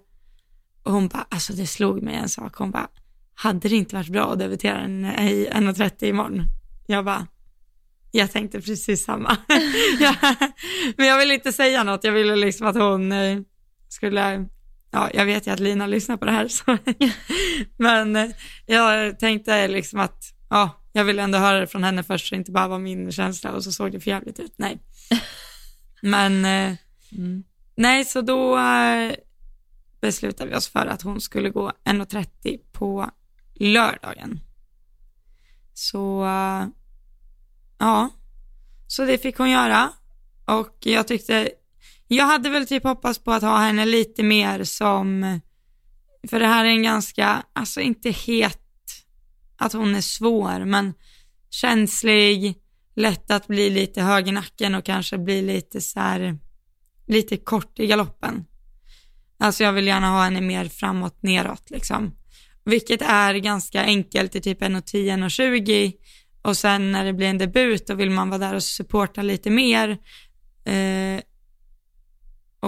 Och 0.83 0.91
hon 0.91 1.07
bara, 1.07 1.27
alltså 1.29 1.53
det 1.53 1.67
slog 1.67 2.03
mig 2.03 2.15
en 2.15 2.29
sak. 2.29 2.55
Hon 2.55 2.71
bara, 2.71 2.87
hade 3.35 3.69
det 3.69 3.75
inte 3.75 3.95
varit 3.95 4.09
bra 4.09 4.33
att 4.33 4.39
debutera 4.39 4.77
en, 4.77 5.05
i 5.05 5.49
1.30 5.53 6.05
imorgon? 6.05 6.43
Jag 6.87 7.05
bara, 7.05 7.27
jag 8.11 8.31
tänkte 8.31 8.61
precis 8.61 9.05
samma. 9.05 9.37
ja, 9.99 10.15
men 10.97 11.07
jag 11.07 11.17
ville 11.17 11.33
inte 11.33 11.51
säga 11.51 11.83
något, 11.83 12.03
jag 12.03 12.11
ville 12.11 12.35
liksom 12.35 12.67
att 12.67 12.75
hon 12.75 13.11
eh, 13.11 13.39
skulle, 13.89 14.45
ja 14.91 15.09
jag 15.13 15.25
vet 15.25 15.47
ju 15.47 15.51
att 15.51 15.59
Lina 15.59 15.87
lyssnar 15.87 16.17
på 16.17 16.25
det 16.25 16.31
här 16.31 16.47
så. 16.49 16.77
men 17.77 18.15
eh, 18.15 18.29
jag 18.65 19.19
tänkte 19.19 19.67
liksom 19.67 19.99
att, 19.99 20.23
ja 20.49 20.71
jag 20.93 21.03
ville 21.03 21.21
ändå 21.21 21.37
höra 21.37 21.59
det 21.59 21.67
från 21.67 21.83
henne 21.83 22.03
först 22.03 22.27
så 22.27 22.35
det 22.35 22.39
inte 22.39 22.51
bara 22.51 22.67
var 22.67 22.79
min 22.79 23.11
känsla 23.11 23.51
och 23.51 23.63
så 23.63 23.71
såg 23.71 23.91
det 23.91 23.99
för 23.99 24.11
jävligt 24.11 24.39
ut, 24.39 24.53
nej 24.57 24.79
men 26.01 26.45
Mm. 27.11 27.43
Nej, 27.75 28.05
så 28.05 28.21
då 28.21 28.57
eh, 28.57 29.15
beslutade 30.01 30.49
vi 30.49 30.55
oss 30.55 30.67
för 30.67 30.85
att 30.85 31.01
hon 31.01 31.21
skulle 31.21 31.49
gå 31.49 31.71
1.30 31.85 32.59
på 32.71 33.11
lördagen. 33.55 34.39
Så, 35.73 36.25
eh, 36.25 36.67
ja, 37.77 38.09
så 38.87 39.05
det 39.05 39.17
fick 39.17 39.37
hon 39.37 39.49
göra. 39.49 39.89
Och 40.45 40.77
jag 40.79 41.07
tyckte, 41.07 41.51
jag 42.07 42.25
hade 42.25 42.49
väl 42.49 42.67
typ 42.67 42.83
hoppats 42.83 43.19
på 43.19 43.31
att 43.31 43.43
ha 43.43 43.57
henne 43.57 43.85
lite 43.85 44.23
mer 44.23 44.63
som, 44.63 45.39
för 46.29 46.39
det 46.39 46.47
här 46.47 46.65
är 46.65 46.69
en 46.69 46.83
ganska, 46.83 47.43
alltså 47.53 47.81
inte 47.81 48.09
het, 48.09 48.61
att 49.57 49.73
hon 49.73 49.95
är 49.95 50.01
svår, 50.01 50.65
men 50.65 50.93
känslig, 51.49 52.55
lätt 52.99 53.31
att 53.31 53.47
bli 53.47 53.69
lite 53.69 54.01
hög 54.01 54.27
i 54.27 54.31
nacken 54.31 54.75
och 54.75 54.85
kanske 54.85 55.17
bli 55.17 55.41
lite 55.41 55.81
så 55.81 55.99
här, 55.99 56.37
lite 57.07 57.37
kort 57.37 57.79
i 57.79 57.87
galoppen. 57.87 58.45
Alltså 59.37 59.63
jag 59.63 59.73
vill 59.73 59.87
gärna 59.87 60.09
ha 60.09 60.23
henne 60.23 60.41
mer 60.41 60.65
framåt, 60.65 61.23
neråt 61.23 61.69
liksom. 61.69 62.15
Vilket 62.65 63.01
är 63.01 63.33
ganska 63.33 63.83
enkelt 63.83 64.35
i 64.35 64.41
typ 64.41 64.61
1.10, 64.61 65.29
1.20 65.29 65.93
och 66.41 66.57
sen 66.57 66.91
när 66.91 67.05
det 67.05 67.13
blir 67.13 67.27
en 67.27 67.37
debut 67.37 67.87
då 67.87 67.93
vill 67.93 68.09
man 68.09 68.29
vara 68.29 68.39
där 68.39 68.55
och 68.55 68.63
supporta 68.63 69.21
lite 69.21 69.49
mer. 69.49 69.89
Eh, 70.65 71.21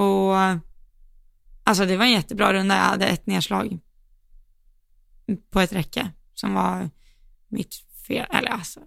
och 0.02 0.36
alltså 1.64 1.86
det 1.86 1.98
var 1.98 2.06
en 2.06 2.12
jättebra 2.12 2.54
runda, 2.54 2.76
jag 2.76 2.84
hade 2.84 3.08
ett 3.08 3.26
nedslag 3.26 3.80
på 5.52 5.60
ett 5.60 5.74
räcke 5.74 6.12
som 6.34 6.54
var 6.54 6.90
mitt 7.48 7.76
fel, 8.08 8.26
eller 8.34 8.50
alltså, 8.50 8.80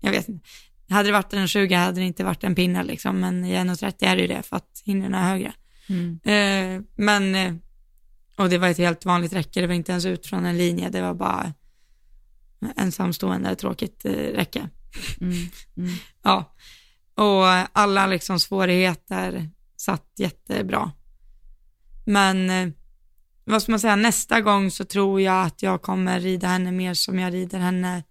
jag 0.00 0.10
vet 0.10 0.28
inte. 0.28 0.48
Hade 0.88 1.08
det 1.08 1.12
varit 1.12 1.32
en 1.32 1.48
20 1.48 1.74
hade 1.74 2.00
det 2.00 2.06
inte 2.06 2.24
varit 2.24 2.44
en 2.44 2.54
pinne 2.54 2.84
liksom, 2.84 3.20
men 3.20 3.44
i 3.44 3.54
1.30 3.54 3.94
är 4.00 4.16
det 4.16 4.22
ju 4.22 4.28
det 4.28 4.42
för 4.42 4.56
att 4.56 4.82
hindren 4.84 5.14
är 5.14 5.28
högre. 5.28 5.52
Mm. 5.88 6.20
Eh, 6.24 6.82
men, 6.96 7.34
eh, 7.34 7.54
och 8.36 8.48
det 8.48 8.58
var 8.58 8.68
ett 8.68 8.78
helt 8.78 9.04
vanligt 9.04 9.32
räcke, 9.32 9.60
det 9.60 9.66
var 9.66 9.74
inte 9.74 9.92
ens 9.92 10.06
ut 10.06 10.26
från 10.26 10.46
en 10.46 10.58
linje, 10.58 10.88
det 10.88 11.02
var 11.02 11.14
bara 11.14 11.52
ensamstående 12.76 13.54
tråkigt 13.54 14.04
eh, 14.04 14.10
räcke. 14.12 14.68
Mm. 15.20 15.36
Mm. 15.76 15.92
Ja, 16.22 16.54
och 17.14 17.44
alla 17.72 18.06
liksom 18.06 18.40
svårigheter 18.40 19.50
satt 19.76 20.12
jättebra. 20.16 20.92
Men 22.06 22.50
eh, 22.50 22.68
vad 23.44 23.62
ska 23.62 23.72
man 23.72 23.80
säga, 23.80 23.96
nästa 23.96 24.40
gång 24.40 24.70
så 24.70 24.84
tror 24.84 25.20
jag 25.20 25.46
att 25.46 25.62
jag 25.62 25.82
kommer 25.82 26.20
rida 26.20 26.48
henne 26.48 26.72
mer 26.72 26.94
som 26.94 27.18
jag 27.18 27.32
rider 27.32 27.58
henne 27.58 28.02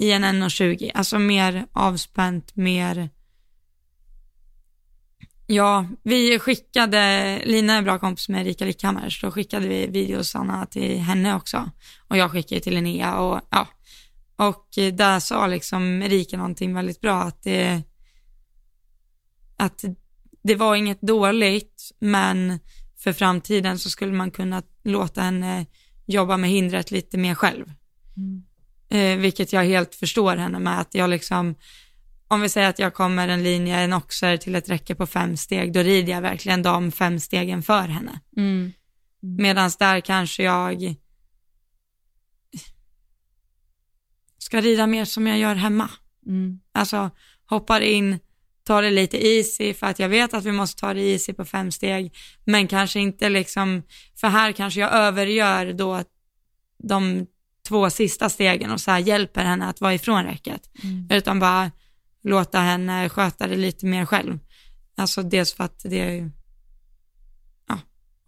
i 0.00 0.12
en 0.12 0.24
1,20. 0.24 0.90
Alltså 0.94 1.18
mer 1.18 1.66
avspänt, 1.72 2.56
mer 2.56 3.10
Ja, 5.46 5.86
vi 6.02 6.38
skickade, 6.38 7.42
Lina 7.44 7.74
är 7.74 7.82
bra 7.82 7.98
kompis 7.98 8.28
med 8.28 8.40
Erika 8.46 8.64
Lickhammer, 8.64 9.10
så 9.10 9.26
då 9.26 9.32
skickade 9.32 9.68
vi 9.68 9.86
videosarna 9.86 10.66
till 10.66 10.98
henne 10.98 11.34
också. 11.34 11.70
Och 12.08 12.16
jag 12.16 12.30
skickade 12.30 12.60
till 12.60 12.74
Linnea 12.74 13.18
och 13.18 13.40
ja. 13.50 13.68
Och 14.36 14.68
där 14.92 15.20
sa 15.20 15.46
liksom 15.46 16.02
Erika 16.02 16.36
någonting 16.36 16.74
väldigt 16.74 17.00
bra, 17.00 17.22
att 17.22 17.42
det, 17.42 17.82
att 19.56 19.84
det 20.42 20.54
var 20.54 20.76
inget 20.76 21.00
dåligt, 21.00 21.92
men 21.98 22.58
för 22.96 23.12
framtiden 23.12 23.78
så 23.78 23.90
skulle 23.90 24.12
man 24.12 24.30
kunna 24.30 24.62
låta 24.84 25.22
henne 25.22 25.66
jobba 26.06 26.36
med 26.36 26.50
hindret 26.50 26.90
lite 26.90 27.18
mer 27.18 27.34
själv. 27.34 27.72
Mm. 28.16 28.42
Eh, 28.90 29.18
vilket 29.18 29.52
jag 29.52 29.64
helt 29.64 29.94
förstår 29.94 30.36
henne 30.36 30.58
med, 30.58 30.80
att 30.80 30.94
jag 30.94 31.10
liksom, 31.10 31.54
om 32.28 32.40
vi 32.40 32.48
säger 32.48 32.68
att 32.68 32.78
jag 32.78 32.94
kommer 32.94 33.28
en 33.28 33.42
linje, 33.42 33.76
en 33.76 33.92
oxer 33.92 34.36
till 34.36 34.54
ett 34.54 34.68
räcke 34.68 34.94
på 34.94 35.06
fem 35.06 35.36
steg, 35.36 35.72
då 35.72 35.80
rider 35.80 36.12
jag 36.12 36.22
verkligen 36.22 36.62
de 36.62 36.92
fem 36.92 37.20
stegen 37.20 37.62
för 37.62 37.88
henne. 37.88 38.20
Mm. 38.36 38.72
Medan 39.20 39.70
där 39.78 40.00
kanske 40.00 40.42
jag 40.42 40.94
ska 44.38 44.60
rida 44.60 44.86
mer 44.86 45.04
som 45.04 45.26
jag 45.26 45.38
gör 45.38 45.54
hemma. 45.54 45.90
Mm. 46.26 46.60
Alltså 46.72 47.10
hoppar 47.46 47.80
in, 47.80 48.18
tar 48.64 48.82
det 48.82 48.90
lite 48.90 49.26
easy 49.26 49.74
för 49.74 49.86
att 49.86 49.98
jag 49.98 50.08
vet 50.08 50.34
att 50.34 50.44
vi 50.44 50.52
måste 50.52 50.80
ta 50.80 50.94
det 50.94 51.02
easy 51.02 51.32
på 51.32 51.44
fem 51.44 51.72
steg, 51.72 52.16
men 52.44 52.68
kanske 52.68 53.00
inte 53.00 53.28
liksom, 53.28 53.82
för 54.16 54.28
här 54.28 54.52
kanske 54.52 54.80
jag 54.80 54.92
övergör 54.92 55.72
då 55.72 56.04
de 56.88 57.26
två 57.70 57.90
sista 57.90 58.28
stegen 58.28 58.70
och 58.70 58.80
så 58.80 58.90
här 58.90 58.98
hjälper 58.98 59.44
henne 59.44 59.66
att 59.66 59.80
vara 59.80 59.94
ifrån 59.94 60.24
räcket, 60.24 60.70
Mm. 60.84 61.06
utan 61.10 61.40
bara 61.40 61.70
låta 62.22 62.58
henne 62.60 63.08
sköta 63.08 63.46
det 63.46 63.56
lite 63.56 63.86
mer 63.86 64.06
själv. 64.06 64.38
Alltså 64.96 65.22
dels 65.22 65.54
för 65.54 65.64
att 65.64 65.80
det 65.84 66.00
är, 66.00 66.30
ja, 67.68 67.78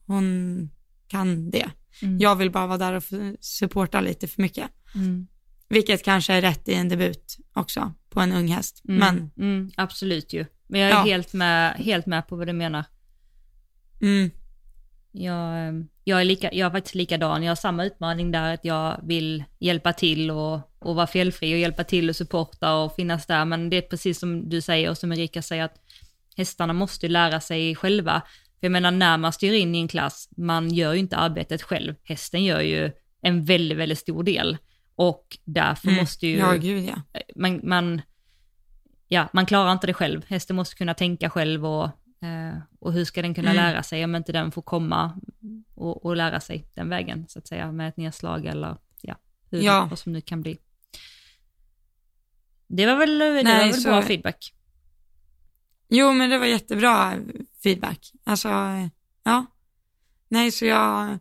hon 0.07 0.71
kan 1.09 1.51
det. 1.51 1.71
Mm. 2.03 2.19
Jag 2.19 2.37
vill 2.37 2.51
bara 2.51 2.67
vara 2.67 2.79
där 2.79 2.93
och 2.93 3.05
supporta 3.41 4.01
lite 4.01 4.29
för 4.29 4.43
mycket. 4.43 4.71
Mm. 4.95 5.27
Vilket 5.69 6.05
kanske 6.05 6.33
är 6.35 6.41
rätt 6.41 6.69
i 6.69 6.75
en 6.75 6.89
debut 6.89 7.37
också 7.55 7.93
på 8.11 8.21
en 8.21 8.33
ung 8.33 8.49
häst. 8.49 8.83
Mm. 8.89 8.99
Men 8.99 9.31
Mm. 9.47 9.71
Absolut 9.77 10.33
ju. 10.33 10.47
Men 10.67 10.81
jag 10.81 10.91
är 10.91 10.95
Ja. 10.95 11.03
helt, 11.05 11.33
med, 11.33 11.75
helt 11.77 12.07
med 12.07 12.29
på 12.29 12.37
vad 12.37 12.47
du 12.47 12.53
menar. 12.53 12.85
mm, 14.01 14.31
Jag, 15.13 15.67
eh, 15.69 15.73
jag 16.05 16.21
är, 16.21 16.25
lika, 16.25 16.53
jag 16.53 16.67
är 16.67 16.71
faktiskt 16.71 16.95
likadan, 16.95 17.43
jag 17.43 17.51
har 17.51 17.57
samma 17.57 17.85
utmaning 17.85 18.31
där 18.31 18.55
att 18.55 18.65
jag 18.65 19.01
vill 19.03 19.45
hjälpa 19.59 19.93
till 19.93 20.31
och, 20.31 20.61
och 20.79 20.95
vara 20.97 21.07
felfri 21.07 21.55
och 21.55 21.59
hjälpa 21.59 21.85
till 21.85 22.09
och 22.09 22.17
supporta 22.17 22.75
och 22.75 22.95
finnas 22.95 23.27
där. 23.27 23.45
Men 23.45 23.71
det 23.71 23.77
är 23.77 23.83
precis 23.83 24.19
som 24.19 24.49
du 24.49 24.61
säger 24.61 24.91
och 24.91 24.99
som 24.99 25.13
Erika 25.13 25.43
säger 25.43 25.65
att 25.65 25.75
hästarna 26.37 26.73
måste 26.73 27.09
lära 27.09 27.41
sig 27.41 27.75
själva. 27.75 28.23
För 28.61 28.67
jag 28.67 28.73
menar 28.73 28.91
när 28.91 29.17
man 29.17 29.33
styr 29.33 29.53
in 29.53 29.75
i 29.75 29.79
en 29.79 29.89
klass, 29.89 30.29
man 30.37 30.71
gör 30.75 30.93
ju 30.93 30.99
inte 30.99 31.17
arbetet 31.17 31.63
själv. 31.63 31.95
Hästen 32.05 32.45
gör 32.45 32.61
ju 32.61 32.91
en 33.23 33.45
väldigt, 33.45 33.79
väldigt 33.79 33.99
stor 33.99 34.23
del. 34.23 34.57
Och 34.95 35.39
därför 35.45 35.89
Mm. 35.89 36.01
måste 36.01 36.27
ju 36.27 36.37
Ja, 36.39 36.53
gud 36.53 36.85
ja. 36.89 37.21
man, 37.37 37.61
man, 37.69 38.03
ja, 39.09 39.29
man 39.33 39.47
klarar 39.47 39.73
inte 39.73 39.87
det 39.87 39.95
själv. 39.95 40.23
Hästen 40.29 40.57
måste 40.57 40.77
kunna 40.77 40.95
tänka 40.95 41.31
själv 41.31 41.67
och, 41.67 41.91
och 42.79 42.93
hur 42.93 43.05
ska 43.05 43.23
den 43.23 43.35
kunna 43.35 43.51
Mm. 43.51 43.65
lära 43.65 43.83
sig 43.83 44.05
om 44.05 44.15
inte 44.17 44.33
den 44.33 44.53
får 44.53 44.63
komma 44.63 45.21
och, 45.75 46.05
och 46.07 46.17
lära 46.17 46.41
sig 46.41 46.67
den 46.75 46.89
vägen, 46.89 47.27
så 47.29 47.39
att 47.39 47.47
säga, 47.47 47.73
med 47.73 47.89
ett 47.89 47.97
nedslag 47.97 48.47
eller 48.47 48.77
ja, 49.01 49.17
hur, 49.51 49.61
Ja. 49.63 49.87
vad 49.91 49.99
som 49.99 50.13
nu 50.13 50.21
kan 50.21 50.41
bli. 50.43 50.59
Det 52.67 52.87
var 52.87 52.97
väl, 52.97 53.19
det 53.19 53.43
Nej, 53.43 53.45
var 53.45 53.73
väl 53.73 53.75
så- 53.75 53.89
bra 53.89 54.03
feedback. 54.03 54.55
Jo, 55.89 56.13
men 56.13 56.31
det 56.31 56.39
var 56.39 56.47
jättebra 56.47 57.15
feedback. 57.63 58.13
Alltså, 58.25 58.49
ja. 59.23 59.47
Nej, 60.29 60.51
så 60.53 60.65
jag 60.67 61.19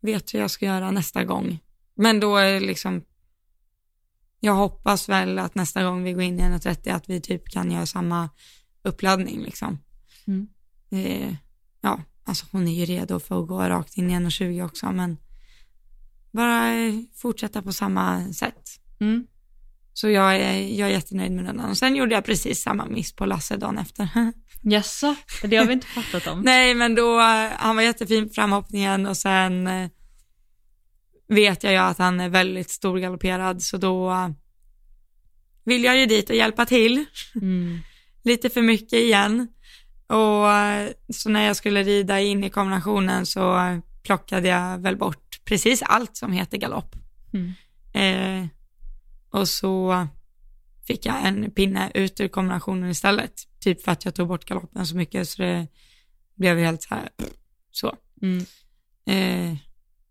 vet 0.00 0.34
hur 0.34 0.38
jag 0.38 0.50
ska 0.50 0.66
göra 0.66 0.90
nästa 0.90 1.24
gång. 1.24 1.58
Men 1.94 2.20
då 2.20 2.36
är 2.36 2.52
det 2.52 2.60
liksom, 2.60 3.02
jag 4.40 4.54
hoppas 4.54 5.08
väl 5.08 5.38
att 5.38 5.54
nästa 5.54 5.84
gång 5.84 6.02
vi 6.02 6.12
går 6.12 6.22
in 6.22 6.40
i 6.40 6.42
1.30 6.42 6.94
att 6.94 7.08
vi 7.08 7.20
typ 7.20 7.48
kan 7.48 7.70
göra 7.70 7.86
samma 7.86 8.28
uppladdning 8.82 9.42
liksom. 9.42 9.78
Mm. 10.26 10.48
Eh, 10.90 11.34
ja, 11.80 12.00
alltså 12.24 12.46
hon 12.52 12.68
är 12.68 12.72
ju 12.72 12.84
redo 12.84 13.20
för 13.20 13.42
att 13.42 13.48
gå 13.48 13.58
rakt 13.58 13.96
in 13.96 14.10
i 14.10 14.14
1.20 14.14 14.64
också, 14.64 14.92
men 14.92 15.16
bara 16.32 16.74
eh, 16.74 16.94
fortsätta 17.14 17.62
på 17.62 17.72
samma 17.72 18.32
sätt. 18.32 18.70
Mm. 19.00 19.26
Så 19.92 20.08
jag 20.08 20.36
är, 20.36 20.78
jag 20.78 20.88
är 20.88 20.92
jättenöjd 20.92 21.32
med 21.32 21.44
den. 21.44 21.60
Och 21.60 21.78
sen 21.78 21.96
gjorde 21.96 22.14
jag 22.14 22.24
precis 22.24 22.62
samma 22.62 22.86
miss 22.86 23.12
på 23.12 23.26
Lasse 23.26 23.56
dagen 23.56 23.78
efter. 23.78 24.08
Jaså, 24.62 25.16
det 25.42 25.56
har 25.56 25.66
vi 25.66 25.72
inte 25.72 25.86
fattat 25.86 26.26
om. 26.26 26.40
Nej, 26.44 26.74
men 26.74 26.94
då, 26.94 27.18
han 27.56 27.76
var 27.76 27.82
jättefin 27.82 28.28
på 28.28 28.34
framhoppningen 28.34 29.06
och 29.06 29.16
sen 29.16 29.66
eh, 29.66 29.90
vet 31.28 31.64
jag 31.64 31.72
ju 31.72 31.78
att 31.78 31.98
han 31.98 32.20
är 32.20 32.28
väldigt 32.28 32.70
storgalopperad, 32.70 33.62
så 33.62 33.76
då 33.76 34.32
vill 35.64 35.84
jag 35.84 35.98
ju 35.98 36.06
dit 36.06 36.30
och 36.30 36.36
hjälpa 36.36 36.66
till. 36.66 37.04
Mm. 37.34 37.78
Lite 38.24 38.50
för 38.50 38.62
mycket 38.62 38.98
igen. 38.98 39.48
Och 40.06 40.52
eh, 40.52 40.90
så 41.08 41.28
när 41.28 41.46
jag 41.46 41.56
skulle 41.56 41.82
rida 41.82 42.20
in 42.20 42.44
i 42.44 42.50
kombinationen 42.50 43.26
så 43.26 43.58
plockade 44.02 44.48
jag 44.48 44.78
väl 44.78 44.96
bort 44.96 45.40
precis 45.44 45.82
allt 45.82 46.16
som 46.16 46.32
heter 46.32 46.58
galopp. 46.58 46.96
Mm. 47.32 47.52
Eh, 47.94 48.48
och 49.30 49.48
så 49.48 50.06
fick 50.86 51.06
jag 51.06 51.26
en 51.26 51.50
pinne 51.50 51.90
ut 51.94 52.20
ur 52.20 52.28
kombinationen 52.28 52.90
istället. 52.90 53.32
Typ 53.60 53.82
för 53.84 53.92
att 53.92 54.04
jag 54.04 54.14
tog 54.14 54.28
bort 54.28 54.44
galoppen 54.44 54.86
så 54.86 54.96
mycket 54.96 55.28
så 55.28 55.42
det 55.42 55.66
blev 56.34 56.58
helt 56.58 56.82
så 56.82 56.94
här, 56.94 57.08
så. 57.70 57.96
Mm. 58.22 58.44
Eh, 59.06 59.56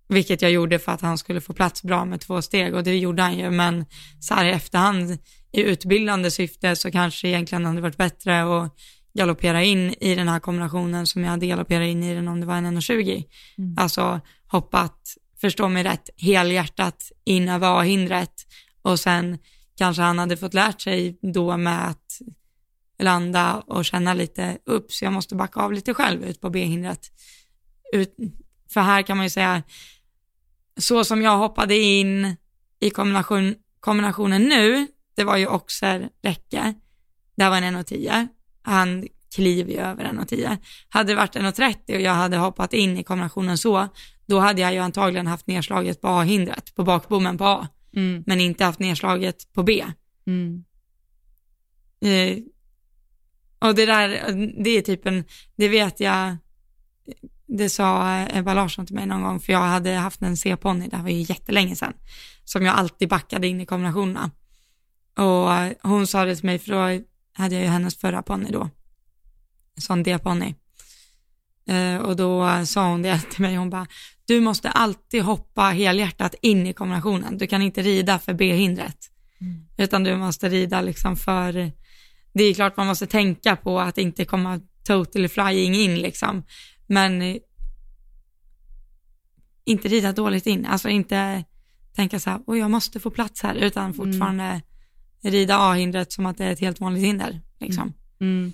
vilket 0.08 0.42
jag 0.42 0.52
gjorde 0.52 0.80
för 0.80 0.92
att 0.92 1.02
han 1.02 1.18
skulle 1.18 1.42
få 1.42 1.54
plats 1.54 1.84
bra 1.84 2.06
med 2.06 2.22
två 2.22 2.42
steg 2.42 2.74
och 2.74 2.84
det 2.84 2.98
gjorde 2.98 3.22
han 3.22 3.38
ju, 3.38 3.52
men 3.52 3.86
så 4.20 4.34
här 4.34 4.46
i 4.46 4.52
efterhand 4.52 5.18
i 5.52 5.62
utbildande 5.62 6.32
syfte 6.32 6.76
så 6.76 6.92
kanske 6.92 7.28
egentligen 7.28 7.66
hade 7.66 7.82
varit 7.82 7.98
bättre 7.98 8.64
att 8.64 8.76
galoppera 9.14 9.64
in 9.64 9.94
i 10.00 10.16
den 10.16 10.28
här 10.28 10.40
kombinationen 10.40 11.08
som 11.08 11.24
jag 11.24 11.30
hade 11.30 11.48
galopperat 11.48 11.88
in 11.88 12.04
i 12.04 12.14
den 12.14 12.28
om 12.28 12.40
det 12.40 12.46
var 12.46 12.56
en 12.56 12.78
1,20. 12.78 13.24
Mm. 13.58 13.76
Alltså 13.78 14.22
hoppat, 14.48 15.18
förstå 15.42 15.70
mig 15.70 15.84
rätt, 15.84 16.10
helhjärtat 16.18 17.12
in 17.24 17.50
över 17.50 17.80
A-hindret 17.80 18.34
och 18.82 19.00
sen 19.00 19.38
kanske 19.78 20.02
han 20.02 20.20
hade 20.20 20.38
fått 20.38 20.54
lärt 20.54 20.82
sig 20.82 21.20
då 21.22 21.58
med 21.58 21.88
att 21.88 22.22
landa 23.00 23.64
och 23.68 23.86
känna 23.86 24.14
lite 24.14 24.58
upp, 24.66 24.92
så 24.92 25.06
jag 25.06 25.14
måste 25.14 25.36
backa 25.36 25.60
av 25.60 25.74
lite 25.74 25.94
själv 25.94 26.24
ut 26.24 26.42
på 26.42 26.50
B-hindret. 26.50 27.12
Ut, 27.94 28.16
för 28.74 28.82
här 28.82 29.02
kan 29.02 29.18
man 29.18 29.26
ju 29.26 29.30
säga, 29.30 29.64
så 30.78 31.04
som 31.04 31.22
jag 31.22 31.38
hoppade 31.38 31.76
in 31.76 32.36
i 32.80 32.90
kombination, 32.90 33.56
kombinationen 33.80 34.42
nu, 34.44 34.88
det 35.16 35.24
var 35.24 35.38
ju 35.38 35.48
Oxer 35.48 36.10
räcke, 36.24 36.74
där 37.36 37.50
var 37.50 37.58
en 37.58 37.78
1,10. 37.78 38.28
Han 38.64 39.08
kliver 39.36 39.72
ju 39.72 39.78
över 39.80 40.04
1,10. 40.06 40.58
Hade 40.90 41.12
det 41.12 41.16
varit 41.16 41.36
1,30 41.36 41.96
och 41.96 42.02
jag 42.02 42.14
hade 42.14 42.38
hoppat 42.38 42.74
in 42.74 42.98
i 42.98 43.04
kombinationen 43.04 43.58
så, 43.58 43.88
då 44.26 44.40
hade 44.40 44.62
jag 44.62 44.74
ju 44.74 44.80
antagligen 44.80 45.28
haft 45.28 45.48
nedslaget 45.48 46.02
på 46.02 46.08
A-hindret, 46.08 46.76
på 46.76 46.84
bakbommen 46.84 47.38
på 47.38 47.46
A, 47.46 47.68
Mm. 47.96 48.24
men 48.28 48.42
inte 48.42 48.66
haft 48.66 48.80
nedslaget 48.80 49.54
på 49.54 49.64
B. 49.64 49.86
Mm. 50.28 50.64
Eh, 52.02 52.38
och 53.60 53.76
det 53.76 53.86
där, 53.86 54.10
det 54.64 54.70
är 54.70 54.82
typ 54.82 55.06
en, 55.06 55.24
det 55.56 55.68
vet 55.68 56.00
jag, 56.00 56.38
det 57.48 57.70
sa 57.70 58.20
Ebba 58.30 58.54
Larsson 58.54 58.86
till 58.86 58.96
mig 58.96 59.06
någon 59.06 59.22
gång, 59.24 59.40
för 59.40 59.54
jag 59.54 59.60
hade 59.60 59.92
haft 59.94 60.22
en 60.22 60.38
C-ponny, 60.38 60.88
det 60.88 60.96
här 60.96 61.04
var 61.04 61.10
ju 61.10 61.22
jättelänge 61.22 61.76
sedan, 61.76 61.94
som 62.44 62.66
jag 62.66 62.76
alltid 62.76 63.10
backade 63.10 63.48
in 63.48 63.62
i 63.62 63.66
kombinationerna. 63.66 64.32
Och 65.18 65.90
hon 65.90 66.08
sa 66.08 66.26
det 66.26 66.36
till 66.36 66.46
mig, 66.46 66.60
för 66.60 66.72
då 66.72 67.06
hade 67.34 67.56
jag 67.56 67.64
ju 67.64 67.70
hennes 67.70 67.98
förra 67.98 68.22
ponny 68.22 68.52
då, 68.52 68.70
sån 69.78 70.04
D-ponny. 70.04 70.56
Eh, 71.68 71.98
och 71.98 72.16
då 72.16 72.66
sa 72.66 72.90
hon 72.90 73.02
det 73.02 73.20
till 73.20 73.42
mig, 73.42 73.56
hon 73.56 73.70
bara, 73.70 73.88
du 74.26 74.42
måste 74.42 74.70
alltid 74.70 75.24
hoppa 75.24 75.62
helhjärtat 75.62 76.36
in 76.42 76.68
i 76.68 76.74
kombinationen, 76.74 77.38
du 77.38 77.48
kan 77.48 77.62
inte 77.62 77.82
rida 77.82 78.20
för 78.20 78.34
B-hindret, 78.34 79.10
Mm. 79.42 79.66
utan 79.78 80.04
du 80.04 80.18
måste 80.18 80.50
rida 80.50 80.82
liksom 80.82 81.16
för, 81.16 81.72
det 82.34 82.44
är 82.44 82.54
klart 82.54 82.78
man 82.78 82.88
måste 82.88 83.08
tänka 83.08 83.56
på 83.56 83.80
att 83.80 83.98
inte 83.98 84.26
komma 84.26 84.60
totally 84.84 85.28
flying 85.28 85.76
in 85.76 85.96
liksom, 85.96 86.44
men 86.88 87.22
eh, 87.22 87.36
inte 89.66 89.88
rida 89.88 90.12
dåligt 90.12 90.48
in, 90.48 90.66
alltså 90.66 90.90
inte 90.90 91.44
tänka 91.96 92.20
så 92.20 92.30
här, 92.30 92.40
oj 92.48 92.60
jag 92.60 92.72
måste 92.72 93.00
få 93.00 93.10
plats 93.10 93.44
här, 93.44 93.56
utan 93.56 93.94
fortfarande 93.94 94.62
rida 95.24 95.58
A-hindret 95.58 96.12
som 96.12 96.26
att 96.26 96.38
det 96.38 96.44
är 96.46 96.52
ett 96.52 96.60
helt 96.60 96.80
vanligt 96.80 97.04
hinder 97.04 97.40
liksom. 97.60 97.94
Mm. 98.22 98.54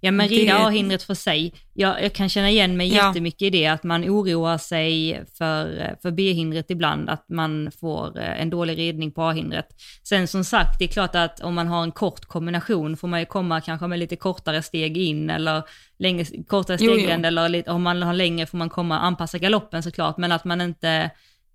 Ja 0.00 0.10
men 0.10 0.28
Det- 0.28 0.34
rida 0.34 0.58
A-hindret 0.58 1.02
för 1.02 1.14
sig, 1.14 1.54
jag, 1.74 2.02
jag 2.02 2.12
kan 2.12 2.28
känna 2.28 2.50
igen 2.50 2.76
mig 2.76 2.94
Ja. 2.94 3.06
jättemycket 3.08 3.42
i 3.42 3.50
det, 3.50 3.66
att 3.66 3.82
man 3.82 4.04
oroar 4.04 4.58
sig 4.58 5.22
för, 5.38 5.96
för 6.02 6.10
B-hindret 6.10 6.70
ibland, 6.70 7.08
att 7.10 7.24
man 7.28 7.70
får 7.80 8.18
eh, 8.18 8.40
en 8.42 8.50
dålig 8.50 8.78
ridning 8.78 9.12
på 9.12 9.22
A-hindret. 9.22 9.66
Sen 10.02 10.28
som 10.28 10.44
sagt, 10.44 10.78
det 10.78 10.84
är 10.84 10.88
klart 10.88 11.14
att 11.14 11.40
om 11.40 11.54
man 11.54 11.66
har 11.66 11.82
en 11.82 11.92
kort 11.92 12.24
kombination 12.24 12.96
får 12.96 13.08
man 13.08 13.20
ju 13.20 13.26
komma 13.26 13.60
kanske 13.60 13.86
med 13.86 13.98
lite 13.98 14.16
kortare 14.16 14.62
steg 14.62 14.96
in 14.96 15.30
eller 15.30 15.62
längre, 15.98 16.24
kortare 16.46 16.76
Jo, 16.80 16.90
jo. 16.92 16.96
steglängd 16.98 17.26
eller 17.26 17.48
lite, 17.48 17.70
om 17.70 17.82
man 17.82 18.02
har 18.02 18.12
längre 18.14 18.46
får 18.46 18.58
man 18.58 18.70
komma 18.70 18.98
anpassa 18.98 19.38
galoppen 19.38 19.82
såklart, 19.82 20.16
men 20.18 20.32
att 20.32 20.44
man 20.44 20.60
inte 20.60 21.10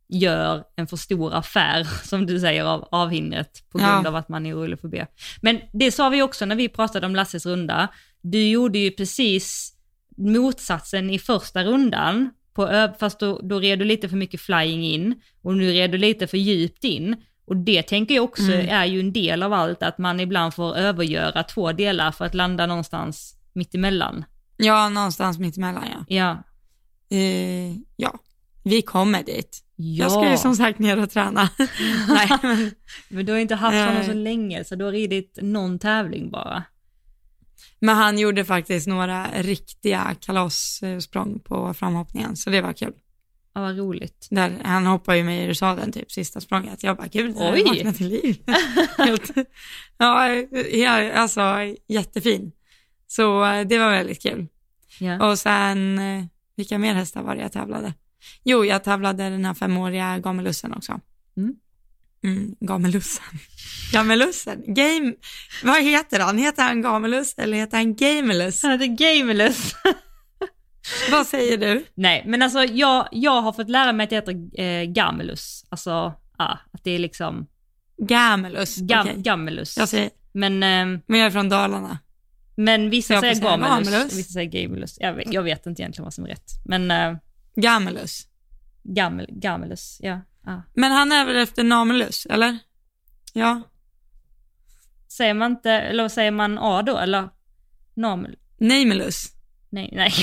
gör 0.09 0.63
en 0.75 0.87
för 0.87 0.97
stor 0.97 1.33
affär, 1.33 1.83
som 2.07 2.25
du 2.25 2.39
säger, 2.39 2.63
av 2.63 2.87
avhindret 2.91 3.63
på 3.69 3.77
grund 3.77 4.05
Ja. 4.05 4.07
av 4.07 4.15
att 4.15 4.29
man 4.29 4.45
är 4.45 4.57
orolig 4.57 4.79
för 4.79 4.87
B. 4.87 5.05
Men 5.41 5.59
det 5.73 5.91
sa 5.91 6.09
vi 6.09 6.21
också 6.21 6.45
när 6.45 6.55
vi 6.55 6.69
pratade 6.69 7.05
om 7.05 7.15
Lasses 7.15 7.45
runda. 7.45 7.87
Du 8.21 8.49
gjorde 8.49 8.79
ju 8.79 8.91
precis 8.91 9.73
motsatsen 10.17 11.09
i 11.09 11.19
första 11.19 11.63
rundan, 11.63 12.29
på 12.53 12.89
fast 12.99 13.19
då, 13.19 13.39
då 13.43 13.59
red 13.59 13.79
du 13.79 13.85
lite 13.85 14.09
för 14.09 14.17
mycket 14.17 14.41
flying 14.41 14.83
in 14.85 15.15
och 15.41 15.57
nu 15.57 15.71
red 15.71 15.91
du 15.91 15.97
lite 15.97 16.27
för 16.27 16.37
djupt 16.37 16.83
in. 16.83 17.15
Och 17.45 17.57
det 17.57 17.83
tänker 17.83 18.15
jag 18.15 18.23
också 18.23 18.43
Mm. 18.43 18.69
är 18.69 18.85
ju 18.85 18.99
en 18.99 19.13
del 19.13 19.43
av 19.43 19.53
allt, 19.53 19.83
att 19.83 19.97
man 19.97 20.19
ibland 20.19 20.53
får 20.53 20.75
övergöra 20.77 21.43
två 21.43 21.71
delar 21.71 22.11
för 22.11 22.25
att 22.25 22.33
landa 22.33 22.65
någonstans 22.65 23.35
mittemellan. 23.53 24.25
Ja, 24.57 24.89
någonstans 24.89 25.39
mitt 25.39 25.57
emellan 25.57 25.83
ja. 25.91 26.05
Ja. 26.15 26.43
Eh, 27.17 27.75
ja, 27.95 28.13
vi 28.63 28.81
kommer 28.81 29.23
dit. 29.23 29.59
Ja, 29.75 30.03
Jag 30.03 30.11
ska 30.11 30.31
ju 30.31 30.37
som 30.37 30.55
sagt 30.55 30.79
ner 30.79 30.99
och 30.99 31.09
träna. 31.09 31.49
Nej, 32.07 32.29
men, 32.41 32.71
men 33.09 33.25
du 33.25 33.31
har 33.31 33.39
inte 33.39 33.55
haft 33.55 33.87
honom 33.87 34.03
så 34.03 34.13
länge, 34.13 34.63
så 34.63 34.75
du 34.75 34.85
har 34.85 34.91
ridit 34.91 35.37
någon 35.41 35.79
tävling 35.79 36.31
bara. 36.31 36.63
men 37.79 37.95
han 37.95 38.17
gjorde 38.19 38.45
faktiskt 38.45 38.87
några 38.87 39.27
riktiga 39.35 40.15
kalassprång 40.21 41.39
på 41.39 41.73
framhoppningen, 41.73 42.35
så 42.35 42.49
det 42.49 42.61
var 42.61 42.73
kul. 42.73 42.93
Ja, 43.55 43.61
vad 43.61 43.77
roligt. 43.77 44.27
Där, 44.31 44.51
han 44.63 44.85
hoppade 44.85 45.17
ju 45.17 45.23
mig 45.23 45.45
ur 45.45 45.53
sadeln 45.53 45.91
typ 45.91 46.11
sista 46.11 46.41
språnget. 46.41 46.83
Jag 46.83 46.97
bara, 46.97 47.07
gud, 47.07 47.35
Oj. 47.37 47.51
Oj. 47.53 47.63
vaknade 47.63 47.97
till 47.97 48.07
liv. 48.07 48.37
Helt, 48.97 49.31
ja, 49.97 50.29
ja, 50.71 51.11
alltså 51.13 51.41
jättefin. 51.87 52.51
Så 53.07 53.45
eh, 53.45 53.67
det 53.67 53.77
var 53.77 53.91
väldigt 53.91 54.21
kul. 54.21 54.47
Ja. 54.99 55.29
Och 55.31 55.39
sen, 55.39 55.99
eh, 55.99 56.23
vilka 56.55 56.77
mer 56.77 56.93
hästar 56.93 57.23
var 57.23 57.35
det 57.35 57.41
jag 57.41 57.51
tävlade? 57.51 57.93
Jo, 58.43 58.65
jag 58.65 58.83
tävlade 58.83 59.23
den 59.29 59.45
här 59.45 59.53
femåriga 59.53 60.19
gamelussen 60.19 60.73
också. 60.73 60.99
Mm. 61.37 61.55
Mm, 62.23 62.55
gamelussen. 62.59 63.23
Gamelussen. 63.93 64.63
Game, 64.73 65.13
vad 65.63 65.83
heter 65.83 66.19
han? 66.19 66.37
Heter 66.37 66.63
han 66.63 66.81
gamelus 66.81 67.33
eller 67.37 67.57
heter 67.57 67.77
han 67.77 67.95
gamelus? 67.95 68.63
Han 68.63 68.71
heter 68.71 68.85
Gameless. 69.19 69.73
Vad 71.11 71.27
säger 71.27 71.57
du? 71.57 71.85
Nej, 71.95 72.23
men 72.27 72.41
alltså 72.41 72.63
jag, 72.63 73.07
jag 73.11 73.41
har 73.41 73.53
fått 73.53 73.69
lära 73.69 73.93
mig 73.93 74.03
att 74.03 74.09
det 74.09 74.15
heter 74.15 74.59
eh, 74.61 74.83
Gammelus. 74.83 75.65
Alltså, 75.69 76.13
ja, 76.37 76.59
att 76.73 76.83
det 76.83 76.91
är 76.91 76.99
liksom 76.99 77.47
Gamelus. 77.97 78.77
gam, 78.77 79.07
Okej. 79.07 79.21
Gammelus. 79.21 79.77
Jag 79.77 79.89
säger, 79.89 80.09
Men, 80.31 80.63
ehm, 80.63 81.01
men 81.07 81.19
jag 81.19 81.27
är 81.27 81.31
från 81.31 81.49
Dalarna. 81.49 81.97
men 82.55 82.89
vissa 82.89 83.19
säger 83.21 83.35
Gamelus, 83.41 83.69
Gamelus. 83.89 84.17
vissa 84.17 84.31
säger 84.33 84.63
Gamelus. 84.63 84.97
Jag 84.99 85.13
vet, 85.13 85.33
jag 85.33 85.43
vet 85.43 85.65
inte 85.65 85.81
egentligen 85.81 86.03
vad 86.03 86.13
som 86.13 86.23
är 86.23 86.29
rätt. 86.29 86.51
Men 86.65 86.91
eh, 86.91 87.13
Gamelus. 87.55 88.27
Gammel, 88.83 89.27
Gamelus, 89.29 89.97
ja. 90.01 90.21
ja. 90.45 90.63
Men 90.73 90.91
han 90.91 91.11
är 91.11 91.25
väl 91.25 91.35
efter 91.35 91.63
Namelus, 91.63 92.25
eller? 92.25 92.59
Ja. 93.33 93.61
Säger 95.07 95.33
man 95.33 95.51
inte, 95.51 95.71
eller 95.71 96.09
säger 96.09 96.31
man 96.31 96.57
A 96.61 96.81
då, 96.81 96.97
eller? 96.97 97.29
Namel? 97.93 98.35
Namelus. 98.57 99.27
Nej, 99.69 99.89
nej. 99.93 100.13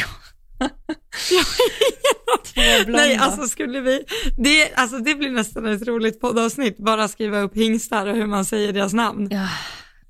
Nej, 2.87 3.17
alltså 3.17 3.49
skulle 3.49 3.81
vi, 3.81 4.05
det, 4.39 4.75
alltså 4.75 4.99
det 4.99 5.15
blir 5.15 5.31
nästan 5.31 5.67
ett 5.67 5.87
roligt 5.87 6.21
poddavsnitt, 6.21 6.79
bara 6.79 7.09
skriva 7.09 7.41
upp 7.41 7.57
hingstar 7.57 8.07
och 8.07 8.17
hur 8.17 8.27
man 8.27 8.45
säger 8.45 8.73
deras 8.73 8.93
namn. 8.93 9.29
Ja, 9.31 9.49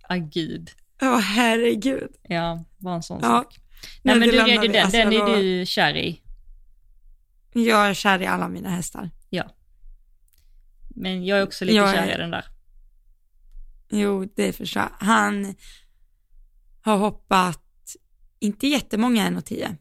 ah, 0.09 0.17
gud. 0.17 0.71
Åh 1.03 1.19
herregud. 1.19 2.11
Ja, 2.29 2.65
bara 2.79 2.95
en 2.95 3.03
sån 3.03 3.19
Ja. 3.23 3.29
sak. 3.29 3.61
Nej 4.03 4.19
men 4.19 4.29
du 4.29 4.39
red 4.39 4.63
ju 4.63 4.69
den, 4.69 4.83
Alltså, 4.85 4.99
den 4.99 5.13
är 5.13 5.37
du 5.37 5.67
kär 5.67 5.97
i. 5.97 6.21
Jag 7.53 7.89
är 7.89 7.95
kär 7.95 8.23
i 8.23 8.27
alla 8.27 8.49
mina 8.49 8.71
hästar. 8.71 9.11
Ja. 9.31 9.45
Men 10.89 11.25
jag 11.27 11.39
är 11.39 11.43
också 11.43 11.65
lite 11.65 11.77
Jag 11.77 11.89
är- 11.91 11.95
kär 11.95 12.15
i 12.15 12.19
den 12.19 12.31
där. 12.31 12.45
Jo, 13.91 14.25
det 14.37 14.53
förstår 14.53 14.83
jag. 14.83 15.07
Han 15.07 15.55
har 16.83 16.97
hoppat, 16.97 17.97
inte 18.39 18.67
jättemånga 18.67 19.27
1,10. 19.27 19.77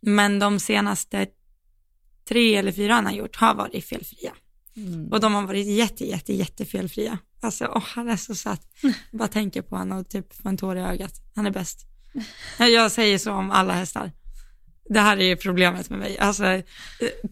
Men 0.00 0.38
de 0.38 0.60
senaste 0.60 1.26
tre 2.28 2.56
eller 2.56 2.72
fyra 2.72 2.94
han 2.94 3.06
har 3.06 3.12
gjort 3.12 3.36
har 3.36 3.54
varit 3.54 3.84
felfria. 3.84 4.32
Mm. 4.76 5.12
Och 5.12 5.20
de 5.20 5.34
har 5.34 5.46
varit 5.46 5.66
jätte, 5.66 6.04
jätte, 6.06 6.32
jätte 6.34 6.64
felfria. 6.64 7.18
Alltså, 7.40 7.66
åh, 7.74 7.82
han 7.86 8.08
är 8.08 8.16
så 8.16 8.34
söt. 8.34 8.60
Jag 8.82 9.18
bara 9.18 9.28
tänker 9.28 9.62
på 9.62 9.76
honom 9.76 9.98
och 9.98 10.08
typ 10.08 10.34
får 10.34 10.48
en 10.48 10.56
tår 10.56 10.76
i 10.78 10.80
ögat. 10.80 11.12
Han 11.34 11.46
är 11.46 11.50
bäst. 11.50 11.86
Jag 12.58 12.92
säger 12.92 13.18
så 13.18 13.32
om 13.32 13.50
alla 13.50 13.72
hästar. 13.72 14.12
Det 14.88 15.00
här 15.00 15.16
är 15.16 15.24
ju 15.24 15.36
problemet 15.36 15.90
med 15.90 15.98
mig. 15.98 16.18
Alltså, 16.18 16.44
eh, 16.44 16.62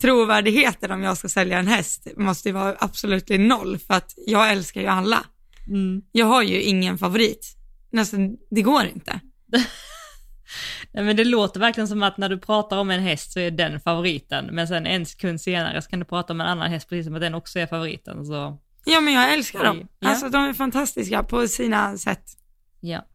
trovärdigheten 0.01 0.91
om 0.91 1.03
jag 1.03 1.17
ska 1.17 1.29
sälja 1.29 1.59
en 1.59 1.67
häst 1.67 2.07
måste 2.17 2.49
ju 2.49 2.53
vara 2.53 2.77
absolut 2.79 3.29
noll 3.29 3.79
för 3.79 3.95
att 3.95 4.15
jag 4.27 4.51
älskar 4.51 4.81
ju 4.81 4.87
alla. 4.87 5.25
Mm. 5.69 6.03
Jag 6.13 6.27
har 6.27 6.43
ju 6.43 6.63
ingen 6.63 6.99
favorit. 6.99 7.57
Nästan, 7.91 8.37
det 8.51 8.63
går 8.63 8.85
inte. 8.85 9.21
Nej, 10.93 11.05
men 11.05 11.17
det 11.17 11.25
låter 11.25 11.61
verkligen 11.61 11.89
som 11.89 12.03
att 12.03 12.19
när 12.19 12.29
du 12.29 12.39
pratar 12.39 12.79
om 12.79 12.91
en 12.91 13.01
häst 13.01 13.33
så 13.33 13.41
är 13.41 13.51
den 13.51 13.81
favoriten, 13.81 14.49
men 14.53 14.69
sen 14.69 14.87
en 14.87 15.07
sekund 15.07 15.41
senare 15.41 15.83
så 15.83 15.91
kan 15.91 15.99
du 15.99 16.05
prata 16.05 16.33
om 16.33 16.41
en 16.41 16.47
annan 16.47 16.71
häst 16.71 16.89
precis 16.89 17.07
som 17.07 17.15
att 17.15 17.21
den 17.21 17.35
också 17.35 17.59
är 17.59 17.67
favoriten. 17.67 18.27
Så 18.27 18.59
Ja, 18.85 19.01
men 19.01 19.15
jag 19.15 19.35
älskar 19.35 19.65
dem. 19.65 19.89
Ja. 19.99 20.09
Alltså, 20.09 20.29
de 20.29 20.45
är 20.45 20.53
fantastiska 20.53 21.23
på 21.23 21.49
sina 21.49 21.99
sätt. 21.99 22.25
ja, 22.81 23.07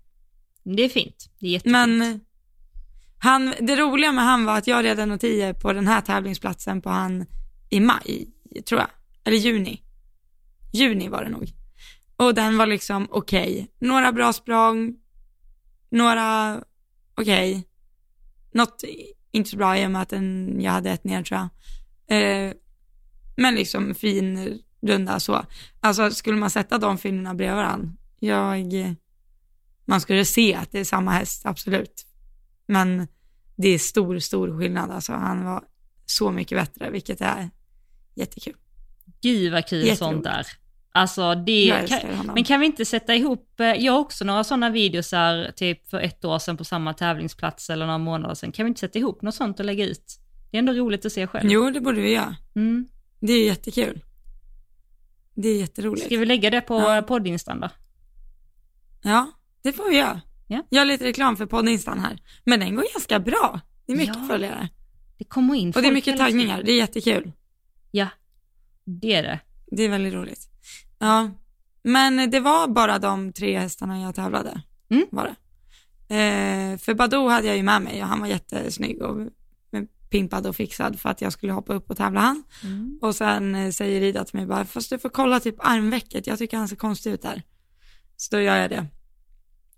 det 0.63 0.83
är 0.83 0.89
fint. 0.89 1.29
Det 1.39 1.47
är 1.47 1.51
jättefint. 1.51 1.71
Men 1.71 2.21
han, 3.20 3.53
det 3.59 3.76
roliga 3.76 4.11
med 4.11 4.24
han 4.24 4.45
var 4.45 4.57
att 4.57 4.68
jag 4.68 4.86
red 4.86 4.99
en 4.99 5.20
10 5.20 5.53
på 5.53 5.74
den 5.74 5.88
här 5.88 6.01
tävlingsplatsen 6.01 6.82
på 6.82 6.89
han 6.89 7.26
i 7.70 7.80
maj, 7.80 8.28
tror 8.65 8.82
jag. 8.82 8.89
Eller 9.24 9.38
juni. 9.38 9.82
Juni 10.74 11.09
var 11.09 11.24
det 11.24 11.30
nog. 11.30 11.53
Och 12.18 12.34
den 12.34 12.57
var 12.57 12.65
liksom 12.65 13.07
okej. 13.11 13.68
Några 13.80 14.11
bra 14.11 14.34
språng, 14.34 14.95
några 15.89 16.59
okej. 17.15 17.68
Något 18.51 18.84
inte 19.32 19.49
så 19.49 19.57
bra 19.57 19.78
i 19.78 19.86
och 19.86 19.91
med 19.91 20.01
att 20.01 20.09
den, 20.09 20.57
jag 20.61 20.72
hade 20.72 20.91
ett 20.91 21.03
ner 21.03 21.24
tror 21.24 21.39
jag. 21.39 21.47
Eh, 22.18 22.53
men 23.36 23.55
liksom 23.55 23.95
fin 23.95 24.59
runda 24.82 25.20
så. 25.20 25.45
Alltså 25.80 26.11
skulle 26.11 26.38
man 26.38 26.49
sätta 26.49 26.78
de 26.78 26.97
filmerna 26.97 27.34
bredvid 27.34 27.55
varandra, 27.55 27.89
jag, 28.20 28.95
man 29.86 30.01
skulle 30.01 30.26
se 30.26 30.55
att 30.55 30.72
det 30.72 30.80
är 30.80 30.84
samma 30.84 31.11
häst, 31.11 31.45
absolut. 31.45 32.05
Men 32.68 33.07
det 33.55 33.68
är 33.68 33.80
stor, 33.80 34.20
stor 34.20 34.59
skillnad. 34.59 34.91
Alltså, 34.91 35.13
han 35.13 35.45
var 35.45 35.63
så 36.05 36.32
mycket 36.32 36.57
bättre, 36.57 36.89
vilket 36.89 37.22
är 37.22 37.49
jättekul. 38.15 38.55
Gud 39.22 39.51
vad 39.51 39.68
kul 39.68 39.80
Jätteroligt. 39.80 39.99
sånt 39.99 40.24
där. 40.24 40.47
Alltså 40.91 41.36
det, 41.36 41.88
kan, 41.88 42.32
men 42.34 42.43
kan 42.43 42.59
vi 42.59 42.65
inte 42.65 42.86
sätta 42.86 43.15
ihop, 43.15 43.59
eh, 43.59 43.65
jag 43.68 43.93
har 43.93 43.99
också 43.99 44.26
några 44.26 44.43
sådana 44.43 44.70
videosar 44.70 45.51
typ 45.55 45.89
för 45.89 45.99
ett 45.99 46.26
år 46.26 46.39
sedan 46.39 46.57
på 46.57 46.63
samma 46.63 46.93
tävlingsplats 46.93 47.70
eller 47.70 47.86
några 47.86 47.97
månader 47.97 48.36
sedan. 48.36 48.51
Kan 48.51 48.65
vi 48.65 48.68
inte 48.68 48.80
sätta 48.80 48.99
ihop 48.99 49.22
något 49.22 49.36
sånt 49.36 49.59
och 49.59 49.65
lägga 49.65 49.86
ut? 49.86 50.20
Det 50.51 50.57
är 50.57 50.59
ändå 50.59 50.74
roligt 50.74 51.05
att 51.05 51.11
se 51.11 51.28
själv. 51.28 51.51
Jo, 51.51 51.70
det 51.70 51.82
borde 51.82 52.01
vi 52.01 52.13
göra. 52.13 52.36
Mm. 52.55 52.88
Det 53.20 53.34
är 53.34 53.45
jättekul. 53.45 54.01
Det 55.36 55.49
är 55.49 55.59
jätteroligt. 55.59 56.05
Ska 56.05 56.18
vi 56.18 56.26
lägga 56.26 56.49
det 56.49 56.61
på 56.61 56.74
ja. 56.74 57.01
poddinstan 57.01 57.59
då? 57.59 57.70
Ja, 59.03 59.32
det 59.61 59.74
får 59.74 59.89
vi 59.89 59.97
göra. 59.97 60.22
Ja. 60.47 60.63
Jag 60.69 60.81
har 60.81 60.85
lite 60.85 61.03
reklam 61.05 61.37
för 61.37 61.45
poddinstan 61.45 61.99
här. 61.99 62.21
Men 62.43 62.59
den 62.59 62.75
går 62.75 62.85
ganska 62.93 63.19
bra. 63.19 63.59
Det 63.85 63.93
är 63.93 63.97
mycket 63.97 64.15
Ja. 64.15 64.27
följare. 64.27 64.69
Det 65.17 65.23
kommer 65.23 65.55
in 65.55 65.73
Och 65.75 65.81
det 65.81 65.87
är 65.87 65.91
mycket 65.91 66.17
taggningar. 66.17 66.63
Det 66.63 66.71
är 66.71 66.77
jättekul. 66.77 67.31
Ja, 67.91 68.07
det 68.85 69.13
är 69.13 69.23
det. 69.23 69.39
Det 69.71 69.83
är 69.83 69.89
väldigt 69.89 70.13
roligt. 70.13 70.49
Ja, 70.99 71.31
men 71.83 72.31
det 72.31 72.39
var 72.39 72.67
bara 72.67 72.99
de 72.99 73.33
tre 73.33 73.59
hästarna 73.59 73.99
jag 74.01 74.15
tävlade. 74.15 74.61
Mm. 74.89 75.05
Var 75.11 75.23
det. 75.25 75.35
Eh, 76.15 76.77
för 76.77 76.93
Badou 76.93 77.29
hade 77.29 77.47
jag 77.47 77.57
ju 77.57 77.63
med 77.63 77.81
mig 77.81 78.01
och 78.01 78.07
han 78.07 78.19
var 78.19 78.27
jättesnygg 78.27 79.01
och 79.01 79.27
pimpad 80.09 80.47
och 80.47 80.55
fixad 80.55 80.99
för 80.99 81.09
att 81.09 81.21
jag 81.21 81.33
skulle 81.33 81.53
hoppa 81.53 81.73
upp 81.73 81.89
och 81.89 81.97
tävla 81.97 82.19
han. 82.19 82.43
Mm. 82.63 82.99
Och 83.01 83.15
sen 83.15 83.55
eh, 83.55 83.71
säger 83.71 84.01
Ida 84.01 84.25
till 84.25 84.37
mig 84.39 84.45
bara, 84.47 84.65
fast 84.65 84.89
du 84.89 84.99
får 84.99 85.09
kolla 85.09 85.39
typ 85.39 85.55
armvecket, 85.59 86.27
jag 86.27 86.37
tycker 86.39 86.57
han 86.57 86.67
ser 86.67 86.75
konstig 86.75 87.11
ut 87.11 87.21
där. 87.21 87.43
Så 88.17 88.35
då 88.35 88.41
gör 88.41 88.57
jag 88.57 88.69
det. 88.69 88.85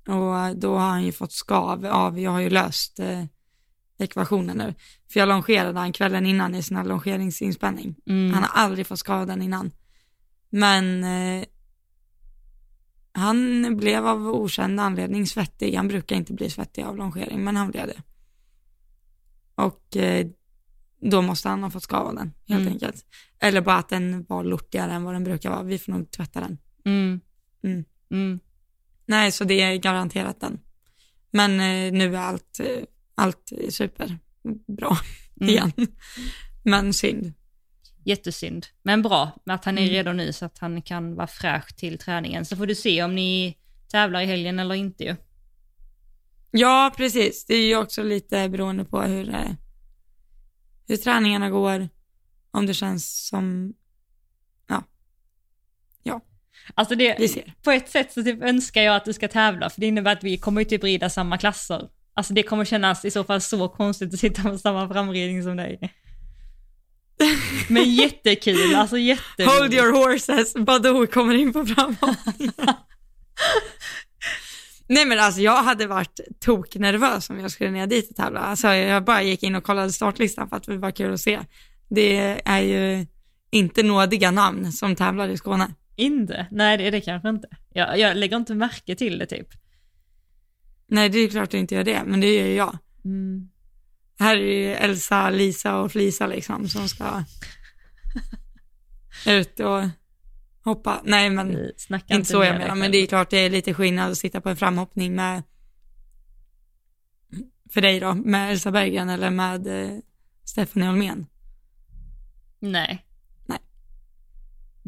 Och 0.10 0.57
då 0.57 0.78
har 0.78 0.89
han 0.89 1.05
ju 1.05 1.12
fått 1.12 1.32
skav 1.32 1.86
av, 1.86 2.20
jag 2.20 2.32
har 2.32 2.39
ju 2.39 2.49
löst 2.49 2.99
eh, 2.99 3.24
ekvationen 3.97 4.57
nu. 4.57 4.74
För 5.12 5.20
jag 5.20 5.30
longerade 5.30 5.80
han 5.80 5.91
kvällen 5.93 6.26
innan 6.26 6.55
i 6.55 6.64
här 6.76 6.84
longeringsinspänning. 6.84 7.95
Mm. 8.05 8.34
Han 8.34 8.43
har 8.43 8.64
aldrig 8.64 8.88
fått 8.88 8.99
skav 8.99 9.28
den 9.28 9.41
innan. 9.41 9.72
Men 10.49 11.03
eh, 11.03 11.45
han 13.12 13.78
blev 13.78 14.07
av 14.07 14.28
okänd 14.28 14.80
anledning 14.80 15.28
svettig. 15.28 15.76
Han 15.76 15.88
brukar 15.88 16.16
inte 16.16 16.34
bli 16.34 16.49
svettig 16.49 16.84
av 16.84 16.97
longering, 16.97 17.43
men 17.43 17.55
han 17.55 17.72
blev 17.72 17.88
det. 17.88 18.01
Och 19.55 19.97
eh, 19.97 20.28
då 21.01 21.22
måste 21.22 21.49
han 21.49 21.64
ha 21.64 21.70
fått 21.70 21.84
skav 21.84 22.07
av 22.07 22.16
den, 22.16 22.34
helt 22.47 22.62
Mm. 22.62 22.74
enkelt. 22.74 23.05
Eller 23.39 23.62
bara 23.62 23.78
att 23.78 23.89
den 23.89 24.26
var 24.30 24.43
lortigare 24.43 24.91
än 24.91 25.03
vad 25.03 25.16
den 25.16 25.24
brukar 25.24 25.49
vara. 25.49 25.64
Vi 25.64 25.78
får 25.80 25.91
nog 25.91 26.12
tvätta 26.12 26.39
den. 26.39 26.57
Mm. 27.64 28.39
Nej, 29.10 29.32
så 29.32 29.43
det 29.43 29.62
är 29.62 29.76
garanterat 29.76 30.41
den. 30.41 30.60
Men 31.32 31.51
eh, 31.51 31.91
nu 31.93 32.16
är 32.16 32.20
allt, 32.20 32.60
eh, 32.60 32.84
allt 33.16 33.51
superbra 33.70 34.97
Mm. 35.41 35.49
igen. 35.49 35.72
Men 36.64 36.93
synd. 36.93 37.34
Jättesynd. 38.05 38.66
Men 38.84 39.01
bra 39.01 39.32
att 39.45 39.66
han 39.66 39.78
är 39.78 39.82
Mm. 39.82 39.93
redo 39.93 40.14
nu 40.14 40.34
så 40.34 40.45
att 40.45 40.57
han 40.60 40.82
kan 40.82 41.16
vara 41.16 41.28
fräsch 41.28 41.76
till 41.76 41.97
träningen. 41.97 42.45
Så 42.45 42.55
får 42.57 42.66
du 42.68 42.76
se 42.76 43.03
om 43.03 43.16
ni 43.16 43.57
tävlar 43.91 44.22
i 44.22 44.26
helgen 44.26 44.60
eller 44.60 44.76
inte 44.76 45.03
ju. 45.03 45.16
Ja, 46.51 46.93
precis. 46.97 47.45
Det 47.45 47.53
är 47.55 47.68
ju 47.68 47.78
också 47.78 48.03
lite 48.03 48.49
beroende 48.49 48.86
på 48.86 49.01
hur, 49.01 49.30
eh, 49.30 49.51
hur 50.88 50.97
träningarna 50.97 51.49
går, 51.49 51.89
om 52.51 52.66
det 52.66 52.74
känns 52.74 53.28
som, 53.28 53.74
Alltså 56.74 56.95
det, 56.95 57.43
på 57.63 57.72
ett 57.72 57.89
sätt 57.89 58.13
så 58.13 58.24
typ 58.24 58.43
önskar 58.43 58.82
jag 58.82 58.95
att 58.95 59.05
du 59.05 59.13
ska 59.13 59.28
tävla, 59.28 59.70
för 59.70 59.82
det 59.82 59.88
innebär 59.88 60.11
att 60.11 60.24
vi 60.24 60.38
kommer 60.38 60.61
ju 60.61 60.65
typ 60.65 60.84
rida 60.84 61.09
samma 61.09 61.38
klasser. 61.38 61.89
Alltså 62.13 62.34
det 62.34 62.43
kommer 62.43 62.65
kännas 62.65 63.05
i 63.05 63.11
så 63.11 63.24
fall 63.24 63.41
så 63.41 63.70
konstigt 63.70 64.13
att 64.13 64.20
sitta 64.20 64.43
på 64.43 64.57
samma 64.57 64.88
framridning 64.88 65.43
som 65.43 65.57
dig. 65.57 65.80
Men 67.67 67.84
jättekul, 67.95 68.76
alltså 68.76 68.97
jätteroligt. 68.97 69.59
Hold 69.59 69.74
your 69.74 69.91
horses, 69.91 70.53
Badou 70.53 71.07
kommer 71.07 71.34
in 71.34 71.53
på 71.53 71.65
framhoppningen. 71.65 72.53
Nej 74.88 75.05
men 75.05 75.20
alltså 75.20 75.41
jag 75.41 75.63
hade 75.63 75.88
varit 75.88 76.20
toknervös 76.39 77.30
om 77.30 77.39
jag 77.39 77.51
skulle 77.51 77.72
ner 77.72 77.88
dit 77.88 78.09
och 78.09 78.15
tävla. 78.15 78.39
Alltså 78.39 78.67
jag 78.67 79.03
bara 79.03 79.22
gick 79.22 79.43
in 79.43 79.55
och 79.55 79.63
kollade 79.63 79.91
startlistan 79.91 80.49
för 80.49 80.55
att 80.55 80.63
det 80.63 80.78
var 80.78 80.91
kul 80.91 81.13
att 81.13 81.22
se. 81.22 81.39
Det 81.89 82.41
är 82.45 82.59
ju 82.59 83.05
inte 83.51 83.84
nådiga 83.84 84.32
namn 84.32 84.72
som 84.72 84.95
tävlar 84.95 85.30
i 85.30 85.38
Skåne. 85.38 85.67
Inte? 86.00 86.47
Nej 86.52 86.78
det 86.78 86.88
är 86.88 86.91
det 86.91 87.02
kanske 87.02 87.30
inte. 87.30 87.47
Jag, 87.74 88.00
jag 88.00 88.18
lägger 88.18 88.38
inte 88.38 88.56
märke 88.56 88.95
till 88.95 89.18
det 89.18 89.26
typ. 89.26 89.47
Nej 90.88 91.10
det 91.10 91.20
är 91.20 91.30
klart 91.30 91.52
du 91.52 91.58
inte 91.58 91.76
gör 91.76 91.84
det, 91.84 92.04
men 92.06 92.22
det 92.22 92.36
gör 92.36 92.45
ju 92.45 92.54
jag. 92.54 92.78
Mm. 93.06 93.50
Här 94.20 94.38
är 94.38 94.41
ju 94.41 94.74
Elsa, 94.74 95.30
Lisa 95.30 95.78
och 95.78 95.91
Flisa 95.91 96.28
liksom 96.28 96.70
som 96.70 96.88
ska 96.88 97.24
ut 99.28 99.60
och 99.60 99.84
hoppa. 100.64 101.02
Nej 101.04 101.30
men 101.30 101.72
snackar 101.78 102.16
inte 102.16 102.30
så 102.30 102.43
jag 102.43 102.58
menar, 102.58 102.76
men 102.76 102.91
det 102.91 102.97
är 102.97 103.08
klart 103.08 103.30
det 103.30 103.38
är 103.38 103.50
lite 103.50 103.74
skillnad 103.74 104.12
att 104.12 104.18
sitta 104.18 104.41
på 104.41 104.50
en 104.50 104.58
framhoppning 104.58 105.16
med 105.16 105.43
för 107.70 107.82
dig 107.82 108.00
då, 108.00 108.14
med 108.14 108.52
Elsa 108.52 108.72
Berggren 108.72 109.10
eller 109.10 109.30
med 109.30 109.68
eh, 109.68 109.97
Stephanie 110.43 110.89
Holmén? 110.89 111.26
Nej. 112.60 113.06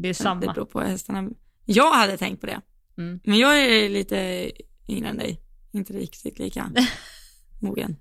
Det 0.02 0.08
är 0.08 0.10
Det 0.10 0.14
samma. 0.14 0.40
beror 0.40 0.64
på 0.64 0.80
hästarna. 0.80 1.30
Jag 1.64 1.92
hade 1.92 2.16
tänkt 2.16 2.40
på 2.40 2.46
det, 2.46 2.60
Mm. 2.98 3.20
men 3.24 3.38
jag 3.38 3.58
är 3.64 3.88
lite 3.88 4.50
yngre 4.88 5.08
än 5.08 5.16
dig, 5.16 5.40
inte 5.72 5.92
riktigt 5.92 6.38
lika 6.38 6.70
mogen. 7.60 7.96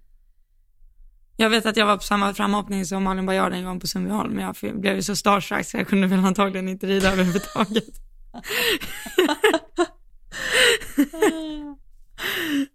Jag 1.38 1.50
vet 1.50 1.66
att 1.66 1.78
jag 1.78 1.86
var 1.86 1.98
på 1.98 2.04
samma 2.04 2.34
framhoppning 2.34 2.86
som 2.86 3.04
Malin 3.04 3.26
Baryard 3.26 3.54
en 3.54 3.66
gång 3.66 3.80
på 3.80 3.88
Sundbyholm, 3.88 4.34
men 4.34 4.46
jag 4.62 4.80
blev 4.80 4.96
ju 4.96 5.02
så 5.02 5.16
starstruck 5.16 5.66
så 5.66 5.78
jag 5.78 5.88
kunde 5.88 6.08
väl 6.08 6.20
antagligen 6.20 6.70
inte 6.70 6.88
rida 6.88 7.12
överhuvudtaget. 7.12 7.84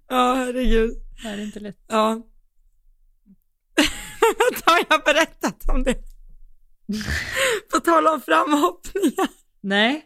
Ja, 0.09 0.35
herregud. 0.35 0.91
Det 1.23 1.29
är 1.29 1.41
inte 1.41 1.61
lätt. 1.61 1.79
Ja. 1.89 2.09
Vänta, 4.51 4.71
har 4.71 4.79
jag 4.91 5.03
berättat 5.05 5.69
om 5.69 5.83
det? 5.83 5.95
På 7.73 7.81
tal 7.81 8.07
om 8.07 8.21
framhoppningar. 8.21 9.29
Nej, 9.61 10.05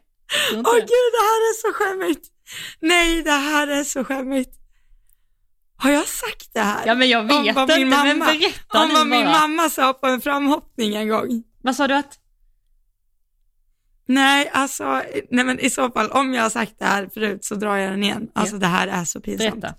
Åh 0.53 0.57
det. 0.75 0.81
gud, 0.81 1.11
det 1.13 1.23
här 1.31 1.41
är 1.51 1.55
så 1.63 1.73
skämmigt. 1.73 2.29
Nej, 2.81 3.23
det 3.23 3.31
här 3.31 3.69
är 3.69 3.85
så 3.85 4.05
skämmigt. 4.05 4.57
Har 5.77 5.91
jag 5.91 6.07
sagt 6.09 6.51
det 6.55 6.61
här? 6.61 6.87
Ja 6.87 6.95
men 6.95 7.09
jag 7.09 7.21
Om 7.21 7.27
vet 7.45 7.55
vad 7.55 7.71
inte, 7.71 7.79
min 7.79 7.89
men 7.89 8.19
mamma- 8.19 8.25
berätta 8.25 8.83
Om 8.83 8.91
vad 8.95 9.07
min 9.07 9.25
mamma 9.25 9.71
sa 9.71 9.93
på 9.93 10.07
en 10.07 10.21
framhoppning 10.21 10.95
en 10.95 11.09
gång. 11.09 11.43
Vad 11.63 11.77
sa 11.77 11.89
du 11.89 11.95
att? 11.95 12.19
Nej, 14.07 14.51
alltså, 14.53 15.03
nej 15.31 15.45
men 15.45 15.59
i 15.61 15.71
så 15.71 15.91
fall, 15.91 16.11
om 16.11 16.35
jag 16.35 16.43
har 16.43 16.51
sagt 16.51 16.79
det 16.79 16.85
här 16.85 17.11
förut 17.15 17.45
så 17.45 17.55
drar 17.55 17.77
jag 17.77 17.91
den 17.93 18.03
igen. 18.05 18.31
Alltså 18.35 18.55
Ja. 18.55 18.59
det 18.61 18.67
här 18.67 18.89
är 18.89 19.05
så 19.05 19.21
pinsamt. 19.21 19.61
Berätta. 19.61 19.75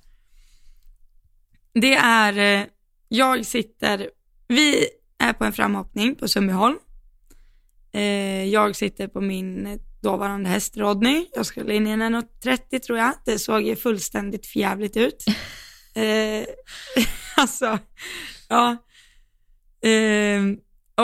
Det 1.73 1.95
är, 1.95 2.37
eh, 2.61 2.65
jag 3.07 3.45
sitter, 3.45 4.09
vi 4.47 4.87
är 5.17 5.33
på 5.33 5.43
en 5.45 5.53
framhoppning 5.53 6.15
på 6.15 6.27
Sundbyholm. 6.27 6.77
Eh, 7.93 8.43
Jag 8.45 8.75
sitter 8.75 9.07
på 9.07 9.21
min 9.21 9.79
dåvarande 10.01 10.49
häst 10.49 10.77
Rodney. 10.77 11.25
Jag 11.35 11.45
skulle 11.45 11.73
in 11.75 11.87
i 11.87 11.89
en 11.89 12.01
1,30 12.01 12.79
tror 12.79 12.97
jag. 12.97 13.13
Det 13.25 13.39
såg 13.39 13.61
ju 13.61 13.75
fullständigt 13.75 14.45
förjävligt 14.47 14.97
ut. 14.97 15.25
Eh, 15.95 16.45
alltså, 17.37 17.79
ja. 18.49 18.77
Eh, 19.89 20.41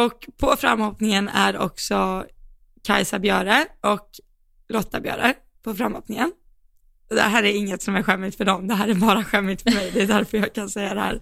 och 0.03 0.27
på 0.37 0.55
framhoppningen 0.57 1.29
är 1.29 1.57
också 1.57 2.25
Kajsa 2.83 3.19
Björe 3.19 3.65
och 3.81 4.09
Lotta 4.69 4.99
Björe 4.99 5.33
på 5.63 5.73
framhoppningen. 5.73 6.31
Det 7.09 7.21
här 7.21 7.43
är 7.43 7.53
inget 7.55 7.81
som 7.81 7.95
är 7.95 8.03
skämmigt 8.03 8.37
för 8.37 8.45
dem, 8.45 8.67
det 8.67 8.73
här 8.75 8.87
är 8.87 8.93
bara 8.93 9.23
skämmigt 9.23 9.61
för 9.61 9.71
mig, 9.71 9.91
det 9.93 10.01
är 10.01 10.07
därför 10.07 10.37
jag 10.37 10.53
kan 10.53 10.69
säga 10.69 10.93
det 10.93 11.01
här. 11.01 11.15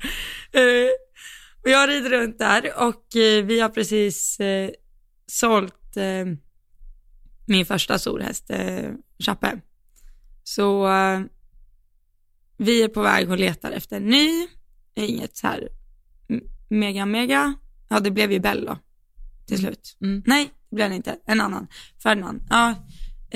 Eh, 0.51 0.89
och 1.63 1.69
jag 1.69 1.89
rider 1.89 2.09
runt 2.09 2.39
där 2.39 2.71
och 2.77 3.15
eh, 3.15 3.45
vi 3.45 3.59
har 3.59 3.69
precis 3.69 4.39
eh, 4.39 4.69
sålt 5.27 5.97
eh, 5.97 6.25
min 7.45 7.65
första 7.65 7.99
storhäst, 7.99 8.49
eh, 8.49 8.91
Chappe. 9.19 9.61
Så 10.43 10.87
eh, 10.87 11.21
vi 12.57 12.83
är 12.83 12.87
på 12.87 13.01
väg 13.01 13.31
och 13.31 13.37
letar 13.37 13.71
efter 13.71 13.97
en 13.97 14.05
ny, 14.05 14.47
inget 14.95 15.37
så 15.37 15.47
här 15.47 15.69
mega 16.69 17.05
mega, 17.05 17.53
ja 17.89 17.99
det 17.99 18.11
blev 18.11 18.31
ju 18.31 18.39
Bello 18.39 18.77
till 19.45 19.57
slut. 19.57 19.97
Mm. 20.01 20.23
Nej, 20.25 20.51
det 20.69 20.75
blev 20.75 20.89
det 20.89 20.95
inte, 20.95 21.17
en 21.25 21.41
annan, 21.41 21.67
Ferdinand. 22.03 22.41
Ja, 22.49 22.75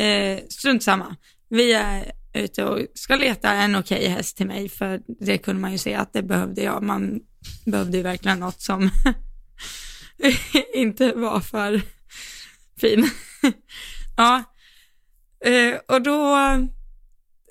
eh, 0.04 0.40
strunt 0.50 0.84
samma. 0.84 1.16
Vi 1.50 1.74
är 1.74 2.12
ute 2.34 2.66
och 2.66 2.80
ska 2.94 3.16
leta 3.16 3.54
en 3.54 3.76
okej 3.76 4.08
häst 4.08 4.38
till 4.38 4.48
mig, 4.48 4.70
för 4.70 5.02
det 5.20 5.38
kunde 5.38 5.62
man 5.62 5.72
ju 5.72 5.78
se 5.78 5.94
att 5.94 6.14
det 6.14 6.24
behövde 6.24 6.62
jag. 6.62 6.84
Man 6.84 7.20
behövde 7.66 7.98
ju 7.98 8.04
verkligen 8.04 8.40
något 8.40 8.62
som 8.62 8.90
inte 10.74 11.12
var 11.12 11.40
för 11.40 11.82
fin. 12.78 13.10
ja, 14.18 14.44
eh, 15.46 15.80
och 15.88 16.02
då 16.02 16.38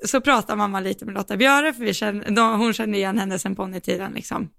så 0.04 0.20
pratar 0.20 0.56
mamma 0.56 0.80
lite 0.80 1.04
med 1.04 1.14
Lotta 1.14 1.36
Björe, 1.36 1.74
för 1.74 1.84
vi 1.84 1.94
känner, 1.94 2.30
då, 2.30 2.42
hon 2.42 2.72
kände 2.72 2.98
igen 2.98 3.18
henne 3.18 3.38
sen 3.38 3.56
ponnytiden 3.56 4.12
liksom. 4.12 4.50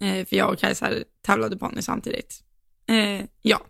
Eh, 0.00 0.26
för 0.26 0.36
jag 0.36 0.52
och 0.52 0.58
Kajsa 0.58 0.90
tävlade 1.22 1.56
ponny 1.56 1.82
samtidigt. 1.82 2.40
Eh, 2.88 3.24
ja, 3.42 3.60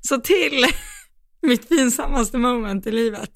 så 0.00 0.20
till 0.20 0.64
mitt 1.42 1.68
pinsammaste 1.68 2.38
moment 2.38 2.86
i 2.86 2.92
livet 2.92 3.30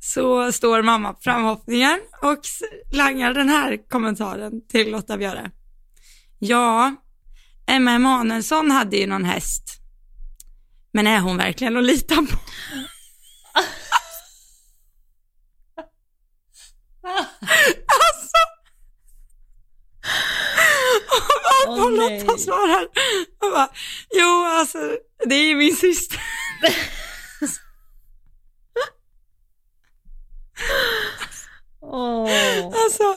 så 0.00 0.52
står 0.52 0.82
mamma 0.82 1.12
på 1.12 1.20
framhoppningen 1.20 2.00
och 2.22 2.40
langar 2.92 3.34
den 3.34 3.48
här 3.48 3.88
kommentaren 3.88 4.66
till 4.68 4.90
Lotta 4.90 5.16
Björe. 5.16 5.50
Ja, 6.38 6.94
Emma 7.72 7.92
Emanuelsson 7.92 8.70
hade 8.70 8.96
ju 8.96 9.06
någon 9.06 9.24
häst. 9.24 9.62
Men 10.92 11.06
är 11.06 11.20
hon 11.20 11.36
verkligen 11.36 11.76
att 11.76 11.84
lita 11.84 12.14
på? 12.14 12.36
alltså. 17.86 18.38
Och 21.66 21.78
Åh, 21.78 21.90
nej. 21.90 22.20
Lotta 22.20 22.38
svarar, 22.38 22.82
och 23.42 23.50
bara, 23.50 23.68
jo 24.12 24.44
alltså 24.44 24.78
det 25.26 25.34
är 25.34 25.48
ju 25.48 25.54
min 25.54 25.76
syster. 25.76 26.20
Åh. 31.80 32.30
Alltså, 32.64 33.16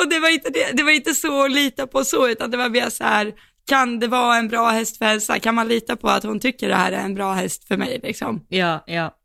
och 0.00 0.08
det 0.10 0.18
var, 0.20 0.28
inte 0.28 0.50
det, 0.50 0.72
det 0.72 0.82
var 0.82 0.90
inte 0.90 1.14
så 1.14 1.44
att 1.44 1.52
lita 1.52 1.86
på 1.86 2.04
så, 2.04 2.28
utan 2.28 2.50
det 2.50 2.56
var 2.56 2.68
mer 2.68 2.90
så 2.90 3.04
här, 3.04 3.34
kan 3.66 3.98
det 3.98 4.08
vara 4.08 4.36
en 4.36 4.48
bra 4.48 4.70
häst 4.70 4.98
för 4.98 5.04
Elsa? 5.04 5.38
Kan 5.38 5.54
man 5.54 5.68
lita 5.68 5.96
på 5.96 6.08
att 6.08 6.22
hon 6.22 6.40
tycker 6.40 6.68
det 6.68 6.74
här 6.74 6.92
är 6.92 7.04
en 7.04 7.14
bra 7.14 7.32
häst 7.32 7.64
för 7.68 7.76
mig 7.76 8.00
liksom? 8.02 8.46
Ja, 8.48 8.84
ja. 8.86 9.16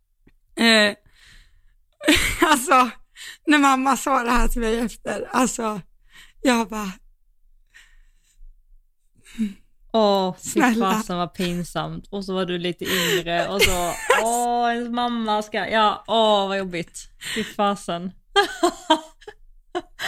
Eh, 0.64 0.96
alltså, 2.50 2.90
när 3.48 3.60
mamma 3.60 3.98
sa 3.98 4.24
det 4.24 4.32
här 4.32 4.48
till 4.48 4.62
mig 4.62 4.80
efter, 4.80 5.30
alltså, 5.32 5.82
jag 6.42 6.68
bara, 6.70 6.92
Åh, 9.94 10.36
fy 10.36 10.50
Snälla. 10.50 10.92
fasen 10.92 11.18
vad 11.18 11.34
pinsamt. 11.34 12.08
Och 12.10 12.26
så 12.26 12.34
var 12.34 12.46
du 12.46 12.58
lite 12.58 12.86
yngre 12.86 13.48
och 13.48 13.62
så, 13.62 13.94
åh, 14.24 14.74
ens 14.74 14.90
mamma 14.90 15.42
ska, 15.42 15.70
ja, 15.70 16.04
åh 16.08 16.48
vad 16.48 16.58
jobbigt. 16.58 17.00
Fy 17.36 17.44
fasen. 17.44 18.12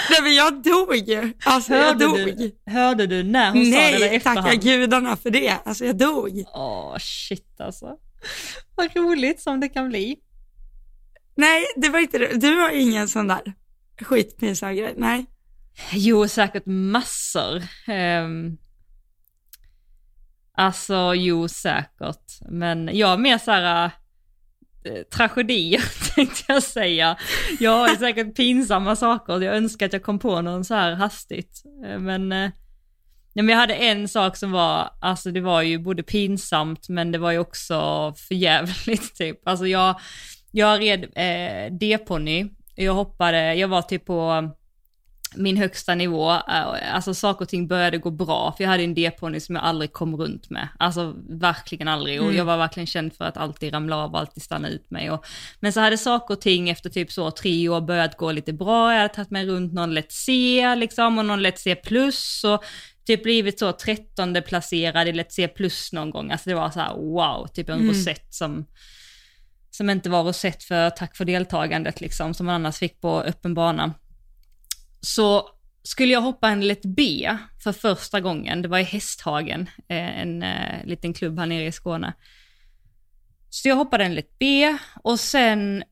nej 0.09 0.21
men 0.21 0.35
jag 0.35 0.63
dog 0.63 0.95
ju, 0.95 1.33
alltså 1.43 1.73
jag 1.73 1.83
Hörde 1.83 2.05
dog. 2.05 2.17
du, 2.17 2.71
hörde 2.71 3.07
du 3.07 3.23
när 3.23 3.51
hon 3.51 3.65
sa 3.65 3.71
det 3.71 3.99
Nej, 3.99 4.19
tacka 4.19 4.55
gudarna 4.55 5.15
för 5.17 5.29
det, 5.29 5.57
alltså 5.65 5.85
jag 5.85 5.97
dog. 5.97 6.43
Åh, 6.53 6.97
shit 6.99 7.61
alltså. 7.61 7.97
Vad 8.75 8.95
roligt 8.95 9.41
som 9.41 9.59
det 9.59 9.69
kan 9.69 9.89
bli. 9.89 10.15
Nej, 11.35 11.65
det 11.75 11.89
var 11.89 11.99
inte 11.99 12.17
du 12.17 12.47
har 12.47 12.69
ingen 12.69 13.07
sån 13.07 13.27
där 13.27 13.53
skitpinsam 14.01 14.75
grej, 14.75 14.93
nej. 14.97 15.25
Jo, 15.91 16.27
säkert 16.27 16.65
massor. 16.65 17.55
Um, 17.87 18.57
alltså, 20.57 21.13
jo, 21.15 21.47
säkert. 21.47 22.41
Men 22.49 22.89
jag 22.93 23.13
är 23.13 23.17
mer 23.17 23.37
så 23.37 23.51
här 23.51 23.85
äh, 23.85 23.91
Eh, 24.85 25.03
tragedier 25.03 25.81
tänkte 26.15 26.43
jag 26.47 26.63
säga. 26.63 27.17
Jag 27.59 27.77
har 27.77 27.95
säkert 27.95 28.35
pinsamma 28.35 28.95
saker. 28.95 29.41
Jag 29.41 29.55
önskar 29.55 29.85
att 29.85 29.93
jag 29.93 30.03
kom 30.03 30.19
på 30.19 30.41
någon 30.41 30.65
så 30.65 30.73
här 30.73 30.91
hastigt. 30.91 31.63
Eh, 31.85 31.99
men, 31.99 32.31
eh, 32.31 32.49
nej, 33.33 33.43
men 33.43 33.49
jag 33.49 33.57
hade 33.57 33.73
en 33.73 34.07
sak 34.07 34.37
som 34.37 34.51
var, 34.51 34.89
alltså 35.01 35.31
det 35.31 35.41
var 35.41 35.61
ju 35.61 35.77
både 35.77 36.03
pinsamt 36.03 36.89
men 36.89 37.11
det 37.11 37.17
var 37.17 37.31
ju 37.31 37.39
också 37.39 38.13
förjävligt 38.27 39.15
typ. 39.17 39.47
Alltså 39.47 39.67
jag, 39.67 39.99
jag 40.51 40.81
red 40.81 41.03
eh, 41.03 41.73
D-ponny. 41.73 42.49
Jag 42.75 42.93
hoppade, 42.93 43.55
jag 43.55 43.67
var 43.67 43.81
typ 43.81 44.05
på 44.05 44.49
min 45.35 45.57
högsta 45.57 45.95
nivå, 45.95 46.31
eh, 46.31 46.95
alltså 46.95 47.13
saker 47.13 47.45
och 47.45 47.49
ting 47.49 47.67
började 47.67 47.97
gå 47.97 48.11
bra, 48.11 48.53
för 48.57 48.63
jag 48.63 48.71
hade 48.71 48.83
en 48.83 48.93
D-ponny 48.93 49.39
som 49.39 49.55
jag 49.55 49.63
aldrig 49.63 49.93
kom 49.93 50.15
runt 50.17 50.49
med. 50.49 50.67
Alltså 50.79 51.15
verkligen 51.29 51.87
aldrig, 51.87 52.19
och 52.19 52.25
Mm. 52.25 52.37
jag 52.37 52.45
var 52.45 52.57
verkligen 52.57 52.87
känd 52.87 53.13
för 53.13 53.25
att 53.25 53.37
alltid 53.37 53.73
ramla 53.73 53.97
av 53.97 54.13
och 54.13 54.19
alltid 54.19 54.43
stanna 54.43 54.69
ut 54.69 54.91
mig. 54.91 55.11
Och, 55.11 55.25
men 55.59 55.73
så 55.73 55.79
hade 55.79 55.97
saker 55.97 56.33
och 56.33 56.41
ting 56.41 56.69
efter 56.69 56.89
typ 56.89 57.11
så 57.11 57.31
tre 57.31 57.69
år 57.69 57.81
börjat 57.81 58.17
gå 58.17 58.31
lite 58.31 58.53
bra, 58.53 58.93
jag 58.93 59.01
hade 59.01 59.13
tagit 59.13 59.31
mig 59.31 59.45
runt 59.45 59.73
någon 59.73 59.93
lätt 59.93 60.11
C 60.11 60.75
liksom, 60.75 61.17
och 61.17 61.25
någon 61.25 61.41
lätt 61.41 61.59
C 61.59 61.75
plus, 61.75 62.43
och 62.43 62.63
typ 63.07 63.23
blivit 63.23 63.59
så 63.59 63.71
trettonde 63.71 64.41
placerad 64.41 65.07
i 65.07 65.13
lätt 65.13 65.33
C 65.33 65.47
plus 65.47 65.93
någon 65.93 66.09
gång. 66.11 66.31
Alltså 66.31 66.49
det 66.49 66.55
var 66.55 66.69
så 66.69 66.79
här 66.79 66.93
wow, 66.95 67.47
typ 67.47 67.69
en 67.69 67.75
Mm. 67.75 67.87
rosett 67.87 68.33
som 68.33 68.65
som 69.71 69.89
inte 69.89 70.09
var 70.09 70.23
rosett 70.23 70.63
för 70.63 70.89
tack 70.89 71.17
för 71.17 71.25
deltagandet 71.25 72.01
liksom, 72.01 72.33
som 72.33 72.45
man 72.45 72.55
annars 72.55 72.77
fick 72.77 73.01
på 73.01 73.21
öppen 73.21 73.53
bana 73.53 73.93
så 75.05 75.49
skulle 75.83 76.13
jag 76.13 76.21
hoppa 76.21 76.49
en 76.49 76.67
lätt 76.67 76.85
B 76.85 77.29
för 77.63 77.71
första 77.71 78.21
gången. 78.21 78.61
Det 78.61 78.67
var 78.67 78.79
i 78.79 78.83
Hästhagen, 78.83 79.69
eh, 79.87 80.19
en 80.19 80.43
eh, 80.43 80.85
liten 80.85 81.13
klubb 81.13 81.39
här 81.39 81.45
nere 81.45 81.65
i 81.65 81.71
Skåne. 81.71 82.13
Så 83.49 83.67
jag 83.67 83.75
hoppade 83.75 84.03
en 84.03 84.15
lätt 84.15 84.39
B 84.39 84.77
och 85.03 85.19
sen 85.19 85.83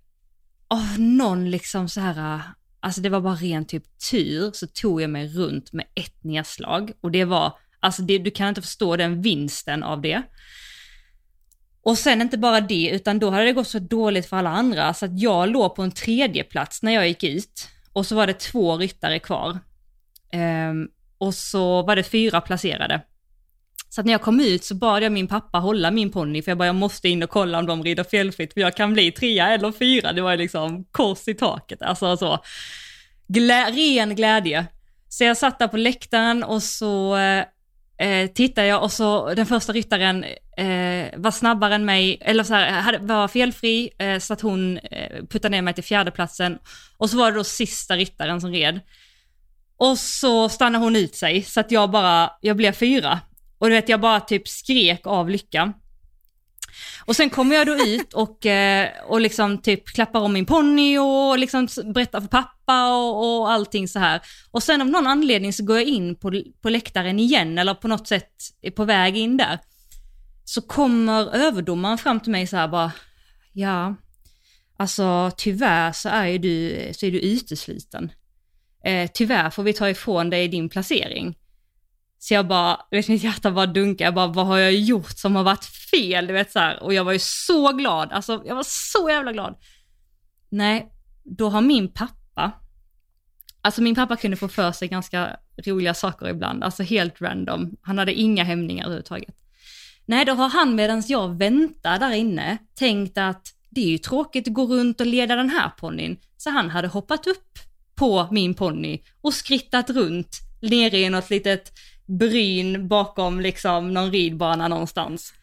av 0.67 0.99
någon 0.99 1.51
liksom 1.51 1.89
så 1.89 1.99
här, 1.99 2.41
alltså 2.79 3.01
det 3.01 3.09
var 3.09 3.21
bara 3.21 3.35
ren 3.35 3.65
typ 3.65 3.83
tur, 4.11 4.51
så 4.53 4.67
tog 4.67 5.01
jag 5.01 5.09
mig 5.09 5.27
runt 5.27 5.73
med 5.73 5.85
ett 5.95 6.23
nedslag. 6.23 6.91
Och 7.01 7.11
det 7.11 7.25
var, 7.25 7.53
alltså 7.79 8.01
det, 8.01 8.17
du 8.17 8.31
kan 8.31 8.49
inte 8.49 8.61
förstå 8.61 8.95
den 8.95 9.21
vinsten 9.21 9.83
av 9.83 10.01
det. 10.01 10.23
Och 11.83 11.97
sen 11.97 12.21
inte 12.21 12.37
bara 12.37 12.61
det, 12.61 12.89
utan 12.89 13.19
då 13.19 13.29
hade 13.29 13.45
det 13.45 13.53
gått 13.53 13.67
så 13.67 13.79
dåligt 13.79 14.25
för 14.25 14.37
alla 14.37 14.49
andra 14.49 14.93
så 14.93 15.05
att 15.05 15.21
jag 15.21 15.49
låg 15.49 15.75
på 15.75 15.83
en 15.83 15.91
tredje 15.91 16.43
plats 16.43 16.83
när 16.83 16.91
jag 16.91 17.07
gick 17.07 17.23
ut. 17.23 17.67
Och 17.93 18.05
så 18.05 18.15
var 18.15 18.27
det 18.27 18.39
två 18.39 18.77
ryttare 18.77 19.19
kvar. 19.19 19.59
Ehm, 20.31 20.87
och 21.17 21.33
så 21.33 21.81
var 21.81 21.95
det 21.95 22.03
fyra 22.03 22.41
placerade. 22.41 23.01
Så 23.89 24.01
att 24.01 24.05
när 24.05 24.13
jag 24.13 24.21
kom 24.21 24.39
ut 24.39 24.63
så 24.63 24.75
bad 24.75 25.03
jag 25.03 25.11
min 25.11 25.27
pappa 25.27 25.57
hålla 25.57 25.91
min 25.91 26.11
ponny, 26.11 26.41
för 26.41 26.51
jag 26.51 26.57
bara, 26.57 26.65
jag 26.65 26.75
måste 26.75 27.09
in 27.09 27.23
och 27.23 27.29
kolla 27.29 27.59
om 27.59 27.65
de 27.65 27.83
rider 27.83 28.03
felfritt, 28.03 28.53
för 28.53 28.61
jag 28.61 28.75
kan 28.75 28.93
bli 28.93 29.11
trea 29.11 29.49
eller 29.49 29.71
fyra. 29.71 30.13
Det 30.13 30.21
var 30.21 30.37
liksom 30.37 30.83
kors 30.91 31.27
i 31.27 31.33
taket, 31.33 31.81
alltså 31.81 32.17
så. 32.17 32.39
Glä, 33.27 33.71
ren 33.71 34.15
glädje. 34.15 34.65
Så 35.09 35.23
jag 35.23 35.37
satt 35.37 35.59
där 35.59 35.67
på 35.67 35.77
läktaren 35.77 36.43
och 36.43 36.63
så 36.63 37.17
eh, 37.17 37.45
eh, 38.01 38.27
tittade 38.27 38.67
jag 38.67 38.83
och 38.83 38.91
så 38.91 39.33
den 39.33 39.45
första 39.45 39.73
ryttaren 39.73 40.23
eh, 40.57 41.09
var 41.15 41.31
snabbare 41.31 41.75
än 41.75 41.85
mig, 41.85 42.17
eller 42.21 42.43
så 42.43 42.53
här, 42.53 42.81
hade, 42.81 42.97
var 42.97 43.27
felfri, 43.27 43.89
eh, 43.97 44.19
så 44.19 44.33
att 44.33 44.41
hon 44.41 44.77
eh, 44.77 45.25
puttade 45.29 45.49
ner 45.49 45.61
mig 45.61 45.73
till 45.73 45.83
fjärdeplatsen. 45.83 46.57
Och 46.97 47.09
så 47.09 47.17
var 47.17 47.31
det 47.31 47.37
då 47.37 47.43
sista 47.43 47.95
ryttaren 47.95 48.41
som 48.41 48.51
red. 48.51 48.79
Och 49.77 49.97
så 49.97 50.49
stannade 50.49 50.85
hon 50.85 50.95
ut 50.95 51.15
sig, 51.15 51.43
så 51.43 51.59
att 51.59 51.71
jag 51.71 51.91
bara, 51.91 52.31
jag 52.41 52.57
blev 52.57 52.71
fyra. 52.71 53.19
Och 53.57 53.69
du 53.69 53.75
vet, 53.75 53.89
jag 53.89 54.01
bara 54.01 54.19
typ 54.19 54.47
skrek 54.47 55.07
av 55.07 55.29
lycka. 55.29 55.73
Och 57.05 57.15
sen 57.15 57.29
kommer 57.29 57.55
jag 57.55 57.67
då 57.67 57.73
ut 57.73 58.13
och, 58.13 58.45
eh, 58.45 58.89
och 59.07 59.21
liksom 59.21 59.57
typ 59.57 59.87
klappar 59.87 60.19
om 60.19 60.33
min 60.33 60.45
ponny 60.45 60.97
och 60.97 61.39
liksom 61.39 61.67
berättar 61.93 62.21
för 62.21 62.27
pappa 62.27 62.93
och, 62.93 63.41
och 63.41 63.51
allting 63.51 63.87
så 63.87 63.99
här. 63.99 64.21
Och 64.51 64.63
sen 64.63 64.81
av 64.81 64.87
någon 64.87 65.07
anledning 65.07 65.53
så 65.53 65.65
går 65.65 65.77
jag 65.77 65.85
in 65.85 66.15
på, 66.15 66.43
på 66.61 66.69
läktaren 66.69 67.19
igen 67.19 67.57
eller 67.57 67.73
på 67.73 67.87
något 67.87 68.07
sätt 68.07 68.31
är 68.61 68.71
på 68.71 68.85
väg 68.85 69.17
in 69.17 69.37
där. 69.37 69.59
Så 70.45 70.61
kommer 70.61 71.35
överdomaren 71.35 71.97
fram 71.97 72.19
till 72.19 72.31
mig 72.31 72.47
så 72.47 72.57
här 72.57 72.67
bara, 72.67 72.91
ja, 73.53 73.95
alltså 74.77 75.31
tyvärr 75.37 75.91
så 75.91 76.09
är 76.09 76.27
ju 76.27 76.37
du, 76.37 76.89
så 76.93 77.05
är 77.05 77.11
du 77.11 77.19
utesluten. 77.19 78.11
Eh, 78.83 79.09
tyvärr 79.13 79.49
får 79.49 79.63
vi 79.63 79.73
ta 79.73 79.89
ifrån 79.89 80.29
dig 80.29 80.47
din 80.47 80.69
placering. 80.69 81.35
Så 82.23 82.33
jag 82.33 82.47
bara, 82.47 82.79
vet 82.91 83.07
mitt 83.07 83.23
hjärta 83.23 83.51
bara 83.51 83.65
dunkar, 83.65 84.05
jag 84.05 84.13
bara 84.13 84.27
vad 84.27 84.47
har 84.47 84.57
jag 84.57 84.73
gjort 84.73 85.17
som 85.17 85.35
har 85.35 85.43
varit 85.43 85.65
fel? 85.65 86.27
Du 86.27 86.33
vet 86.33 86.51
så 86.51 86.59
här. 86.59 86.83
Och 86.83 86.93
jag 86.93 87.03
var 87.03 87.11
ju 87.11 87.19
så 87.19 87.71
glad, 87.71 88.11
alltså 88.11 88.43
jag 88.45 88.55
var 88.55 88.65
så 88.67 89.09
jävla 89.09 89.31
glad. 89.31 89.55
Nej, 90.49 90.91
då 91.23 91.49
har 91.49 91.61
min 91.61 91.93
pappa, 91.93 92.51
alltså 93.61 93.81
min 93.81 93.95
pappa 93.95 94.15
kunde 94.15 94.37
få 94.37 94.47
för 94.47 94.71
sig 94.71 94.87
ganska 94.87 95.37
roliga 95.65 95.93
saker 95.93 96.29
ibland, 96.29 96.63
alltså 96.63 96.83
helt 96.83 97.21
random. 97.21 97.77
Han 97.81 97.97
hade 97.97 98.13
inga 98.13 98.43
hämningar 98.43 98.85
överhuvudtaget. 98.85 99.35
Nej, 100.05 100.25
då 100.25 100.33
har 100.33 100.49
han 100.49 100.75
medan 100.75 101.03
jag 101.07 101.37
väntar 101.37 101.99
där 101.99 102.13
inne 102.13 102.57
tänkt 102.75 103.17
att 103.17 103.47
det 103.69 103.81
är 103.81 103.89
ju 103.89 103.97
tråkigt 103.97 104.47
att 104.47 104.53
gå 104.53 104.65
runt 104.65 105.01
och 105.01 105.07
leda 105.07 105.35
den 105.35 105.49
här 105.49 105.69
ponnyn. 105.69 106.17
Så 106.37 106.49
han 106.49 106.69
hade 106.69 106.87
hoppat 106.87 107.27
upp 107.27 107.59
på 107.95 108.27
min 108.31 108.53
ponny 108.53 109.01
och 109.21 109.33
skrittat 109.33 109.89
runt 109.89 110.39
nere 110.61 110.97
i 110.97 111.09
något 111.09 111.29
litet 111.29 111.71
bryn 112.19 112.87
bakom 112.87 113.41
liksom 113.41 113.93
någon 113.93 114.11
ridbana 114.11 114.67
någonstans. 114.67 115.33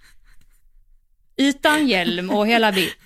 Utan 1.36 1.88
hjälm 1.88 2.30
och 2.30 2.46
hela 2.46 2.72
bit. 2.72 2.96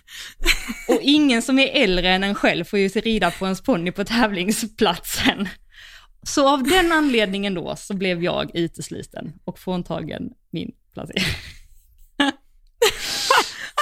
Och 0.89 0.99
ingen 1.03 1.43
som 1.43 1.59
är 1.59 1.83
äldre 1.83 2.11
än 2.11 2.25
en 2.25 2.35
själv 2.35 2.65
får 2.65 2.79
ju 2.79 2.89
rida 2.89 3.31
på 3.31 3.45
ens 3.45 3.61
ponny 3.61 3.93
på 3.93 4.05
tävlingsplatsen. 4.05 5.49
Så 6.23 6.49
av 6.49 6.63
den 6.63 6.93
anledningen 6.93 7.55
då 7.55 7.77
så 7.77 7.95
blev 7.95 8.25
jag 8.25 8.57
utesluten 8.57 9.33
och 9.45 9.59
fråntagen 9.59 10.33
min 10.51 10.73
placering. 10.93 11.25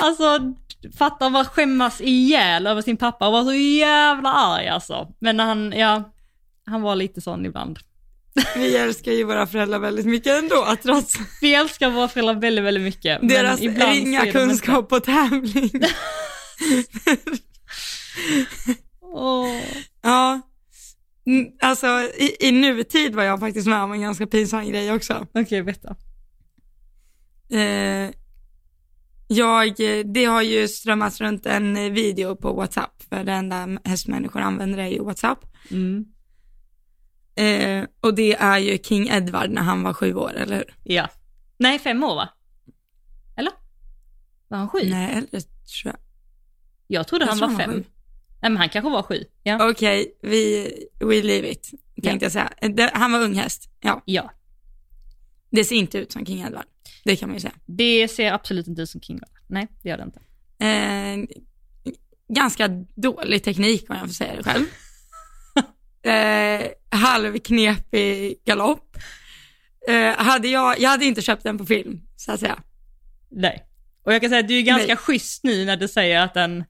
alltså, 0.03 0.55
fatta 0.99 1.29
vad 1.29 1.47
skämmas 1.47 2.01
ihjäl 2.01 2.67
över 2.67 2.83
sin 2.83 2.97
pappa 2.97 3.27
och 3.27 3.33
var 3.33 3.45
så 3.45 3.55
jävla 3.55 4.33
arg 4.33 4.69
alltså. 4.69 5.13
Men 5.19 5.41
han, 5.41 5.73
ja, 5.77 6.13
han 6.67 6.83
var 6.83 6.97
lite 6.97 7.21
sån 7.21 7.47
ibland. 7.47 7.79
Vi 8.57 8.77
älskar 8.77 9.13
ju 9.13 9.25
våra 9.25 9.47
föräldrar 9.47 9.79
väldigt 9.79 10.07
mycket 10.07 10.43
ändå, 10.43 10.77
trots 10.83 11.15
Vi 11.41 11.55
älskar 11.55 11.91
våra 11.91 12.09
föräldrar 12.09 12.35
väldigt, 12.35 12.65
väldigt 12.65 12.85
mycket. 12.85 13.29
deras 13.29 13.61
ringa 13.61 14.33
kunskap 14.33 14.89
på 14.89 15.01
tävling. 15.01 15.71
Åh. 19.01 19.61
Ja, 20.03 20.41
Mm, 21.27 21.47
alltså 21.61 21.87
i, 22.19 22.37
i 22.41 22.53
nutid 22.53 23.15
var 23.15 23.23
jag 23.23 23.41
faktiskt 23.41 23.67
med 23.67 23.83
om 23.83 23.93
en 23.93 24.01
ganska 24.01 24.27
pinsam 24.27 24.69
grej 24.69 24.93
också. 24.93 25.27
Okej, 25.35 25.63
berätta. 25.63 25.97
Eh, 27.51 28.11
jag, 29.29 29.75
det 30.15 30.25
har 30.25 30.43
ju 30.43 30.69
strömmats 30.69 31.21
runt 31.21 31.47
en 31.47 31.95
video 31.95 32.37
på 32.37 32.53
WhatsApp, 32.53 33.03
för 33.09 33.25
det 33.25 33.33
enda 33.33 33.79
hästmänniskor 33.85 34.41
använder 34.41 34.79
är 34.79 34.89
ju 34.89 35.03
WhatsApp. 35.03 35.39
Mm. 35.71 36.05
Eh, 37.35 37.80
och 38.01 38.15
det 38.15 38.33
är 38.33 38.59
ju 38.59 38.79
King 38.79 39.09
Edward 39.09 39.51
när 39.51 39.63
han 39.63 39.83
var 39.83 39.93
sju 39.93 40.15
år, 40.15 40.33
eller 40.37 40.57
hur? 40.57 40.75
Ja. 40.85 41.09
Nej, 41.59 41.79
fem 41.79 42.05
år 42.05 42.15
va? 42.15 42.29
Eller? 43.37 43.53
Var 44.49 44.59
han 44.59 44.69
sju? 44.69 44.79
Nej, 44.91 45.13
eller 45.13 45.41
tror 45.41 45.45
jag. 45.85 45.97
Jag 46.87 47.09
trodde 47.09 47.25
Jag 47.25 47.29
han 47.31 47.39
tror 47.39 47.49
var 47.49 47.55
han 47.55 47.59
var 47.69 47.75
fem. 47.75 47.83
sju. 47.85 47.91
Nej, 48.43 48.51
men 48.51 48.57
han 48.57 48.69
kanske 48.69 48.91
var 48.91 49.03
sju. 49.03 49.25
Ja. 49.43 49.71
Okej, 49.71 50.19
vi, 50.23 50.73
we 51.01 51.23
leave 51.23 51.51
it, 51.51 51.71
tänkte 52.03 52.25
jag 52.25 52.33
säga. 52.33 52.51
Han 52.95 53.13
var 53.13 53.21
ung 53.21 53.35
häst, 53.35 53.71
ja. 53.81 54.03
ja. 54.05 54.31
Det 55.51 55.65
ser 55.65 55.77
inte 55.77 55.99
ut 55.99 56.13
som 56.13 56.27
King 56.27 56.41
Edward, 56.41 56.67
det 57.05 57.17
kan 57.17 57.29
man 57.29 57.37
ju 57.37 57.41
säga. 57.41 57.55
Det 57.67 58.09
ser 58.09 58.33
absolut 58.33 58.67
inte 58.67 58.83
ut 58.83 58.91
som 58.91 59.01
King 59.01 59.17
Edward. 59.17 59.39
Nej, 59.47 59.69
det 59.83 59.89
gör 59.89 59.97
det 59.97 60.03
inte. 60.05 60.21
Eh, 60.65 61.39
ganska 62.29 62.69
dålig 62.95 63.45
teknik 63.45 63.91
om 63.91 63.97
jag 63.97 64.07
får 64.07 64.15
säga 64.15 64.37
det 64.37 64.43
själv. 64.45 64.65
eh, 66.05 66.67
halvknepig 66.91 68.43
galopp. 68.45 68.97
Eh, 69.89 70.17
hade 70.17 70.49
jag, 70.49 70.81
jag 70.81 70.91
hade 70.91 71.05
inte 71.05 71.23
köpt 71.23 71.43
den 71.43 71.59
på 71.59 71.67
film, 71.67 72.01
så 72.17 72.33
att 72.33 72.41
säga. 72.41 72.63
Nej. 73.31 73.67
Och 74.05 74.15
jag 74.15 74.21
kan 74.21 74.31
säga 74.31 74.41
att 74.41 74.49
du 74.49 74.59
är 74.59 74.63
ganska 74.63 74.87
Nej. 74.87 74.97
schysst 74.97 75.45
nu 75.45 75.65
när 75.65 75.77
du 75.77 75.89
säger 75.89 76.21
att 76.21 76.35
den 76.35 76.65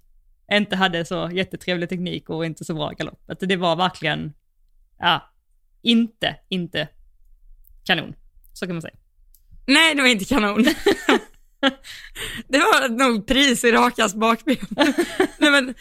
inte 0.52 0.76
hade 0.76 1.04
så 1.04 1.30
jättetrevlig 1.32 1.88
teknik 1.88 2.30
och 2.30 2.46
inte 2.46 2.64
så 2.64 2.74
bra 2.74 2.90
galopp. 2.90 3.30
Att 3.30 3.40
det 3.40 3.56
var 3.56 3.76
verkligen, 3.76 4.32
ja, 4.98 5.32
inte, 5.82 6.36
inte 6.48 6.88
kanon. 7.84 8.14
Så 8.52 8.66
kan 8.66 8.74
man 8.74 8.82
säga. 8.82 8.94
Nej, 9.66 9.94
det 9.94 10.02
var 10.02 10.08
inte 10.08 10.24
kanon. 10.24 10.64
det 12.48 12.58
var 12.58 12.88
nog 12.88 13.26
pris 13.26 13.64
i 13.64 13.72
rakas 13.72 14.14
bakben. 14.14 14.56
Nej, 15.38 15.50
men, 15.50 15.74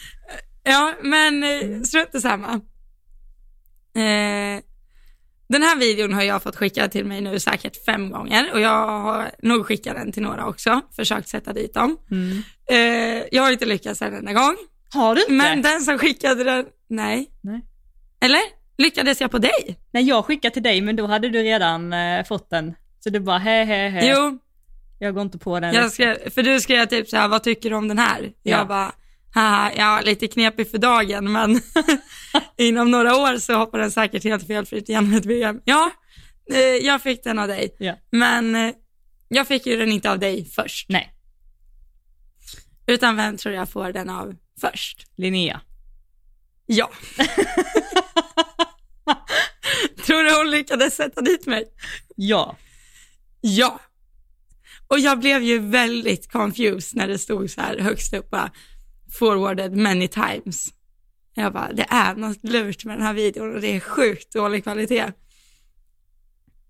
ja, 0.64 0.94
men 1.04 1.44
eh, 1.44 1.82
strunt 1.82 2.22
samma. 2.22 2.62
Eh, 3.96 4.62
den 5.50 5.64
här 5.64 5.80
videon 5.80 6.14
har 6.14 6.22
jag 6.24 6.44
fått 6.44 6.56
skicka 6.56 6.88
till 6.88 7.06
mig 7.06 7.22
nu 7.22 7.40
säkert 7.40 7.86
fem 7.86 8.12
gånger 8.12 8.50
och 8.54 8.60
jag 8.60 8.88
har 8.88 9.32
nog 9.42 9.66
skickat 9.66 9.96
den 9.96 10.12
till 10.12 10.24
några 10.24 10.46
också, 10.48 10.82
försökt 10.96 11.28
sätta 11.30 11.54
dit 11.54 11.74
dem. 11.74 11.98
Eh, 12.72 12.78
jag 13.32 13.44
har 13.44 13.52
inte 13.52 13.66
lyckats 13.66 14.02
en 14.02 14.14
enda 14.14 14.34
gång, 14.34 14.56
Har 14.94 15.16
du 15.16 15.22
inte? 15.22 15.34
men 15.34 15.62
den 15.62 15.82
som 15.82 15.98
skickade 15.98 16.44
den, 16.44 16.66
nej. 16.90 17.30
Nej. 17.42 17.62
Eller? 18.22 18.42
Lyckades 18.78 19.22
jag 19.22 19.32
på 19.32 19.38
dig? 19.38 19.80
Nej, 19.92 20.04
jag 20.04 20.26
skickade 20.26 20.54
till 20.54 20.64
dig, 20.64 20.82
men 20.82 20.96
då 20.96 21.08
hade 21.08 21.30
du 21.30 21.40
redan 21.44 21.94
eh, 21.94 22.24
fått 22.26 22.50
den. 22.50 22.74
Så 23.00 23.10
du 23.10 23.20
bara, 23.20 23.38
he 23.38 23.64
he 23.64 23.90
he. 23.90 24.12
Jo, 24.16 24.40
Jag 25.00 25.14
går 25.14 25.22
inte 25.24 25.38
på 25.38 25.60
den. 25.60 25.74
Jag 25.74 25.92
skrev, 25.92 26.30
för 26.30 26.44
du 26.44 26.60
skrev 26.60 26.86
typ 26.86 27.10
så 27.10 27.18
här, 27.18 27.28
vad 27.28 27.44
tycker 27.44 27.70
du 27.70 27.76
om 27.76 27.88
den 27.88 28.00
här? 28.00 28.22
Ja. 28.44 28.58
Jag 28.58 28.68
bara, 28.68 28.92
haha, 29.34 29.72
ja 29.78 30.02
lite 30.06 30.28
knepig 30.28 30.72
för 30.72 30.78
dagen 30.78 31.32
men 31.32 31.62
inom 32.58 32.92
några 32.92 33.16
år 33.18 33.38
så 33.38 33.54
hoppar 33.54 33.80
den 33.80 33.92
säkert 33.92 34.24
helt 34.24 34.48
felfritt 34.48 34.90
igenom 34.90 35.14
ett 35.14 35.26
VM. 35.26 35.62
Ja, 35.66 35.92
eh, 36.54 36.60
jag 36.60 37.02
fick 37.02 37.24
den 37.24 37.40
av 37.40 37.48
dig, 37.48 37.76
Ja. 37.80 37.96
men 38.12 38.56
eh, 38.56 38.74
jag 39.28 39.48
fick 39.48 39.66
ju 39.66 39.78
den 39.78 39.92
inte 39.92 40.12
av 40.12 40.20
dig 40.20 40.46
först. 40.46 40.90
Nej, 40.90 41.14
Utan 42.88 43.16
vem 43.16 43.38
tror 43.38 43.56
jag 43.56 43.70
får 43.70 43.92
den 43.92 44.10
av 44.10 44.36
först? 44.62 45.08
Linnea. 45.18 45.62
Ja. 46.66 46.92
tror 50.06 50.24
du 50.24 50.38
hon 50.38 50.52
lyckades 50.52 50.96
sätta 50.96 51.22
dit 51.22 51.46
mig? 51.46 51.66
Ja. 52.16 52.58
Ja. 53.42 53.80
Och 54.88 55.00
jag 55.00 55.20
blev 55.20 55.44
ju 55.44 55.60
väldigt 55.60 56.32
confused 56.32 56.98
när 56.98 57.08
det 57.08 57.18
stod 57.18 57.50
så 57.50 57.62
här 57.62 57.78
högst 57.80 58.14
upp, 58.14 58.30
bara, 58.30 58.52
forwarded 59.12 59.76
many 59.76 60.08
times. 60.08 60.74
Jag 61.34 61.54
bara, 61.54 61.74
det 61.74 61.86
är 61.90 62.16
något 62.16 62.44
lurt 62.44 62.86
med 62.86 62.98
den 62.98 63.06
här 63.06 63.14
videon 63.14 63.56
och 63.56 63.62
det 63.62 63.76
är 63.76 63.80
sjukt 63.80 64.34
dålig 64.34 64.64
kvalitet. 64.64 65.12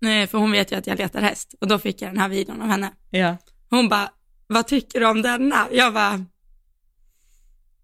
Eh, 0.04 0.28
för 0.28 0.38
hon 0.38 0.52
vet 0.52 0.72
ju 0.72 0.76
att 0.76 0.86
jag 0.86 0.98
letar 0.98 1.20
häst 1.20 1.54
och 1.60 1.68
då 1.68 1.78
fick 1.78 2.02
jag 2.02 2.10
den 2.10 2.18
här 2.18 2.28
videon 2.28 2.62
av 2.62 2.68
henne. 2.68 2.92
Ja. 3.10 3.36
Hon 3.70 3.88
bara, 3.88 4.10
vad 4.46 4.66
tycker 4.66 5.00
du 5.00 5.06
om 5.06 5.22
denna? 5.22 5.68
Jag 5.72 5.94
bara, 5.94 6.24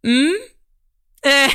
mm. 0.07 0.37
Eh. 1.23 1.51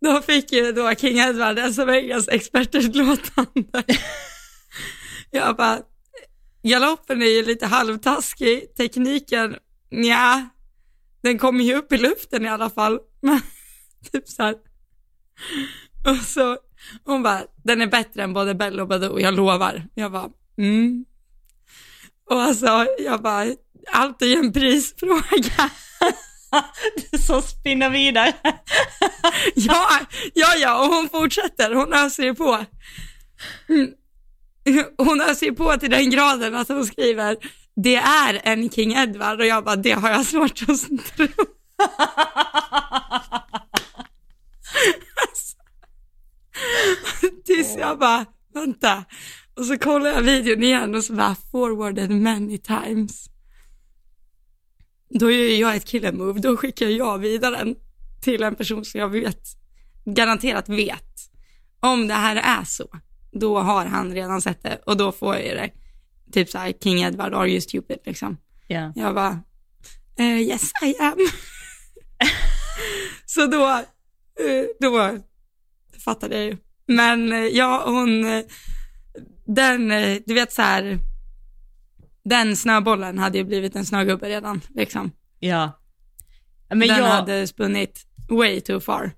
då 0.00 0.22
fick 0.22 0.52
ju 0.52 0.72
då 0.72 0.94
King 0.94 1.18
Edward 1.18 1.58
alltså 1.58 1.82
SMHs 1.82 2.28
expertutlåtande. 2.28 3.82
jag 5.30 5.56
bara, 5.56 5.82
galoppen 6.62 7.22
är 7.22 7.26
ju 7.26 7.44
lite 7.44 7.66
halvtaskig, 7.66 8.74
tekniken, 8.76 9.56
ja, 9.88 10.48
den 11.22 11.38
kommer 11.38 11.64
ju 11.64 11.74
upp 11.74 11.92
i 11.92 11.98
luften 11.98 12.46
i 12.46 12.48
alla 12.48 12.70
fall. 12.70 12.98
Men 13.20 13.40
typ 14.12 14.28
så 14.28 14.42
här. 14.42 14.54
Och 16.06 16.16
så, 16.16 16.58
hon 17.04 17.22
bara, 17.22 17.42
den 17.64 17.82
är 17.82 17.86
bättre 17.86 18.22
än 18.22 18.32
både 18.32 18.54
Bell 18.54 18.80
och 18.80 18.88
Badoo, 18.88 19.20
jag 19.20 19.34
lovar. 19.34 19.86
Jag 19.94 20.12
bara, 20.12 20.28
mm. 20.58 21.04
Och 22.30 22.42
alltså, 22.42 22.86
jag 22.98 23.22
bara, 23.22 23.46
allt 23.92 24.22
är 24.22 24.26
ju 24.26 24.34
en 24.34 24.52
prisfråga. 24.52 25.70
Så 27.26 27.42
spinner 27.42 27.90
vidare. 27.90 28.32
ja, 29.54 30.00
ja, 30.34 30.54
ja, 30.60 30.84
och 30.84 30.94
hon 30.94 31.08
fortsätter, 31.08 31.74
hon 31.74 31.92
öser 31.92 32.22
ju 32.22 32.34
på. 32.34 32.64
Mm. 33.68 33.90
Hon 34.98 35.20
öser 35.20 35.46
ju 35.46 35.54
på 35.54 35.76
till 35.76 35.90
den 35.90 36.10
graden 36.10 36.54
att 36.54 36.68
hon 36.68 36.86
skriver, 36.86 37.36
det 37.76 37.96
är 37.96 38.40
en 38.44 38.70
King 38.70 38.92
Edward 38.92 39.40
och 39.40 39.46
jag 39.46 39.64
bara, 39.64 39.76
det 39.76 39.92
har 39.92 40.10
jag 40.10 40.26
svårt 40.26 40.62
att 40.68 41.06
tro. 41.16 41.26
alltså, 45.28 45.56
tills 47.44 47.76
jag 47.78 47.98
bara, 47.98 48.26
vänta. 48.54 49.04
Och 49.56 49.64
så 49.64 49.78
kollar 49.78 50.10
jag 50.10 50.22
videon 50.22 50.62
igen 50.62 50.94
och 50.94 51.04
så 51.04 51.12
bara, 51.12 51.36
forwarded 51.52 52.10
many 52.10 52.58
times. 52.58 53.26
Då 55.10 55.30
gör 55.30 55.60
jag 55.60 55.76
ett 55.76 55.84
killer 55.84 56.12
move, 56.12 56.40
då 56.40 56.56
skickar 56.56 56.86
jag 56.86 57.18
vidare 57.18 57.56
den 57.56 57.74
till 58.22 58.42
en 58.42 58.54
person 58.54 58.84
som 58.84 59.00
jag 59.00 59.08
vet, 59.08 59.42
garanterat 60.04 60.68
vet, 60.68 61.16
om 61.80 62.08
det 62.08 62.14
här 62.14 62.36
är 62.36 62.64
så, 62.64 62.88
då 63.32 63.58
har 63.58 63.86
han 63.86 64.12
redan 64.12 64.42
sett 64.42 64.62
det 64.62 64.78
och 64.86 64.96
då 64.96 65.12
får 65.12 65.36
jag 65.36 65.56
det. 65.56 65.70
Typ 66.32 66.50
så 66.50 66.58
här, 66.58 66.72
King 66.82 67.02
Edward, 67.02 67.34
are 67.34 67.48
you 67.48 67.60
stupid 67.60 67.98
liksom. 68.04 68.36
Ja. 68.66 68.92
Jag 68.96 69.14
bara, 69.14 69.40
eh, 70.18 70.40
yes 70.40 70.70
I 70.82 70.96
am. 70.98 71.18
så 73.26 73.46
då, 73.46 73.68
eh, 73.68 74.64
då 74.80 75.18
fattade 76.04 76.34
jag 76.34 76.44
ju. 76.44 76.56
Men 76.86 77.32
eh, 77.32 77.38
ja, 77.38 77.82
hon, 77.86 78.24
eh, 78.24 78.44
den, 79.44 79.88
du 80.26 80.34
vet 80.34 80.52
så 80.52 80.62
här, 80.62 80.98
den 82.24 82.56
snöbollen 82.56 83.18
hade 83.18 83.38
ju 83.38 83.44
blivit 83.44 83.76
en 83.76 83.86
snögubbe 83.86 84.28
redan, 84.28 84.60
liksom. 84.74 85.12
Ja. 85.38 85.78
Men 86.68 86.78
den 86.78 86.88
jag, 86.88 87.04
hade 87.04 87.46
spunnit 87.46 88.06
way 88.28 88.60
too 88.60 88.80
far. 88.80 89.12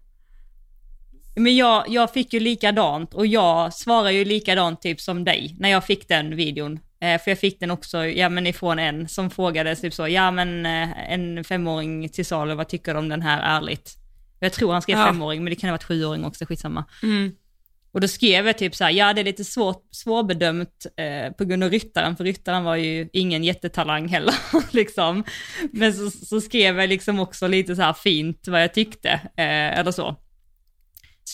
Men 1.35 1.57
jag, 1.57 1.85
jag 1.89 2.13
fick 2.13 2.33
ju 2.33 2.41
likadant 2.41 3.15
och 3.15 3.27
jag 3.27 3.75
svarar 3.75 4.11
ju 4.11 4.25
likadant 4.25 4.83
typ 4.83 5.01
som 5.01 5.25
dig 5.25 5.57
när 5.59 5.69
jag 5.69 5.85
fick 5.87 6.09
den 6.09 6.37
videon. 6.37 6.81
Eh, 7.01 7.21
för 7.23 7.31
jag 7.31 7.39
fick 7.39 7.61
den 7.61 7.71
också, 7.71 8.07
ja 8.07 8.29
men 8.29 8.47
ifrån 8.47 8.79
en 8.79 9.09
som 9.09 9.31
frågade 9.31 9.77
typ 9.77 9.95
så, 9.95 10.09
ja 10.09 10.31
men 10.31 10.67
eh, 10.67 11.13
en 11.13 11.45
femåring 11.45 12.09
till 12.09 12.27
salu, 12.27 12.55
vad 12.55 12.69
tycker 12.69 12.93
du 12.93 12.99
om 12.99 13.09
den 13.09 13.23
här 13.23 13.59
ärligt? 13.59 13.95
Jag 14.41 14.53
tror 14.53 14.73
han 14.73 14.83
skrev 14.83 14.99
Ja. 14.99 15.07
femåring, 15.07 15.45
men 15.45 15.51
det 15.51 15.57
kan 15.57 15.69
ha 15.71 15.75
varit 15.75 15.85
sjuåring 15.85 16.25
också, 16.25 16.47
skitsamma. 16.47 16.85
Mm. 17.03 17.33
Och 17.93 18.01
då 18.01 18.09
skrev 18.09 18.47
jag 18.47 18.59
typ 18.59 18.75
så 18.75 18.85
här, 18.85 18.91
ja 18.91 19.13
det 19.13 19.21
är 19.21 19.25
lite 19.25 19.45
svårt, 19.45 19.89
svårbedömt 19.91 20.87
eh, 20.97 21.33
på 21.33 21.45
grund 21.45 21.65
av 21.65 21.71
ryttaren, 21.71 22.17
för 22.17 22.25
ryttaren 22.25 22.65
var 22.65 22.77
ju 22.77 23.09
ingen 23.13 23.45
jättetalang 23.45 24.09
heller 24.09 24.35
liksom. 24.71 25.25
Men 25.73 25.95
så, 25.95 26.11
så 26.11 26.41
skrev 26.41 26.81
jag 26.81 26.89
liksom 26.89 27.21
också 27.21 27.47
lite 27.47 27.77
så 27.77 27.83
här 27.83 27.93
fint 27.93 28.49
vad 28.49 28.63
jag 28.63 28.75
tyckte, 28.75 29.11
eh, 29.37 29.79
eller 29.79 29.91
så. 29.91 30.17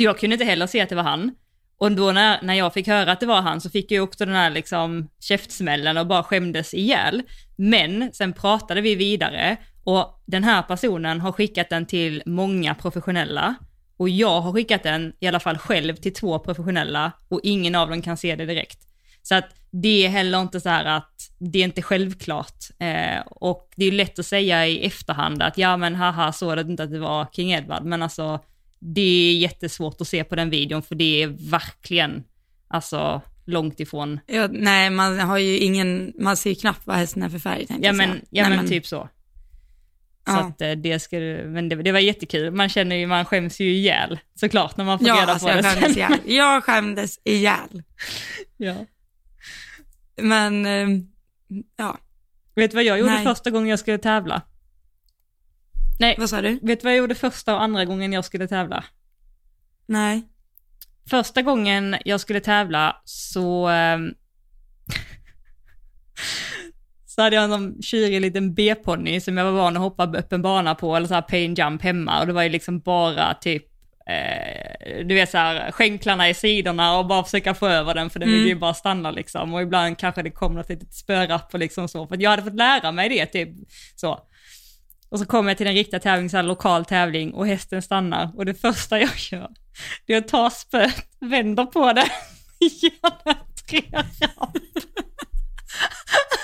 Så 0.01 0.05
jag 0.05 0.18
kunde 0.18 0.34
inte 0.34 0.44
heller 0.44 0.66
se 0.66 0.80
att 0.80 0.88
det 0.88 0.94
var 0.94 1.03
han. 1.03 1.34
Och 1.78 1.92
då 1.92 2.12
när, 2.12 2.42
när 2.42 2.55
jag 2.55 2.74
fick 2.74 2.88
höra 2.88 3.12
att 3.12 3.20
det 3.20 3.26
var 3.26 3.42
han 3.42 3.61
så 3.61 3.70
fick 3.70 3.90
jag 3.90 4.05
också 4.05 4.24
den 4.24 4.34
här 4.34 4.51
liksom 4.51 5.09
käftsmällen 5.20 5.96
och 5.96 6.07
bara 6.07 6.22
skämdes 6.22 6.74
ihjäl. 6.74 7.22
Men 7.57 8.12
sen 8.12 8.32
pratade 8.32 8.80
vi 8.80 8.94
vidare 8.94 9.57
och 9.84 10.22
den 10.26 10.44
här 10.44 10.62
personen 10.62 11.20
har 11.20 11.32
skickat 11.32 11.70
den 11.70 11.86
till 11.86 12.22
många 12.26 12.74
professionella. 12.74 13.55
Och 13.96 14.09
jag 14.09 14.40
har 14.40 14.53
skickat 14.53 14.82
den, 14.82 15.12
i 15.20 15.26
alla 15.26 15.40
fall 15.40 15.59
själv, 15.59 15.96
till 15.96 16.14
två 16.14 16.38
professionella 16.38 17.12
och 17.28 17.40
ingen 17.42 17.74
av 17.74 17.90
dem 17.90 18.03
kan 18.03 18.16
se 18.16 18.36
det 18.36 18.46
direkt. 18.46 18.78
Så 19.22 19.34
att 19.34 19.48
det 19.70 20.07
är 20.07 20.09
heller 20.09 20.40
inte 20.40 20.61
så 20.61 20.68
här 20.68 20.84
att 20.84 21.14
det 21.38 21.59
är 21.59 21.64
inte 21.64 21.82
självklart. 21.82 22.64
Eh, 22.78 23.20
och 23.26 23.68
det 23.76 23.84
är 23.84 23.92
lätt 23.92 24.18
att 24.18 24.26
säga 24.26 24.66
i 24.66 24.86
efterhand 24.86 25.42
att 25.42 25.59
ja 25.59 25.76
men 25.76 25.94
haha 25.94 26.32
såg 26.32 26.57
du 26.57 26.61
inte 26.61 26.82
att 26.82 26.90
det 26.90 26.98
var 26.98 27.26
King 27.32 27.53
Edward, 27.53 27.84
men 27.84 28.03
alltså 28.03 28.40
det 28.81 29.01
är 29.31 29.39
jättesvårt 29.39 30.01
att 30.01 30.09
se 30.09 30.24
på 30.24 30.37
den 30.37 30.51
videon 30.51 30.83
för 30.83 30.95
det 30.95 31.22
är 31.22 31.26
verkligen, 31.51 32.24
alltså 32.68 33.22
långt 33.47 33.81
ifrån. 33.81 34.20
Ja, 34.26 34.49
nej, 34.53 34.91
man 34.91 35.18
har 35.20 35.39
ju 35.39 35.59
ingen, 35.59 36.12
man 36.18 36.37
ser 36.37 36.51
ju 36.51 36.57
knappt 36.57 36.87
vad 36.87 36.97
hästen 36.97 37.22
är 37.22 37.28
för 37.28 37.39
färg 37.39 37.66
Ja 37.68 37.76
jag 37.81 37.97
men, 37.97 38.20
ja, 38.31 38.49
Nej, 38.49 38.57
men 38.57 38.68
typ 38.68 38.87
så. 38.87 39.09
Så 40.26 40.33
Ja. 40.33 40.39
att 40.41 40.61
eh, 40.61 40.70
det 40.72 41.01
skulle, 41.01 41.45
men 41.45 41.68
det, 41.68 41.76
det 41.83 41.93
var 41.93 41.99
jättekul. 41.99 42.51
Man 42.51 42.68
känner 42.68 42.97
ju, 42.97 43.07
man 43.07 43.24
skäms 43.24 43.61
ju 43.61 43.72
ihjäl 43.72 44.18
såklart 44.35 44.76
när 44.76 44.85
man 44.85 44.99
får 44.99 45.09
Ja, 45.09 45.14
reda 45.22 45.33
alltså 45.33 45.47
på 45.47 45.53
jag 45.53 45.64
det 45.64 45.70
sen. 45.70 45.91
ihjäl. 45.91 46.12
Jag 46.24 46.64
skämdes 46.64 47.18
ihjäl. 47.24 47.83
Ja. 48.57 48.74
Men, 50.16 50.66
eh, 50.66 50.89
ja, 51.76 51.99
Vet 52.55 52.70
du 52.70 52.74
vad 52.74 52.85
jag 52.85 52.99
gjorde 52.99 53.12
Nej. 53.12 53.24
första 53.24 53.51
gången 53.51 53.68
jag 53.68 53.78
skulle 53.78 53.99
tävla? 53.99 54.43
Nej, 56.01 56.14
vad 56.18 56.30
sa 56.30 56.42
du? 56.42 56.59
vet 56.62 56.80
du 56.80 56.84
vad 56.84 56.92
jag 56.92 56.98
gjorde 56.98 57.14
första 57.14 57.55
och 57.55 57.62
andra 57.62 57.84
gången 57.84 58.12
jag 58.12 58.24
skulle 58.24 58.48
tävla? 58.48 58.84
Nej. 59.86 60.22
Första 61.11 61.42
gången 61.42 61.96
jag 62.05 62.20
skulle 62.20 62.40
tävla 62.40 62.96
så, 63.05 63.68
ehm, 63.68 64.11
så 67.07 67.22
hade 67.22 67.36
jag 67.36 67.44
en 67.44 67.51
sån 67.51 67.82
tjurig 67.82 68.20
liten 68.20 68.55
B-ponny 68.55 69.20
som 69.20 69.36
jag 69.36 69.44
var 69.44 69.53
van 69.53 69.76
att 69.76 69.82
hoppa 69.82 70.05
öppen 70.05 70.42
bana 70.42 70.74
på, 70.74 70.96
eller 70.96 71.07
så 71.07 71.14
här 71.14 71.22
pain 71.22 71.55
jump 71.55 71.82
hemma. 71.82 72.20
Och 72.20 72.26
det 72.26 72.32
var 72.32 72.42
ju 72.42 72.48
liksom 72.48 72.80
bara 72.80 73.34
typ, 73.34 73.64
eh, 74.07 75.07
du 75.07 75.14
vet 75.14 75.30
så 75.30 75.38
här, 75.38 75.70
skänklarna 75.70 76.28
i 76.28 76.34
sidorna 76.34 76.98
och 76.98 77.07
bara 77.07 77.24
försöka 77.24 77.55
få 77.55 77.68
över 77.68 77.94
den, 77.94 78.11
för 78.11 78.20
den 78.20 78.28
ville 78.28 78.48
ju 78.48 78.55
bara 78.55 78.74
stanna 78.74 79.11
liksom. 79.11 79.55
Och 79.55 79.62
ibland 79.62 79.98
kanske 79.98 80.22
det 80.22 80.30
kom 80.30 80.55
något 80.55 80.68
litet 80.68 80.94
spörapp 80.94 81.55
och 81.55 81.61
liksom 81.61 81.88
så, 81.88 82.07
för 82.07 82.22
jag 82.22 82.30
hade 82.30 82.42
fått 82.42 82.55
lära 82.55 82.92
mig 82.92 83.09
det 83.09 83.26
typ 83.26 83.48
så. 83.96 84.30
Och 85.11 85.18
så 85.18 85.26
kommer 85.26 85.50
jag 85.50 85.58
till 85.58 85.66
en 85.66 85.74
riktig 85.74 86.02
tävling, 86.02 86.30
så 86.30 86.36
här 86.36 86.44
lokal 86.44 86.84
tävling, 86.84 87.34
och 87.34 87.46
hästen 87.46 87.82
stannar. 87.82 88.30
Och 88.36 88.46
det 88.46 88.54
första 88.54 89.00
jag 89.00 89.11
gör, 89.16 89.48
det 90.06 90.14
är 90.14 90.18
att 90.18 90.28
ta 90.28 90.50
spöet, 90.50 91.06
vänder 91.20 91.64
på 91.64 91.92
det, 91.92 92.11
gör 92.61 93.12
en 93.24 93.36
tre 93.68 93.82
ramp. 93.92 94.56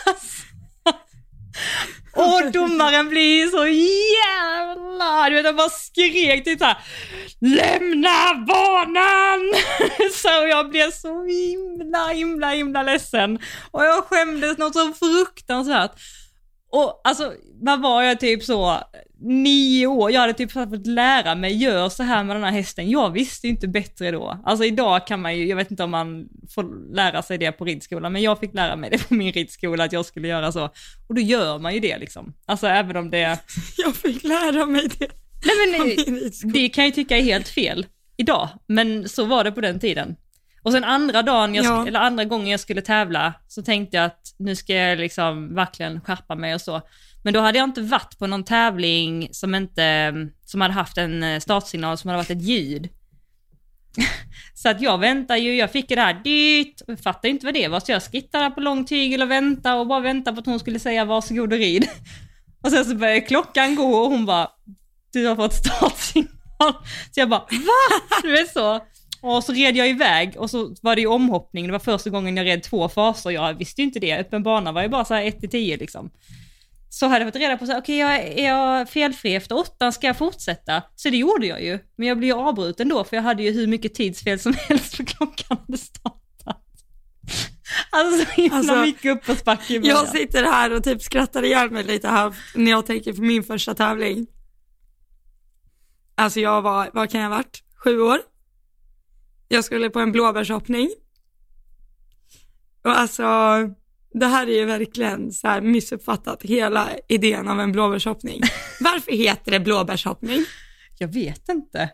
Alltså. 0.07 0.47
Och 2.17 2.53
domaren 2.53 3.09
blir 3.09 3.47
så 3.47 3.67
jävla, 3.67 5.29
du 5.29 5.35
vet 5.35 5.47
han 5.47 5.57
bara 5.57 5.71
skrek 5.71 6.45
typ 6.45 6.59
såhär, 6.59 6.77
lämna 7.41 8.35
banan! 8.47 9.53
Så 10.13 10.29
jag 10.29 10.71
blev 10.71 10.91
så 10.91 11.25
himla, 11.25 12.09
himla, 12.09 12.51
himla 12.51 12.83
ledsen. 12.83 13.39
Och 13.71 13.85
jag 13.85 14.05
skämdes 14.05 14.59
något 14.59 14.75
så 14.75 14.93
fruktansvärt. 14.93 15.93
Och 16.71 17.01
alltså, 17.05 17.33
vad 17.61 17.83
var 17.83 18.03
jag 18.03 18.21
typ 18.21 18.43
så, 18.43 18.79
nio 19.21 19.87
år, 19.87 20.11
jag 20.11 20.21
hade 20.21 20.33
typ 20.33 20.53
fått 20.53 20.87
lära 20.87 21.35
mig, 21.35 21.57
gör 21.57 21.89
så 21.89 22.03
här 22.03 22.25
med 22.25 22.37
den 22.37 22.45
här 22.45 22.51
hästen. 22.51 22.91
Jag 22.91 23.11
visste 23.11 23.47
ju 23.47 23.51
inte 23.51 23.69
bättre 23.69 24.11
då. 24.11 24.41
Alltså 24.45 24.65
idag 24.65 25.07
kan 25.07 25.23
man 25.23 25.37
ju, 25.37 25.47
jag 25.47 25.57
vet 25.57 25.71
inte 25.71 25.85
om 25.85 25.91
man 25.91 26.29
får 26.55 26.95
lära 26.95 27.23
sig 27.23 27.39
det 27.39 27.53
på 27.53 27.65
ridskolan, 27.65 28.13
men 28.13 28.23
jag 28.23 28.39
fick 28.41 28.55
lära 28.55 28.77
mig 28.77 28.91
det 28.91 29.09
på 29.09 29.15
min 29.15 29.33
ridskola 29.33 29.85
att 29.85 29.93
jag 29.93 30.07
skulle 30.07 30.29
göra 30.29 30.53
så. 30.53 30.65
Och 31.09 31.15
då 31.15 31.21
gör 31.21 31.59
man 31.59 31.75
ju 31.75 31.81
det 31.81 31.99
liksom. 31.99 32.35
Alltså 32.47 32.67
även 32.67 32.97
om 32.97 33.11
det, 33.11 33.39
Jag 33.77 33.97
fick 33.97 34.23
lära 34.25 34.67
mig 34.67 34.89
det. 34.99 35.09
nej 35.45 35.79
men 35.79 35.87
ridskola. 35.87 36.53
det 36.53 36.69
kan 36.69 36.85
jag 36.85 36.95
tycka 36.95 37.17
är 37.19 37.23
helt 37.23 37.49
fel 37.49 37.87
idag, 38.17 38.49
men 38.67 39.09
så 39.09 39.25
var 39.25 39.45
det 39.45 39.53
på 39.53 39.61
den 39.61 39.81
tiden. 39.81 40.17
Och 40.67 40.73
sen 40.73 40.85
andra 40.85 41.23
dagen, 41.23 41.55
jag, 41.55 41.65
Ja. 41.65 41.87
eller 41.87 42.01
andra 42.01 42.25
gången 42.25 42.47
jag 42.47 42.61
skulle 42.61 42.83
tävla, 42.83 43.35
så 43.49 43.63
tänkte 43.63 43.97
jag 43.97 44.07
att 44.07 44.35
nu 44.39 44.57
ska 44.57 44.75
jag 44.75 44.99
liksom 44.99 45.55
verkligen 45.55 46.01
skärpa 46.01 46.35
mig 46.35 46.55
och 46.55 46.61
så. 46.61 46.83
Men 47.25 47.35
då 47.35 47.41
hade 47.41 47.59
jag 47.59 47.65
inte 47.65 47.81
varit 47.81 48.19
på 48.19 48.27
någon 48.27 48.45
tävling 48.45 49.29
som 49.33 49.55
inte, 49.55 50.13
som 50.45 50.61
hade 50.61 50.75
haft 50.75 50.99
en 50.99 51.23
eh, 51.23 51.41
startsignal 51.41 51.99
som 51.99 52.09
hade 52.09 52.19
varit 52.19 52.31
ett 52.31 52.43
ljud. 52.43 52.89
så 54.55 54.69
att 54.69 54.81
jag 54.81 54.99
väntar 54.99 55.37
ju, 55.37 55.55
jag 55.57 55.73
fick 55.73 55.89
det 55.89 56.01
här 56.01 56.15
dyrt, 56.25 56.81
och 56.81 56.89
jag 56.93 57.01
fattade 57.01 57.29
inte 57.29 57.47
vad 57.47 57.55
det 57.55 57.69
var, 57.69 57.81
så 57.81 57.93
jag 57.93 58.03
skittade 58.03 58.45
där 58.45 58.51
på 58.51 58.61
lång 58.61 58.85
tygel 58.85 59.23
och 59.23 59.31
väntade 59.31 59.81
och 59.81 59.87
bara 59.87 60.01
väntade 60.01 60.35
på 60.35 60.41
att 60.41 60.47
hon 60.47 60.61
skulle 60.61 60.79
säga 60.79 61.05
varsågod 61.05 61.53
och 61.53 61.59
rid. 61.59 61.89
Och 62.63 62.71
sen 62.71 62.85
så 62.85 62.95
började 62.95 63.21
klockan 63.21 63.75
gå 63.75 63.97
och 63.97 64.11
hon 64.11 64.27
bara, 64.27 64.49
du 65.13 65.27
har 65.27 65.37
fått 65.37 65.55
startsignal. 65.55 66.29
Så 67.15 67.21
jag 67.21 67.29
bara, 67.29 67.41
va? 67.41 68.19
Du 68.23 68.33
vet 68.33 68.53
så. 68.53 68.81
Och 69.21 69.45
så 69.45 69.53
red 69.53 69.77
jag 69.77 69.89
iväg 69.89 70.35
och 70.37 70.51
så 70.51 70.75
var 70.83 70.95
det 70.95 71.01
ju 71.01 71.07
omhoppning, 71.07 71.67
det 71.67 71.73
var 71.73 71.79
första 71.79 72.11
gången 72.11 72.37
jag 72.37 72.47
red 72.47 72.63
två 72.63 72.89
faser, 72.89 73.31
jag 73.31 73.55
visste 73.55 73.81
ju 73.81 73.87
inte 73.87 73.99
det, 73.99 74.19
öppen 74.19 74.43
bana 74.43 74.73
var 74.73 74.83
ju 74.83 74.89
bara 74.89 75.05
så 75.05 75.15
här 75.15 75.25
1 75.25 75.41
till 75.41 75.51
10 75.51 75.77
liksom. 75.77 76.11
så 76.89 77.07
hade 77.07 77.25
jag 77.25 77.33
fått 77.33 77.41
reda 77.41 77.57
på 77.57 77.67
så 77.67 77.79
okej 77.79 78.05
okay, 78.05 78.45
är 78.45 78.49
jag 78.49 78.89
felfri 78.89 79.35
efter 79.35 79.59
åttan, 79.59 79.93
ska 79.93 80.07
jag 80.07 80.17
fortsätta? 80.17 80.83
Så 80.97 81.11
det 81.11 81.17
gjorde 81.17 81.47
jag 81.47 81.63
ju, 81.63 81.79
men 81.97 82.09
jag 82.09 82.19
blev 82.19 82.29
ju 82.29 82.43
avbruten 82.43 82.89
då 82.89 83.05
för 83.05 83.17
jag 83.17 83.23
hade 83.23 83.43
ju 83.43 83.53
hur 83.53 83.67
mycket 83.67 83.95
tidsfel 83.95 84.39
som 84.39 84.55
helst 84.69 84.97
för 84.97 85.05
klockan 85.05 85.59
hade 85.67 85.79
startat. 85.79 86.17
Alltså 87.91 88.25
så 88.25 88.33
himla 88.41 88.57
alltså, 88.57 88.77
mycket 88.77 89.17
uppförsbacke 89.17 89.75
i 89.75 89.81
Jag 89.83 90.09
sitter 90.09 90.43
här 90.43 90.73
och 90.73 90.85
typ 90.85 91.03
skrattar 91.03 91.43
ihjäl 91.43 91.71
mig 91.71 91.85
lite 91.85 92.09
här 92.09 92.35
när 92.55 92.71
jag 92.71 92.87
tänker 92.87 93.13
på 93.13 93.23
min 93.23 93.43
första 93.43 93.75
tävling. 93.75 94.27
Alltså 96.15 96.41
jag 96.41 96.63
var, 96.63 96.91
vad 96.93 97.11
kan 97.11 97.21
jag 97.21 97.29
ha 97.29 97.37
varit, 97.37 97.63
sju 97.85 98.01
år? 98.01 98.21
Jag 99.49 99.65
skulle 99.65 99.91
på 99.91 100.01
en 100.01 100.13
blåbärshoppning. 100.13 100.91
Och 102.85 102.99
alltså, 102.99 103.23
det 104.15 104.27
här 104.27 104.47
är 104.47 104.59
ju 104.59 104.65
verkligen 104.65 105.33
så 105.33 105.49
här 105.49 105.61
missuppfattat 105.61 106.43
hela 106.43 106.89
idén 107.09 107.49
av 107.49 107.61
en 107.61 107.73
blåbärshoppning. 107.73 108.43
Varför 108.81 109.13
heter 109.13 109.51
det 109.51 109.61
blåbärshoppning? 109.61 110.45
Jag 110.99 111.09
vet 111.09 111.49
inte. 111.49 111.91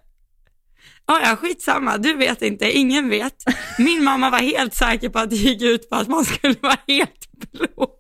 Ja, 1.06 1.20
ja, 1.24 1.36
skitsamma, 1.36 1.98
du 1.98 2.14
vet 2.14 2.42
inte, 2.42 2.72
ingen 2.72 3.08
vet. 3.08 3.44
Min 3.78 4.04
mamma 4.04 4.30
var 4.30 4.38
helt 4.38 4.74
säker 4.74 5.08
på 5.08 5.18
att 5.18 5.30
det 5.30 5.36
gick 5.36 5.62
ut 5.62 5.90
på 5.90 5.96
att 5.96 6.08
man 6.08 6.24
skulle 6.24 6.56
vara 6.60 6.78
helt 6.88 7.50
blå. 7.50 7.98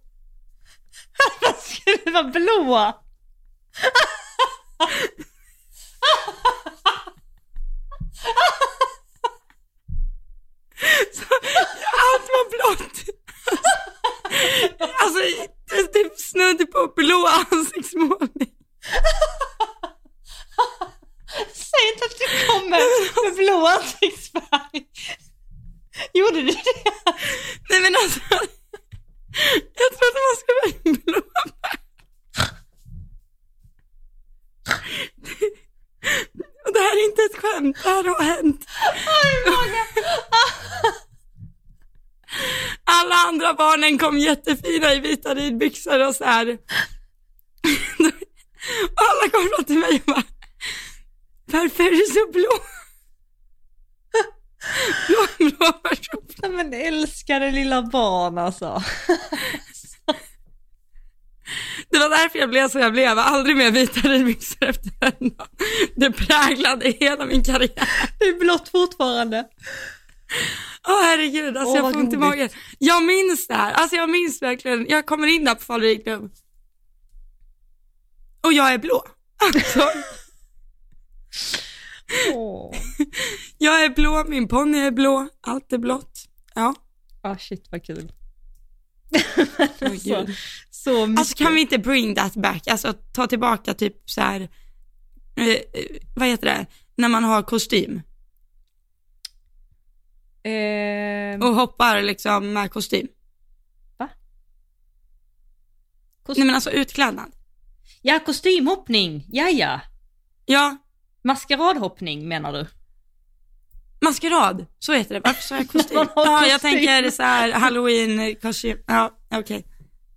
Man 1.42 1.54
skulle 1.58 2.12
vara 2.12 2.28
blå? 2.28 2.92
Så, 11.18 11.24
allt 12.04 12.28
var 12.34 12.44
blått. 12.50 12.96
Alltså, 15.02 15.20
det 15.70 15.86
typ 15.92 16.20
snudd 16.20 16.70
på 16.70 16.92
blå 16.96 17.26
ansiktsmålning. 17.26 18.50
Säg 21.52 21.82
inte 21.92 22.04
att 22.04 22.18
du 22.18 22.46
kommer 22.46 22.70
med 23.24 23.34
blå 23.36 23.66
ansiktsfärg. 23.66 24.86
Gjorde 26.14 26.42
du 26.42 26.46
det? 26.46 26.64
Nej 27.70 27.80
men 27.80 27.96
alltså, 28.02 28.20
jag 29.80 29.90
trodde 29.98 30.18
man 30.28 30.36
skulle 30.40 30.60
vara 30.62 30.96
blå. 31.04 31.22
Och 36.38 36.51
det 36.64 36.78
här 36.78 36.96
är 36.96 37.04
inte 37.04 37.22
ett 37.22 37.36
skämt, 37.42 37.76
det 37.82 37.88
här 37.88 38.04
har 38.04 38.22
hänt. 38.22 38.66
Alla 42.84 43.14
andra 43.14 43.54
barnen 43.54 43.98
kom 43.98 44.18
jättefina 44.18 44.94
i 44.94 45.00
vita 45.00 45.34
ridbyxor 45.34 46.06
och 46.06 46.14
så 46.14 46.24
här. 46.24 46.46
Alla 48.96 49.30
kom 49.32 49.48
fram 49.48 49.64
till 49.64 49.78
mig 49.78 50.02
och 50.06 50.14
bara, 50.14 50.22
varför 51.46 51.82
är 51.84 51.90
du 51.90 52.06
så 52.14 52.32
blå? 52.32 52.58
blå, 55.06 55.26
blå 55.38 55.72
person. 55.72 56.56
Men 56.56 56.74
älskade 56.74 57.50
lilla 57.50 57.82
barn 57.82 58.38
alltså. 58.38 58.82
Det 61.90 61.98
var 61.98 62.08
därför 62.08 62.38
jag 62.38 62.50
blev 62.50 62.68
så 62.68 62.78
jag 62.78 62.92
blev. 62.92 63.18
Aldrig 63.18 63.56
mer 63.56 63.70
vita 63.70 64.00
ridbyxor 64.00 64.68
efter 64.68 64.90
den 65.00 65.30
Det 65.96 66.12
präglade 66.12 66.90
hela 66.90 67.26
min 67.26 67.44
karriär. 67.44 67.88
Det 68.18 68.24
är 68.24 68.38
blått 68.38 68.68
fortfarande. 68.68 69.44
Åh 70.88 70.94
oh, 70.94 71.02
herregud, 71.02 71.56
alltså 71.56 71.72
oh, 71.72 71.76
jag 71.76 71.92
får 71.92 72.00
ont 72.00 72.12
i 72.12 72.16
magen. 72.16 72.48
Jag 72.78 73.02
minns 73.02 73.46
det 73.46 73.54
här, 73.54 73.72
alltså 73.72 73.96
jag 73.96 74.10
minns 74.10 74.42
verkligen, 74.42 74.86
jag 74.88 75.06
kommer 75.06 75.26
in 75.26 75.44
där 75.44 75.54
på 75.54 75.60
Faluriklubb. 75.60 76.32
Och 78.40 78.52
jag 78.52 78.72
är 78.72 78.78
blå. 78.78 79.04
Alltså. 79.44 79.80
oh. 82.34 82.74
Jag 83.58 83.84
är 83.84 83.88
blå, 83.88 84.24
min 84.28 84.48
ponny 84.48 84.78
är 84.78 84.90
blå, 84.90 85.28
allt 85.40 85.72
är 85.72 85.78
blått. 85.78 86.28
Ja. 86.54 86.74
Ah 87.22 87.38
shit 87.38 87.68
vad 87.70 87.84
kul. 87.84 88.12
oh, 89.80 90.26
så, 90.84 91.06
mycket. 91.06 91.18
Alltså 91.18 91.44
kan 91.44 91.54
vi 91.54 91.60
inte 91.60 91.78
bring 91.78 92.14
that 92.14 92.34
back, 92.34 92.68
alltså 92.68 92.92
ta 92.92 93.26
tillbaka 93.26 93.74
typ 93.74 94.10
så 94.10 94.20
här, 94.20 94.40
eh, 95.36 95.48
eh 95.48 95.62
vad 96.14 96.28
heter 96.28 96.46
det, 96.46 96.66
när 96.96 97.08
man 97.08 97.24
har 97.24 97.42
kostym. 97.42 98.02
Eh... 100.44 101.48
Och 101.48 101.54
hoppar 101.54 102.02
liksom 102.02 102.52
med 102.52 102.70
kostym. 102.70 103.08
Va? 103.96 104.08
Kostym? 106.22 106.40
Nej 106.40 106.46
men 106.46 106.54
alltså 106.54 106.70
utklädnad. 106.70 107.32
Ja, 108.02 108.20
kostymhoppning, 108.26 109.26
ja 109.28 109.48
ja. 109.48 109.80
Ja. 110.46 110.76
Maskeradhoppning 111.24 112.28
menar 112.28 112.52
du? 112.52 112.66
Maskerad, 114.00 114.66
så 114.78 114.92
heter 114.92 115.14
det. 115.14 115.20
Varför 115.24 115.42
sa 115.42 115.56
jag 115.56 115.68
kostym? 115.68 116.06
ja, 116.16 116.46
jag 116.46 116.60
tänker 116.60 117.10
så 117.10 117.22
här 117.22 117.52
halloween, 117.52 118.36
kostym. 118.42 118.78
Ja, 118.86 119.18
okej. 119.30 119.40
Okay. 119.40 119.71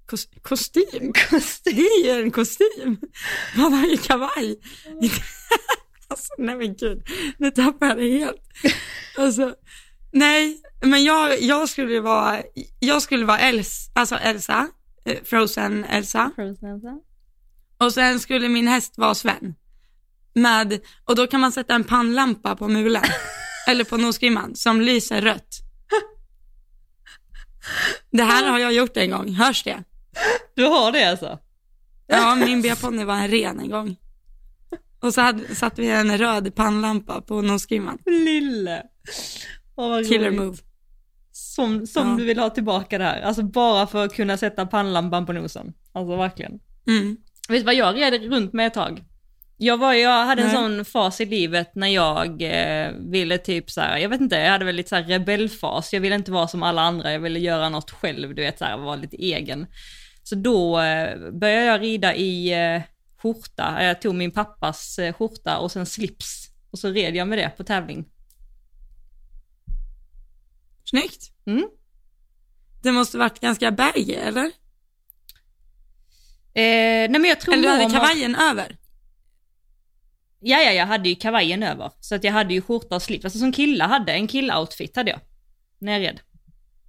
Kos 0.05 0.27
kostym? 0.41 1.13
kostym? 1.29 1.75
Det 1.75 1.81
är 1.81 2.05
ju 2.05 2.23
en 2.23 2.31
kostym. 2.31 2.97
Man 3.55 3.73
har 3.73 3.87
ju 3.87 3.97
kavaj. 3.97 4.59
alltså, 6.07 6.33
nej 6.37 6.55
men 6.55 6.75
gud, 6.75 7.03
nu 7.37 7.51
tappar 7.51 7.87
jag 7.87 7.97
det 7.97 8.19
helt. 8.19 8.41
Alltså, 9.17 9.55
Nej, 10.15 10.61
men 10.81 11.03
jag, 11.03 11.41
jag 11.41 11.69
skulle 11.69 11.99
vara, 12.01 12.41
jag 12.79 13.01
skulle 13.01 13.25
vara 13.25 13.39
Els, 13.39 13.91
alltså 13.93 14.15
Elsa, 14.15 14.67
eh, 15.05 15.23
Frozen 15.23 15.83
Elsa. 15.83 16.31
Frozen 16.35 16.69
Elsa. 16.69 16.99
Och 17.77 17.93
sen 17.93 18.19
skulle 18.19 18.49
min 18.49 18.67
häst 18.67 18.93
vara 18.97 19.15
Sven. 19.15 19.55
Med, 20.33 20.79
och 21.05 21.15
då 21.15 21.27
kan 21.27 21.39
man 21.41 21.51
sätta 21.51 21.75
en 21.75 21.83
pannlampa 21.83 22.55
på 22.55 22.67
mulen, 22.67 23.03
eller 23.67 23.83
på 23.83 23.97
nosgrimman, 23.97 24.55
som 24.55 24.81
lyser 24.81 25.21
rött. 25.21 25.55
Det 28.11 28.23
här 28.23 28.49
har 28.51 28.59
jag 28.59 28.73
gjort 28.73 28.97
en 28.97 29.11
gång, 29.11 29.33
hörs 29.33 29.63
det? 29.63 29.83
Du 30.55 30.63
har 30.63 30.91
det 30.91 31.03
alltså? 31.03 31.39
Ja, 32.07 32.35
min 32.35 32.61
B-ponny 32.61 33.03
var 33.03 33.15
en 33.15 33.27
ren 33.27 33.59
en 33.59 33.69
gång. 33.69 33.95
Och 34.99 35.13
så 35.13 35.21
hade, 35.21 35.55
satte 35.55 35.81
vi 35.81 35.89
en 35.89 36.17
röd 36.17 36.55
pannlampa 36.55 37.21
på 37.21 37.41
nosgrimman. 37.41 37.97
Lille. 38.05 38.83
Oh, 39.75 40.03
Killer 40.03 40.27
roligt. 40.27 40.39
move. 40.39 40.57
Som, 41.31 41.87
som 41.87 42.09
ja. 42.09 42.15
du 42.17 42.25
vill 42.25 42.39
ha 42.39 42.49
tillbaka 42.49 42.97
där, 42.97 43.21
alltså 43.21 43.43
bara 43.43 43.87
för 43.87 44.05
att 44.05 44.13
kunna 44.13 44.37
sätta 44.37 44.65
pannlampan 44.65 45.25
på 45.25 45.33
nosen. 45.33 45.73
Alltså 45.93 46.15
verkligen. 46.15 46.59
Mm. 46.87 47.17
Vet 47.49 47.59
du 47.59 47.65
vad 47.65 47.75
jag 47.75 47.95
red 47.95 48.23
runt 48.23 48.53
med 48.53 48.67
ett 48.67 48.73
tag? 48.73 49.03
Jag, 49.57 49.77
var, 49.77 49.93
jag 49.93 50.25
hade 50.25 50.43
Nej. 50.43 50.55
en 50.55 50.57
sån 50.57 50.85
fas 50.85 51.21
i 51.21 51.25
livet 51.25 51.75
när 51.75 51.87
jag 51.87 52.41
eh, 52.41 52.91
ville 52.91 53.37
typ 53.37 53.71
så 53.71 53.81
här, 53.81 53.97
jag 53.97 54.09
vet 54.09 54.21
inte, 54.21 54.35
jag 54.35 54.51
hade 54.51 54.65
väl 54.65 54.75
lite 54.75 54.89
så 54.89 54.95
här 54.95 55.03
rebellfas. 55.03 55.93
Jag 55.93 56.01
ville 56.01 56.15
inte 56.15 56.31
vara 56.31 56.47
som 56.47 56.63
alla 56.63 56.81
andra, 56.81 57.11
jag 57.11 57.19
ville 57.19 57.39
göra 57.39 57.69
något 57.69 57.91
själv, 57.91 58.35
du 58.35 58.41
vet 58.41 58.59
så 58.59 58.65
här, 58.65 58.77
vara 58.77 58.95
lite 58.95 59.17
egen. 59.17 59.67
Så 60.27 60.35
då 60.35 60.79
eh, 60.79 61.31
började 61.31 61.65
jag 61.65 61.81
rida 61.81 62.15
i 62.15 62.53
eh, 62.53 62.81
skjorta, 63.17 63.83
jag 63.83 64.01
tog 64.01 64.15
min 64.15 64.31
pappas 64.31 64.99
eh, 64.99 65.13
skjorta 65.13 65.57
och 65.57 65.71
sen 65.71 65.85
slips. 65.85 66.49
Och 66.71 66.79
så 66.79 66.89
red 66.89 67.15
jag 67.15 67.27
med 67.27 67.37
det 67.37 67.49
på 67.49 67.63
tävling. 67.63 68.05
Snyggt. 70.83 71.31
Mm. 71.45 71.69
Det 72.83 72.91
måste 72.91 73.17
varit 73.17 73.39
ganska 73.39 73.71
berg, 73.71 74.15
eller? 74.15 74.45
Eh, 76.53 77.09
nej 77.09 77.09
men 77.09 77.25
jag 77.25 77.39
tror 77.39 77.53
Eller 77.53 77.63
du 77.63 77.69
hade 77.69 77.93
kavajen 77.93 78.35
att... 78.35 78.51
över? 78.51 78.77
Ja, 80.39 80.57
ja, 80.61 80.71
jag 80.71 80.85
hade 80.85 81.09
ju 81.09 81.15
kavajen 81.15 81.63
över. 81.63 81.91
Så 81.99 82.15
att 82.15 82.23
jag 82.23 82.31
hade 82.31 82.53
ju 82.53 82.61
skjorta 82.61 82.95
och 82.95 83.01
slips. 83.01 83.25
Alltså 83.25 83.39
som 83.39 83.51
killar 83.51 83.87
hade, 83.87 84.13
en 84.13 84.27
killoutfit 84.27 84.95
hade 84.95 85.11
jag. 85.11 85.19
När 85.79 85.91
jag 85.91 86.01
red. 86.01 86.19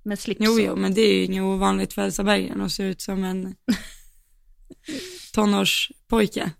Med 0.07 0.18
slips. 0.18 0.40
Jo, 0.44 0.61
jo, 0.61 0.76
men 0.76 0.94
det 0.94 1.00
är 1.00 1.14
ju 1.14 1.24
inget 1.24 1.42
ovanligt 1.42 1.92
för 1.92 2.02
Elsa 2.02 2.24
Bergen 2.24 2.61
att 2.61 2.72
se 2.72 2.82
ut 2.82 3.00
som 3.00 3.24
en 3.24 3.54
tonårspojke. 5.32 6.50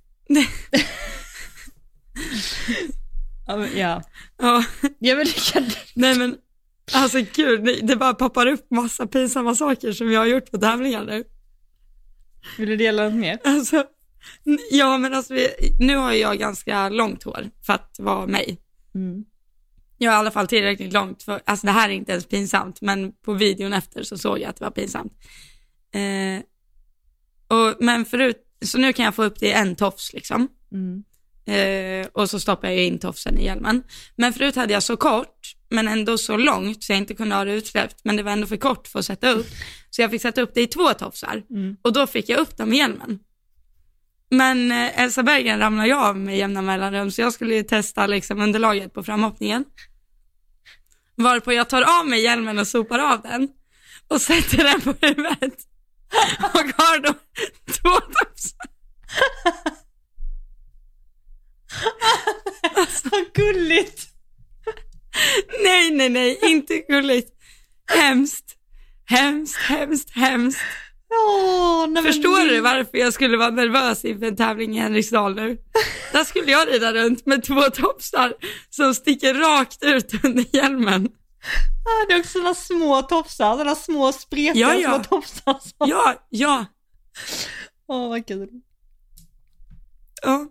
ja. 3.47 3.57
Men, 3.57 3.78
ja. 3.78 4.03
ja. 4.38 4.64
ja 4.99 5.16
men 5.16 5.24
det 5.24 5.53
kan... 5.53 5.70
Nej 5.94 6.18
men 6.18 6.36
Alltså 6.92 7.18
gud, 7.34 7.86
det 7.86 7.97
bara 7.97 8.14
poppar 8.14 8.47
upp 8.47 8.70
massa 8.70 9.07
pinsamma 9.07 9.55
saker 9.55 9.92
som 9.92 10.12
jag 10.12 10.20
har 10.20 10.26
gjort 10.26 10.51
på 10.51 10.59
tävlingar 10.59 11.05
nu. 11.05 11.24
Vill 12.59 12.68
du 12.68 12.76
dela 12.76 13.05
något 13.05 13.14
mer? 13.14 13.38
Alltså, 13.44 13.84
ja 14.70 14.99
men 14.99 15.14
alltså 15.14 15.34
nu 15.80 15.97
har 15.97 16.12
jag 16.12 16.38
ganska 16.38 16.88
långt 16.88 17.22
hår 17.22 17.51
för 17.66 17.72
att 17.72 17.97
vara 17.99 18.26
mig. 18.26 18.59
Mm. 18.94 19.24
Jag 19.99 20.11
har 20.11 20.16
i 20.16 20.20
alla 20.20 20.30
fall 20.30 20.47
tillräckligt 20.47 20.92
långt 20.92 21.22
för, 21.22 21.40
alltså 21.44 21.66
det 21.66 21.72
här 21.72 21.88
är 21.88 21.92
inte 21.92 22.12
ens 22.12 22.26
pinsamt, 22.26 22.80
men 22.80 23.12
på 23.12 23.32
videon 23.32 23.72
efter 23.72 24.03
så 24.03 24.18
såg 24.18 24.38
jag 24.38 24.49
att 24.49 24.57
det 24.57 24.64
var 24.64 24.70
pinsamt. 24.70 25.12
Eh, 25.94 26.42
och, 27.49 27.76
men 27.80 28.05
förut, 28.05 28.36
så 28.64 28.78
nu 28.78 28.92
kan 28.92 29.05
jag 29.05 29.14
få 29.14 29.24
upp 29.24 29.40
det 29.40 29.47
i 29.47 29.53
en 29.53 29.76
tofs 29.76 30.12
liksom. 30.12 30.49
Mm. 30.72 31.05
Eh, 31.47 32.09
och 32.12 32.30
så 32.30 32.40
stoppar 32.40 32.68
jag 32.68 32.84
in 32.84 32.99
tofsen 32.99 33.38
i 33.38 33.44
hjälmen. 33.44 33.82
Men 34.16 34.32
förut 34.32 34.57
hade 34.57 34.72
jag 34.72 34.82
så 34.82 34.97
kort 34.97 35.57
men 35.68 35.88
ändå 35.88 36.18
så 36.18 36.36
långt 36.36 36.84
så 36.84 36.92
jag 36.92 36.99
inte 36.99 37.14
kunde 37.14 37.34
ha 37.34 37.44
det 37.44 37.53
utsläppt, 37.53 38.01
men 38.05 38.16
det 38.16 38.22
var 38.22 38.32
ändå 38.32 38.47
för 38.47 38.57
kort 38.57 38.88
för 38.88 38.99
att 38.99 39.05
sätta 39.05 39.30
upp. 39.30 39.47
Så 39.90 40.03
jag 40.03 40.11
fick 40.11 40.22
sätta 40.22 40.40
upp 40.42 40.55
det 40.55 40.61
i 40.61 40.66
två 40.66 40.94
tofsar 40.94 41.42
Mm. 41.51 41.76
och 41.82 41.92
då 41.92 42.07
fick 42.07 42.28
jag 42.28 42.38
upp 42.38 42.57
dem 42.57 42.72
i 42.72 42.76
hjälmen. 42.76 43.18
Men 44.30 44.72
eh, 44.72 45.01
Elsa 45.01 45.22
Bergen 45.22 45.59
ramlade 45.59 45.88
ju 45.88 45.94
av 45.94 46.16
med 46.16 46.38
jämna 46.38 46.62
mellanrum 46.62 47.11
så 47.11 47.20
jag 47.20 47.32
skulle 47.32 47.55
ju 47.55 47.62
testa 47.62 48.07
liksom, 48.07 48.40
underlaget 48.40 48.94
på 48.94 49.03
framhoppningen. 49.03 49.64
Varpå 51.17 51.53
jag 51.53 51.69
tar 51.69 52.01
av 52.01 52.07
mig 52.07 52.23
hjälmen 52.23 52.59
och 52.59 52.69
sopar 52.69 52.99
av 52.99 53.23
den 53.23 53.49
och 54.09 54.21
sätter 54.21 54.64
den 54.64 54.81
på 54.81 54.95
huvudet 55.07 55.55
och 56.39 56.85
har 56.85 56.99
då 56.99 57.12
två 57.73 58.01
tofsar. 58.01 58.67
Vad 63.11 63.33
gulligt! 63.35 64.09
Nej, 65.64 65.91
nej, 65.91 66.09
nej, 66.09 66.39
inte 66.43 66.79
gulligt. 66.79 67.31
Hemskt, 67.87 68.57
hemskt, 69.05 69.57
hemskt, 69.57 70.11
hemskt. 70.11 70.61
Åh, 71.11 71.86
nej, 71.88 72.02
men- 72.02 72.12
Förstår 72.12 72.48
du 72.48 72.61
varför 72.61 72.98
jag 72.98 73.12
skulle 73.12 73.36
vara 73.36 73.50
nervös 73.50 74.04
inför 74.04 74.26
en 74.26 74.36
tävling 74.36 74.76
i 74.76 74.80
Henriksdal 74.80 75.34
nu? 75.34 75.59
Där 76.12 76.24
skulle 76.24 76.50
jag 76.52 76.68
rida 76.68 76.92
runt 76.92 77.26
med 77.26 77.42
två 77.44 77.61
topsar 77.62 78.32
som 78.70 78.94
sticker 78.94 79.34
rakt 79.34 79.82
ut 79.82 80.24
under 80.24 80.44
hjälmen. 80.57 81.09
Ah, 81.84 82.07
det 82.09 82.14
är 82.14 82.18
också 82.20 82.32
sådana 82.32 82.54
små 82.54 83.02
tofsar, 83.02 83.52
sådana 83.57 83.74
små 83.74 84.12
spretiga 84.12 84.74
Ja, 84.74 84.74
ja. 84.74 84.94
små 85.04 85.04
tofsar. 85.20 85.57
Åh, 85.78 85.88
Ja, 85.88 86.14
ja, 86.30 86.64
vad 87.86 88.26
kul. 88.26 88.48
ja. 90.22 90.46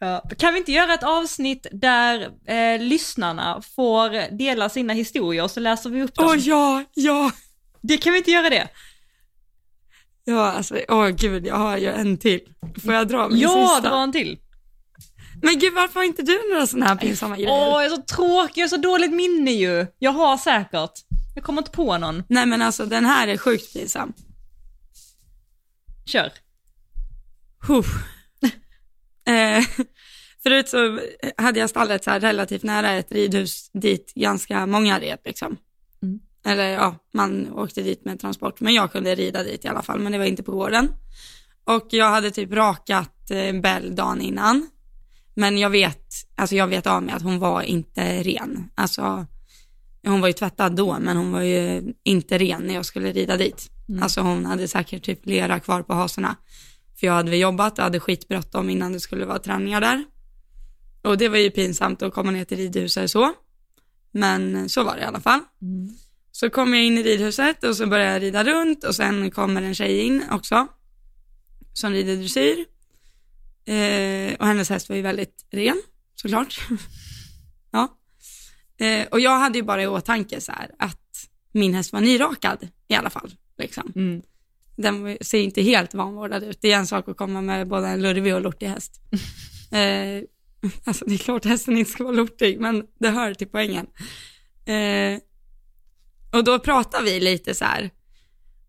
Ja. 0.00 0.22
Kan 0.38 0.52
vi 0.54 0.58
inte 0.58 0.72
göra 0.72 0.94
ett 0.94 1.02
avsnitt 1.02 1.66
där 1.72 2.30
eh, 2.46 2.80
lyssnarna 2.80 3.62
får 3.76 4.36
dela 4.38 4.68
sina 4.68 4.92
historier 4.92 5.44
och 5.44 5.50
så 5.50 5.60
läser 5.60 5.90
vi 5.90 6.02
upp 6.02 6.14
dem? 6.14 6.26
Åh 6.28 6.36
ja, 6.38 6.84
ja. 6.94 7.30
Det 7.80 7.96
kan 7.96 8.12
vi 8.12 8.18
inte 8.18 8.30
göra 8.30 8.50
det? 8.50 8.68
Ja, 10.24 10.52
alltså, 10.52 10.80
åh 10.88 11.08
gud, 11.08 11.46
jag 11.46 11.54
har 11.54 11.76
ju 11.76 11.88
en 11.88 12.18
till. 12.18 12.40
Får 12.84 12.94
jag 12.94 13.08
dra 13.08 13.28
min 13.28 13.38
ja, 13.38 13.68
sista? 13.68 13.88
dra 13.90 14.02
en 14.02 14.12
till. 14.12 14.38
Men 15.42 15.58
gud, 15.58 15.74
varför 15.74 16.00
har 16.00 16.04
inte 16.04 16.22
du 16.22 16.50
några 16.52 16.66
sådana 16.66 16.86
här 16.86 16.96
pinsamma 16.96 17.36
grejer? 17.36 17.50
Åh, 17.50 17.82
jag 17.82 17.84
är 17.84 17.90
så 17.90 18.02
tråkig, 18.02 18.60
jag 18.60 18.64
har 18.64 18.68
så 18.68 18.76
dåligt 18.76 19.12
minne 19.12 19.50
ju. 19.50 19.86
Jag 19.98 20.12
har 20.12 20.36
säkert. 20.36 20.92
Jag 21.34 21.44
kommer 21.44 21.62
inte 21.62 21.70
på 21.70 21.98
någon. 21.98 22.24
Nej 22.28 22.46
men 22.46 22.62
alltså 22.62 22.86
den 22.86 23.04
här 23.04 23.28
är 23.28 23.36
sjukt 23.36 23.72
pinsam. 23.72 24.12
Kör. 26.06 26.32
Huh. 27.66 27.86
eh, 29.34 29.64
förut 30.42 30.68
så 30.68 31.00
hade 31.36 31.60
jag 31.60 31.70
stallet 31.70 32.04
så 32.04 32.10
här 32.10 32.20
relativt 32.20 32.62
nära 32.62 32.90
ett 32.90 33.12
ridhus 33.12 33.70
dit 33.72 34.12
ganska 34.14 34.66
många 34.66 35.00
red 35.00 35.18
liksom. 35.24 35.56
Eller 36.44 36.68
ja, 36.72 36.94
man 37.14 37.52
åkte 37.52 37.82
dit 37.82 38.04
med 38.04 38.20
transport, 38.20 38.60
men 38.60 38.74
jag 38.74 38.92
kunde 38.92 39.14
rida 39.14 39.42
dit 39.42 39.64
i 39.64 39.68
alla 39.68 39.82
fall, 39.82 39.98
men 39.98 40.12
det 40.12 40.18
var 40.18 40.24
inte 40.24 40.42
på 40.42 40.52
gården. 40.52 40.88
Och 41.64 41.86
jag 41.90 42.10
hade 42.10 42.30
typ 42.30 42.52
rakat 42.52 43.30
eh, 43.30 43.60
Bell 43.60 43.94
dagen 43.94 44.20
innan. 44.20 44.68
Men 45.34 45.58
jag 45.58 45.70
vet, 45.70 46.06
alltså 46.36 46.56
jag 46.56 46.66
vet 46.66 46.86
av 46.86 47.02
mig 47.02 47.14
att 47.14 47.22
hon 47.22 47.38
var 47.38 47.62
inte 47.62 48.22
ren. 48.22 48.70
Alltså, 48.74 49.26
hon 50.06 50.20
var 50.20 50.28
ju 50.28 50.32
tvättad 50.32 50.76
då, 50.76 50.98
men 51.00 51.16
hon 51.16 51.32
var 51.32 51.42
ju 51.42 51.94
inte 52.02 52.38
ren 52.38 52.62
när 52.62 52.74
jag 52.74 52.86
skulle 52.86 53.12
rida 53.12 53.36
dit. 53.36 53.70
Mm. 53.88 54.02
Alltså 54.02 54.20
hon 54.20 54.46
hade 54.46 54.68
säkert 54.68 55.04
typ 55.04 55.26
lera 55.26 55.60
kvar 55.60 55.82
på 55.82 55.94
hasorna. 55.94 56.36
För 57.00 57.06
jag 57.06 57.14
hade 57.14 57.30
väl 57.30 57.40
jobbat 57.40 57.78
och 57.78 57.84
hade 57.84 58.00
skitbråttom 58.00 58.70
innan 58.70 58.92
det 58.92 59.00
skulle 59.00 59.24
vara 59.24 59.38
träningar 59.38 59.80
där. 59.80 60.04
Och 61.02 61.18
det 61.18 61.28
var 61.28 61.38
ju 61.38 61.50
pinsamt 61.50 62.02
att 62.02 62.14
komma 62.14 62.30
ner 62.30 62.44
till 62.44 62.56
ridhuset 62.56 63.10
så. 63.10 63.32
Men 64.12 64.68
så 64.68 64.84
var 64.84 64.96
det 64.96 65.02
i 65.02 65.04
alla 65.04 65.20
fall. 65.20 65.40
Mm. 65.62 65.94
Så 66.32 66.50
kom 66.50 66.74
jag 66.74 66.84
in 66.84 66.98
i 66.98 67.02
ridhuset 67.02 67.64
och 67.64 67.76
så 67.76 67.86
började 67.86 68.12
jag 68.12 68.22
rida 68.22 68.44
runt 68.44 68.84
och 68.84 68.94
sen 68.94 69.30
kommer 69.30 69.62
en 69.62 69.74
tjej 69.74 70.00
in 70.00 70.24
också. 70.30 70.66
Som 71.72 71.92
rider 71.92 72.16
dressyr. 72.16 72.64
Eh, 73.64 74.34
och 74.38 74.46
hennes 74.46 74.70
häst 74.70 74.88
var 74.88 74.96
ju 74.96 75.02
väldigt 75.02 75.46
ren, 75.50 75.82
såklart. 76.14 76.60
ja. 77.70 77.98
Eh, 78.86 79.06
och 79.06 79.20
jag 79.20 79.38
hade 79.38 79.58
ju 79.58 79.64
bara 79.64 79.82
i 79.82 79.86
åtanke 79.86 80.40
så 80.40 80.52
här 80.52 80.70
att 80.78 81.28
min 81.52 81.74
häst 81.74 81.92
var 81.92 82.00
nyrakad 82.00 82.68
i 82.88 82.94
alla 82.94 83.10
fall. 83.10 83.34
Liksom. 83.58 83.92
Mm. 83.96 84.22
Den 84.76 85.18
ser 85.20 85.40
inte 85.40 85.62
helt 85.62 85.94
vanvårdad 85.94 86.44
ut. 86.44 86.58
Det 86.60 86.72
är 86.72 86.78
en 86.78 86.86
sak 86.86 87.08
att 87.08 87.16
komma 87.16 87.40
med 87.40 87.68
både 87.68 87.88
en 87.88 88.02
lurvig 88.02 88.34
och 88.34 88.42
lortig 88.42 88.66
häst. 88.66 89.00
eh, 89.72 90.22
alltså 90.84 91.04
det 91.04 91.14
är 91.14 91.18
klart 91.18 91.44
hästen 91.44 91.76
inte 91.76 91.90
ska 91.90 92.04
vara 92.04 92.16
lortig, 92.16 92.60
men 92.60 92.86
det 92.98 93.08
hör 93.08 93.34
till 93.34 93.48
poängen. 93.48 93.86
Eh, 94.64 95.20
och 96.32 96.44
då 96.44 96.58
pratar 96.58 97.02
vi 97.02 97.20
lite 97.20 97.54
så 97.54 97.64
här. 97.64 97.90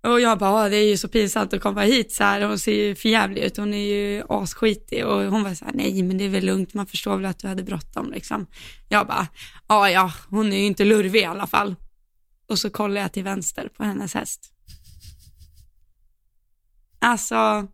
Och 0.04 0.22
jag 0.22 0.40
bara, 0.40 0.52
ah, 0.52 0.70
det 0.70 0.78
är 0.78 0.90
ju 0.90 0.98
så 0.98 1.08
pinsamt 1.08 1.54
att 1.54 1.62
komma 1.62 1.82
hit 1.82 2.14
så 2.14 2.24
här. 2.24 2.42
Hon 2.42 2.60
ser 2.60 2.74
ju 2.74 2.96
förjävlig 2.96 3.42
ut, 3.42 3.58
hon 3.58 3.74
är 3.74 3.88
ju 3.88 4.24
asskitig. 4.30 5.06
Och 5.06 5.24
hon 5.24 5.44
var 5.44 5.54
så 5.54 5.66
här, 5.66 5.74
nej 5.74 6.04
men 6.04 6.18
det 6.18 6.24
är 6.24 6.30
väl 6.30 6.46
lugnt, 6.46 6.74
man 6.74 6.88
förstår 6.88 7.16
väl 7.16 7.26
att 7.26 7.40
du 7.40 7.48
hade 7.48 7.64
bråttom 7.64 8.12
liksom. 8.12 8.48
Jag 8.90 9.08
bara, 9.08 9.28
ja 9.68 9.90
ja, 9.90 10.14
hon 10.30 10.54
är 10.54 10.58
ju 10.58 10.66
inte 10.66 10.86
lurvig 10.86 11.22
i 11.22 11.26
alla 11.26 11.48
fall. 11.48 11.76
Och 12.50 12.60
så 12.60 12.70
kollar 12.70 13.02
jag 13.02 13.12
till 13.12 13.24
vänster 13.24 13.70
på 13.78 13.84
hennes 13.84 14.14
häst. 14.14 14.52
Alltså, 17.00 17.68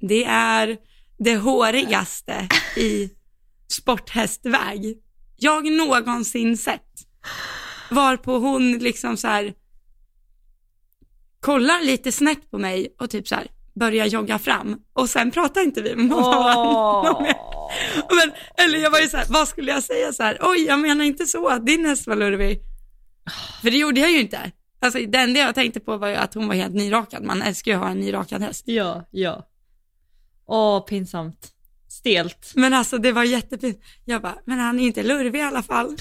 det 0.00 0.24
är 0.24 0.76
det 1.18 1.36
hårigaste 1.36 2.48
i 2.76 3.10
sporthästväg 3.68 4.98
jag 5.36 5.64
någonsin 5.72 6.56
sett. 6.56 6.82
Varpå 7.90 8.38
hon 8.38 8.78
liksom 8.78 9.16
så 9.16 9.28
här 9.28 9.54
kollar 11.40 11.80
lite 11.80 12.12
snett 12.12 12.50
på 12.50 12.58
mig 12.58 12.94
och 12.98 13.10
typ 13.10 13.28
så 13.28 13.34
här 13.34 13.46
börjar 13.74 14.06
jogga 14.06 14.38
fram 14.38 14.78
och 14.92 15.10
sen 15.10 15.30
pratar 15.30 15.60
inte 15.60 15.82
vi 15.82 15.96
med 15.96 16.12
Åh. 16.12 17.22
mer. 17.22 17.34
Men, 18.16 18.32
eller 18.66 18.78
jag 18.78 18.90
var 18.90 19.00
ju 19.00 19.08
så 19.08 19.16
här, 19.16 19.26
vad 19.28 19.48
skulle 19.48 19.72
jag 19.72 19.82
säga 19.82 20.12
så 20.12 20.22
här, 20.22 20.38
oj 20.40 20.64
jag 20.64 20.78
menar 20.78 21.04
inte 21.04 21.26
så 21.26 21.48
att 21.48 21.66
din 21.66 21.86
häst 21.86 22.06
var 22.06 22.16
lurvig. 22.16 22.60
För 23.62 23.70
det 23.70 23.76
gjorde 23.76 24.00
jag 24.00 24.10
ju 24.10 24.20
inte. 24.20 24.52
Alltså 24.80 24.98
det 24.98 25.18
enda 25.18 25.40
jag 25.40 25.54
tänkte 25.54 25.80
på 25.80 25.96
var 25.96 26.08
ju 26.08 26.14
att 26.14 26.34
hon 26.34 26.48
var 26.48 26.54
helt 26.54 26.74
nyrakad, 26.74 27.22
man 27.22 27.42
älskar 27.42 27.70
ju 27.70 27.76
att 27.76 27.82
ha 27.82 27.90
en 27.90 28.00
nyrakad 28.00 28.42
häst. 28.42 28.62
Ja, 28.66 29.08
ja. 29.10 29.46
Åh, 30.46 30.84
pinsamt. 30.84 31.52
Stelt. 31.88 32.52
Men 32.54 32.74
alltså 32.74 32.98
det 32.98 33.12
var 33.12 33.24
jättefint. 33.24 33.80
Jag 34.04 34.22
bara, 34.22 34.38
men 34.44 34.58
han 34.58 34.80
är 34.80 34.84
inte 34.84 35.02
lurvig 35.02 35.38
i 35.38 35.42
alla 35.42 35.62
fall. 35.62 35.96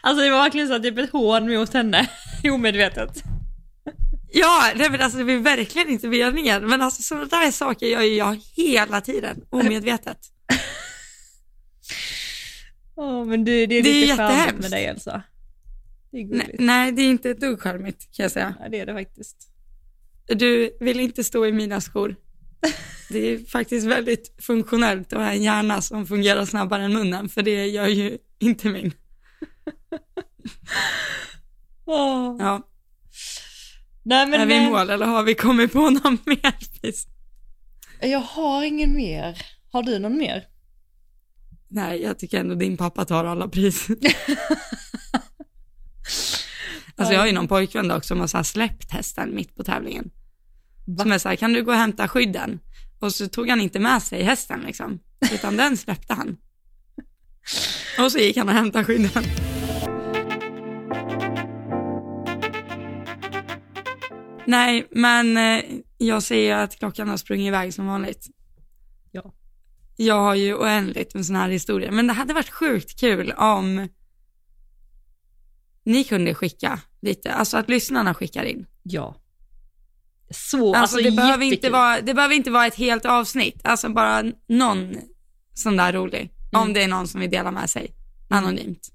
Alltså 0.00 0.24
det 0.24 0.30
var 0.30 0.42
verkligen 0.42 0.68
så 0.68 0.74
att 0.74 0.82
typ 0.82 0.98
ett 0.98 1.10
hån 1.10 1.54
mot 1.54 1.72
henne, 1.72 2.10
omedvetet. 2.44 3.22
Ja, 4.32 4.72
nej, 4.76 4.90
men 4.90 5.00
alltså 5.00 5.18
det 5.18 5.24
var 5.24 5.34
verkligen 5.42 5.88
inte 5.88 6.08
meningen. 6.08 6.68
Men 6.68 6.82
alltså 6.82 7.02
sådana 7.02 7.26
där 7.26 7.50
saker 7.50 7.86
gör 7.86 8.02
ju 8.02 8.14
jag 8.14 8.40
hela 8.56 9.00
tiden, 9.00 9.44
omedvetet. 9.50 10.18
Åh, 12.96 13.24
men 13.24 13.44
du, 13.44 13.66
det 13.66 13.74
är 13.74 13.82
Det 13.82 13.88
är 13.88 14.06
lite 14.06 14.16
charmigt 14.16 14.60
med 14.60 14.70
dig 14.70 14.84
Elsa. 14.84 15.22
Det 16.10 16.18
är 16.18 16.24
Nej, 16.24 16.56
nej, 16.58 16.92
det 16.92 17.02
är 17.02 17.10
inte 17.10 17.30
ett 17.30 17.40
dugg 17.40 17.60
charmigt 17.60 18.08
kan 18.16 18.22
jag 18.22 18.32
säga. 18.32 18.54
Ja, 18.60 18.68
det 18.68 18.80
är 18.80 18.86
det 18.86 18.94
faktiskt. 18.94 19.36
Du 20.26 20.76
vill 20.80 21.00
inte 21.00 21.24
stå 21.24 21.46
i 21.46 21.52
mina 21.52 21.80
skor. 21.80 22.16
Det 23.08 23.18
är 23.18 23.38
faktiskt 23.38 23.86
väldigt 23.86 24.34
funktionellt 24.38 25.12
att 25.12 25.18
ha 25.18 25.30
en 25.30 25.42
hjärna 25.42 25.82
som 25.82 26.06
fungerar 26.06 26.44
snabbare 26.44 26.84
än 26.84 26.92
munnen, 26.92 27.28
för 27.28 27.42
det 27.42 27.66
gör 27.66 27.86
ju 27.86 28.18
inte 28.38 28.68
min. 28.68 28.92
Åh. 31.86 32.36
Ja, 32.38 32.62
Nej 34.06 34.26
men 34.26 34.40
är 34.40 34.46
vi 34.46 34.54
i 34.54 34.64
eh, 34.64 34.70
mål 34.70 34.90
eller 34.90 35.06
har 35.06 35.22
vi 35.22 35.34
kommit 35.34 35.72
på 35.72 35.78
någon 35.90 36.18
mer? 36.26 36.54
Jag 38.00 38.20
har 38.20 38.62
ingen 38.62 38.96
mer. 38.96 39.42
Har 39.72 39.82
du 39.82 39.98
någon 39.98 40.16
mer? 40.16 40.44
Nej, 41.68 42.02
jag 42.02 42.18
tycker 42.18 42.40
ändå 42.40 42.54
din 42.54 42.76
pappa 42.76 43.04
tar 43.04 43.24
alla 43.24 43.48
pris. 43.48 43.88
Alltså 46.96 47.14
jag 47.14 47.20
har 47.20 47.26
ju 47.26 47.32
någon 47.32 47.48
pojkvän 47.48 47.88
dock 47.88 48.04
som 48.04 48.20
har 48.20 48.26
så 48.26 48.36
här 48.36 48.44
släppt 48.44 48.90
hästen 48.92 49.34
mitt 49.34 49.56
på 49.56 49.64
tävlingen. 49.64 50.10
Va? 50.86 51.02
Som 51.02 51.12
är 51.12 51.18
så 51.18 51.28
här, 51.28 51.36
kan 51.36 51.52
du 51.52 51.64
gå 51.64 51.70
och 51.70 51.76
hämta 51.76 52.08
skydden? 52.08 52.60
Och 53.00 53.14
så 53.14 53.28
tog 53.28 53.48
han 53.48 53.60
inte 53.60 53.78
med 53.78 54.02
sig 54.02 54.22
hästen 54.22 54.60
liksom, 54.60 54.98
utan 55.32 55.56
den 55.56 55.76
släppte 55.76 56.14
han. 56.14 56.36
Och 57.98 58.12
så 58.12 58.18
gick 58.18 58.36
han 58.36 58.48
och 58.48 58.54
hämtade 58.54 58.84
skydden. 58.84 59.24
Nej, 64.46 64.88
men 64.90 65.36
eh, 65.36 65.64
jag 65.98 66.22
ser 66.22 66.54
att 66.54 66.78
klockan 66.78 67.08
har 67.08 67.16
sprungit 67.16 67.46
iväg 67.48 67.74
som 67.74 67.86
vanligt. 67.86 68.26
Ja. 69.10 69.34
Jag 69.96 70.20
har 70.20 70.34
ju 70.34 70.54
oändligt 70.54 71.14
med 71.14 71.26
sådana 71.26 71.44
här 71.44 71.50
historier, 71.50 71.90
men 71.90 72.06
det 72.06 72.12
hade 72.12 72.34
varit 72.34 72.50
sjukt 72.50 73.00
kul 73.00 73.32
om 73.32 73.88
ni 75.84 76.04
kunde 76.04 76.34
skicka 76.34 76.80
lite, 77.02 77.32
alltså 77.32 77.56
att 77.56 77.68
lyssnarna 77.68 78.14
skickar 78.14 78.44
in. 78.44 78.66
Ja. 78.82 79.16
Så, 80.30 80.74
Alltså, 80.74 80.96
alltså, 80.96 81.10
det, 81.10 81.16
behöver 81.16 81.44
inte 81.44 81.70
vara, 81.70 82.00
det 82.00 82.14
behöver 82.14 82.34
inte 82.34 82.50
vara 82.50 82.66
ett 82.66 82.74
helt 82.74 83.04
avsnitt, 83.04 83.60
alltså 83.64 83.88
bara 83.88 84.24
någon 84.48 84.96
sån 85.54 85.76
där 85.76 85.92
rolig. 85.92 86.30
Om 86.52 86.72
det 86.72 86.82
är 86.82 86.88
någon 86.88 87.08
som 87.08 87.20
vill 87.20 87.30
dela 87.30 87.50
med 87.50 87.70
sig 87.70 87.94
anonymt. 88.28 88.88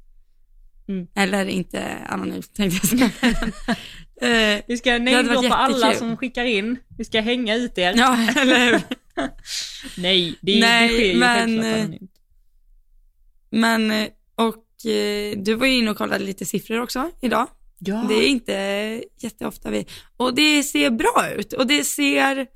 Mm. 0.87 1.07
Eller 1.15 1.45
inte 1.45 1.97
anonymt 2.09 2.55
tänkte 2.55 2.97
jag 2.97 3.11
säga. 3.11 3.35
Eh, 4.21 4.61
Vi 4.67 4.77
ska 4.77 4.97
namedroppa 4.97 5.55
alla 5.55 5.93
som 5.93 6.17
skickar 6.17 6.45
in. 6.45 6.77
Vi 6.97 7.05
ska 7.05 7.21
hänga 7.21 7.55
ut 7.55 7.77
er. 7.77 7.93
ja, 7.97 8.17
eller? 8.37 8.83
Nej, 9.97 10.35
det, 10.41 10.59
Nej, 10.59 10.87
det 10.89 10.93
sker 10.95 11.05
ju 11.13 11.19
men, 11.19 11.61
självklart 11.61 12.01
eh. 12.01 12.07
Men, 13.49 13.91
eh, 13.91 14.07
och 14.35 14.65
du 15.37 15.55
var 15.55 15.67
ju 15.67 15.73
inne 15.77 15.91
och 15.91 15.97
kollade 15.97 16.23
lite 16.25 16.45
siffror 16.45 16.81
också 16.81 17.11
idag. 17.21 17.47
Ja. 17.79 18.05
Det 18.09 18.13
är 18.13 18.27
inte 18.27 18.53
jätteofta 19.17 19.69
vi, 19.69 19.85
och 20.17 20.35
det 20.35 20.63
ser 20.63 20.89
bra 20.89 21.29
ut 21.37 21.53
och 21.53 21.67
det 21.67 21.83
ser 21.83 22.47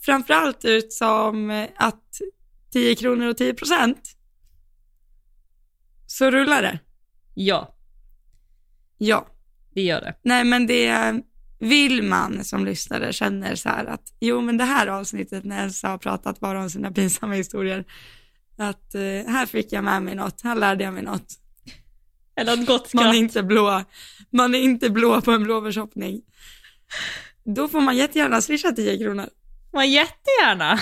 framförallt 0.00 0.64
ut 0.64 0.92
som 0.92 1.66
att 1.76 2.20
10 2.72 2.94
kronor 2.94 3.26
och 3.28 3.36
10 3.36 3.54
procent 3.54 3.98
så 6.06 6.30
rullar 6.30 6.62
det. 6.62 6.78
ja, 7.34 7.76
Ja. 8.98 9.26
Det 9.74 9.82
gör 9.82 10.00
det. 10.00 10.14
Nej 10.22 10.44
men 10.44 10.66
det 10.66 11.14
vill 11.58 12.02
man 12.02 12.44
som 12.44 12.64
lyssnare 12.64 13.12
känner 13.12 13.54
så 13.54 13.68
här 13.68 13.84
att 13.84 14.02
jo 14.20 14.40
men 14.40 14.56
det 14.56 14.64
här 14.64 14.86
avsnittet 14.86 15.44
när 15.44 15.64
Elsa 15.64 15.88
har 15.88 15.98
pratat 15.98 16.40
bara 16.40 16.60
om 16.60 16.70
sina 16.70 16.90
pinsamma 16.90 17.34
historier 17.34 17.84
att 18.58 18.94
eh, 18.94 19.00
här 19.32 19.46
fick 19.46 19.72
jag 19.72 19.84
med 19.84 20.02
mig 20.02 20.14
något, 20.14 20.40
här 20.42 20.56
lärde 20.56 20.84
jag 20.84 20.94
mig 20.94 21.02
något. 21.02 21.26
Eller 22.36 22.52
ett 22.52 22.66
gott 22.66 22.94
Man 22.94 23.04
är 23.04 23.08
skratt. 23.08 23.16
inte 23.16 23.42
blå, 23.42 23.84
man 24.30 24.54
är 24.54 24.58
inte 24.58 24.90
blå 24.90 25.20
på 25.20 25.30
en 25.30 25.44
blåbärshoppning. 25.44 26.22
Då 27.44 27.68
får 27.68 27.80
man 27.80 27.96
jättegärna 27.96 28.40
swisha 28.40 28.72
10 28.72 28.98
kronor. 28.98 29.28
Man 29.72 29.90
jättegärna. 29.90 30.74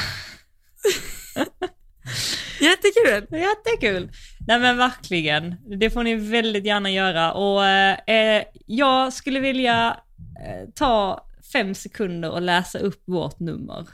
Jättekul! 2.60 3.38
Jättekul. 3.40 4.10
Nej 4.46 4.60
men 4.60 4.76
verkligen, 4.76 5.54
det 5.78 5.90
får 5.90 6.02
ni 6.02 6.14
väldigt 6.14 6.64
gärna 6.64 6.90
göra 6.90 7.32
och 7.32 7.64
eh, 7.64 8.44
jag 8.66 9.12
skulle 9.12 9.40
vilja 9.40 9.96
eh, 10.46 10.68
ta 10.74 11.26
fem 11.52 11.74
sekunder 11.74 12.30
och 12.30 12.42
läsa 12.42 12.78
upp 12.78 13.02
vårt 13.04 13.40
nummer. 13.40 13.86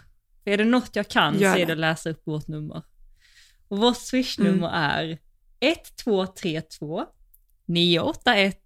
För 0.45 0.51
är 0.51 0.57
det 0.57 0.65
något 0.65 0.97
jag 0.97 1.09
kan 1.09 1.39
Gör 1.39 1.53
så 1.55 1.59
är 1.59 1.67
det. 1.67 1.73
att 1.73 1.79
läsa 1.79 2.11
upp 2.11 2.23
vårt 2.27 2.49
nummer. 2.49 2.83
Och 3.69 3.79
vårt 3.79 3.97
swishnummer 3.97 4.71
är 4.73 5.19
1232 5.61 7.05
981 7.67 8.59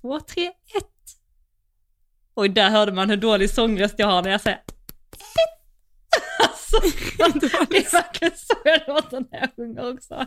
231. 0.00 0.52
Och 2.34 2.50
där 2.50 2.70
hörde 2.70 2.92
man 2.92 3.10
hur 3.10 3.16
dålig 3.16 3.50
sångröst 3.50 3.94
jag 3.98 4.06
har 4.06 4.22
när 4.22 4.30
jag 4.30 4.40
säger 4.40 4.60
Alltså, 7.24 7.48
det 7.70 7.76
är 7.76 7.92
verkligen 7.92 8.32
så 8.36 8.54
jag 8.64 8.80
låter 8.88 9.20
när 9.20 9.40
jag 9.40 9.50
sjunger 9.56 9.92
också. 9.92 10.26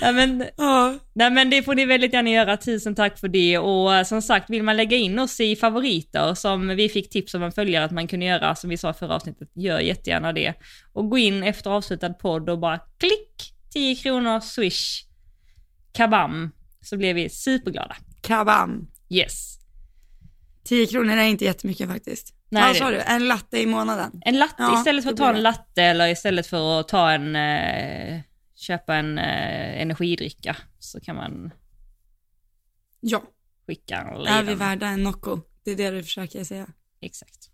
Ja, 0.00 0.12
men, 0.12 0.44
Ja, 0.56 0.98
nej 1.12 1.30
men 1.30 1.50
det 1.50 1.62
får 1.62 1.74
ni 1.74 1.84
väldigt 1.84 2.12
gärna 2.12 2.30
göra, 2.30 2.56
tusen 2.56 2.94
tack 2.94 3.18
för 3.18 3.28
det. 3.28 3.58
Och 3.58 3.94
eh, 3.94 4.04
som 4.04 4.22
sagt, 4.22 4.50
vill 4.50 4.62
man 4.62 4.76
lägga 4.76 4.96
in 4.96 5.18
oss 5.18 5.40
i 5.40 5.56
favoriter 5.56 6.34
som 6.34 6.68
vi 6.68 6.88
fick 6.88 7.10
tips 7.10 7.34
om 7.34 7.42
en 7.42 7.52
följare 7.52 7.84
att 7.84 7.90
man 7.90 8.08
kunde 8.08 8.26
göra, 8.26 8.54
som 8.54 8.70
vi 8.70 8.76
sa 8.76 8.90
i 8.90 8.94
förra 8.94 9.14
avsnittet, 9.14 9.48
gör 9.54 9.80
jättegärna 9.80 10.32
det. 10.32 10.54
Och 10.92 11.10
gå 11.10 11.18
in 11.18 11.42
efter 11.42 11.70
avslutad 11.70 12.12
podd 12.12 12.50
och 12.50 12.58
bara 12.58 12.80
klick, 12.98 13.52
10 13.72 13.96
kronor, 13.96 14.40
swish, 14.40 15.04
kabam, 15.92 16.50
så 16.80 16.96
blir 16.96 17.14
vi 17.14 17.28
superglada. 17.28 17.96
kabam. 18.20 18.88
Yes. 19.10 19.58
10 20.66 20.86
kronor 20.86 21.16
är 21.16 21.22
inte 21.24 21.44
jättemycket 21.44 21.88
faktiskt. 21.88 22.34
Nej, 22.48 22.62
Vad 22.62 22.76
sa 22.76 22.90
du? 22.90 23.00
En 23.00 23.28
latte 23.28 23.58
i 23.60 23.66
månaden? 23.66 24.20
En 24.24 24.38
latte 24.38 24.54
Ja, 24.58 24.78
istället 24.78 25.04
för 25.04 25.10
att 25.10 25.16
ta 25.16 25.28
en 25.34 25.42
latte 25.42 25.82
eller 25.82 26.08
istället 26.08 26.46
för 26.46 26.80
att 26.80 26.88
ta 26.88 27.10
en, 27.10 27.36
eh, 27.36 28.20
köpa 28.56 28.94
en 28.94 29.18
eh, 29.18 29.82
energidricka 29.82 30.56
så 30.78 31.00
kan 31.00 31.16
man 31.16 31.50
Ja. 33.00 33.22
skicka 33.66 33.96
en 33.96 34.06
Är 34.26 34.42
vi 34.42 34.50
liten. 34.50 34.58
värda 34.58 34.86
en 34.86 35.02
Nocco? 35.02 35.40
Det 35.64 35.70
är 35.70 35.76
det 35.76 35.90
du 35.90 36.02
försöker 36.02 36.44
säga. 36.44 36.66
Exakt. 37.00 37.50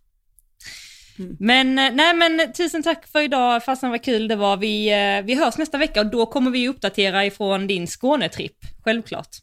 Mm. 1.18 1.36
Men, 1.40 1.78
eh, 1.78 1.93
nej 1.94 2.14
men 2.14 2.52
tusen 2.52 2.82
tack 2.82 3.06
för 3.06 3.20
idag, 3.20 3.64
fastän 3.64 3.90
vad 3.90 4.05
kul 4.05 4.28
det 4.28 4.36
var. 4.36 4.56
Vi, 4.56 4.89
eh, 4.93 5.24
vi 5.24 5.34
hörs 5.34 5.59
nästa 5.59 5.78
vecka 5.78 6.01
och 6.01 6.06
då 6.10 6.26
kommer 6.26 6.51
vi 6.51 6.68
uppdatera 6.68 7.24
ifrån 7.26 7.66
din 7.66 7.86
Skånetripp, 7.86 8.56
självklart. 8.84 9.36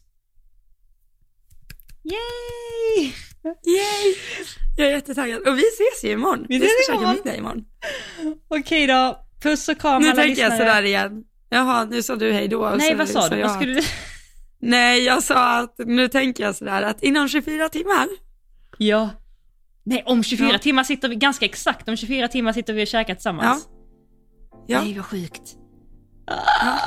Yay! 2.04 3.12
Yay! 3.44 4.14
Jag 4.76 4.86
är 4.88 4.92
jättetaggad. 4.92 5.48
Och 5.48 5.58
vi 5.58 5.62
ses 5.68 6.04
ju 6.04 6.10
imorgon. 6.12 6.46
Vi 6.48 6.58
Vi, 6.58 6.66
ses 6.66 6.84
ska 6.84 6.92
käka 6.92 7.02
imorgon. 7.02 7.16
middag 7.24 7.36
imorgon. 7.36 7.64
Okej 8.48 8.86
då, 8.86 9.18
puss 9.42 9.68
och 9.68 9.78
kram 9.78 10.02
Nu 10.02 10.08
alla 10.08 10.22
tänker 10.22 10.42
jag 10.42 10.52
sådär 10.52 10.82
igen. 10.82 11.24
Jaha, 11.48 11.84
nu 11.84 12.02
sa 12.02 12.16
du 12.16 12.32
hej 12.32 12.48
då. 12.48 12.70
Nej 12.78 12.90
så 12.90 12.96
vad 12.96 13.08
sa 13.08 13.28
du? 13.28 13.36
jag 13.36 13.48
Vad 13.48 13.56
skulle 13.56 13.74
du... 13.74 13.80
Nej, 14.62 15.04
jag 15.04 15.22
sa 15.22 15.58
att 15.58 15.74
nu 15.78 16.08
tänker 16.08 16.44
jag 16.44 16.54
sådär 16.56 16.82
att 16.82 17.02
inom 17.02 17.28
24 17.28 17.68
timmar. 17.68 18.08
Ja. 18.78 19.10
Nej, 19.84 20.02
om 20.06 20.22
24 20.22 20.48
Ja. 20.52 20.58
timmar 20.58 20.84
sitter 20.84 21.08
vi, 21.08 21.14
ganska 21.16 21.44
exakt, 21.44 21.88
om 21.88 21.96
24 21.96 22.28
timmar 22.28 22.52
sitter 22.52 22.72
vi 22.72 22.82
och 22.84 22.86
käkar 22.88 23.14
tillsammans. 23.14 23.68
Ja. 24.66 24.80
Nej 24.82 24.94
vad 24.96 25.04
sjukt. 25.06 25.42
Ah. 26.26 26.78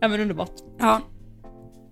Ja 0.00 0.08
men 0.08 0.20
underbart. 0.20 0.52
Ja, 0.78 1.00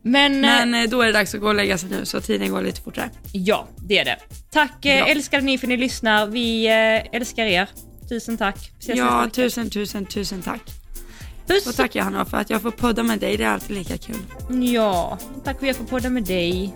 Men, 0.02 0.34
eh, 0.34 0.40
men 0.40 0.74
eh, 0.74 0.90
då 0.90 1.02
är 1.02 1.06
det 1.06 1.12
dags 1.12 1.34
att 1.34 1.40
gå 1.40 1.48
och 1.48 1.54
lägga 1.54 1.78
sig 1.78 1.88
nu 1.90 2.06
så 2.06 2.20
tiden 2.20 2.50
går 2.50 2.62
lite 2.62 2.80
fortare. 2.80 3.10
ja, 3.32 3.68
det 3.76 3.98
är 3.98 4.04
det. 4.04 4.16
Tack 4.50 4.84
eh, 4.84 4.98
Ja. 4.98 5.06
älskade 5.06 5.42
ni 5.44 5.58
för 5.58 5.66
att 5.66 5.68
ni 5.68 5.76
lyssnar. 5.76 6.26
Vi 6.26 6.66
älskar 7.12 7.44
er. 7.44 7.68
Tusen 8.08 8.36
tack. 8.36 8.56
Ses 8.78 8.98
Ja, 8.98 9.28
tusen, 9.32 9.70
tusen, 9.70 10.06
tusen 10.06 10.42
tack. 10.42 10.60
Puss! 11.46 11.66
Och 11.66 11.74
tack 11.76 11.94
Johanna 11.94 12.24
för 12.24 12.36
att 12.36 12.50
jag 12.50 12.62
får 12.62 12.70
podda 12.70 13.02
med 13.02 13.18
dig, 13.18 13.36
det 13.36 13.44
är 13.44 13.48
alltid 13.48 13.76
lika 13.76 13.98
kul. 13.98 14.16
Ja, 14.62 15.18
tack 15.44 15.58
för 15.58 15.64
att 15.66 15.68
jag 15.68 15.76
får 15.76 15.84
podda 15.84 16.10
med 16.10 16.22
dig. 16.24 16.74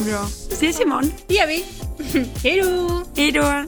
Bra. 0.00 0.26
Ses 0.52 0.80
imorgon. 0.80 1.12
Det 1.26 1.34
gör 1.34 1.46
vi. 1.46 1.64
Hej 2.42 2.60
då! 2.62 3.04
Hej 3.16 3.32
då! 3.32 3.64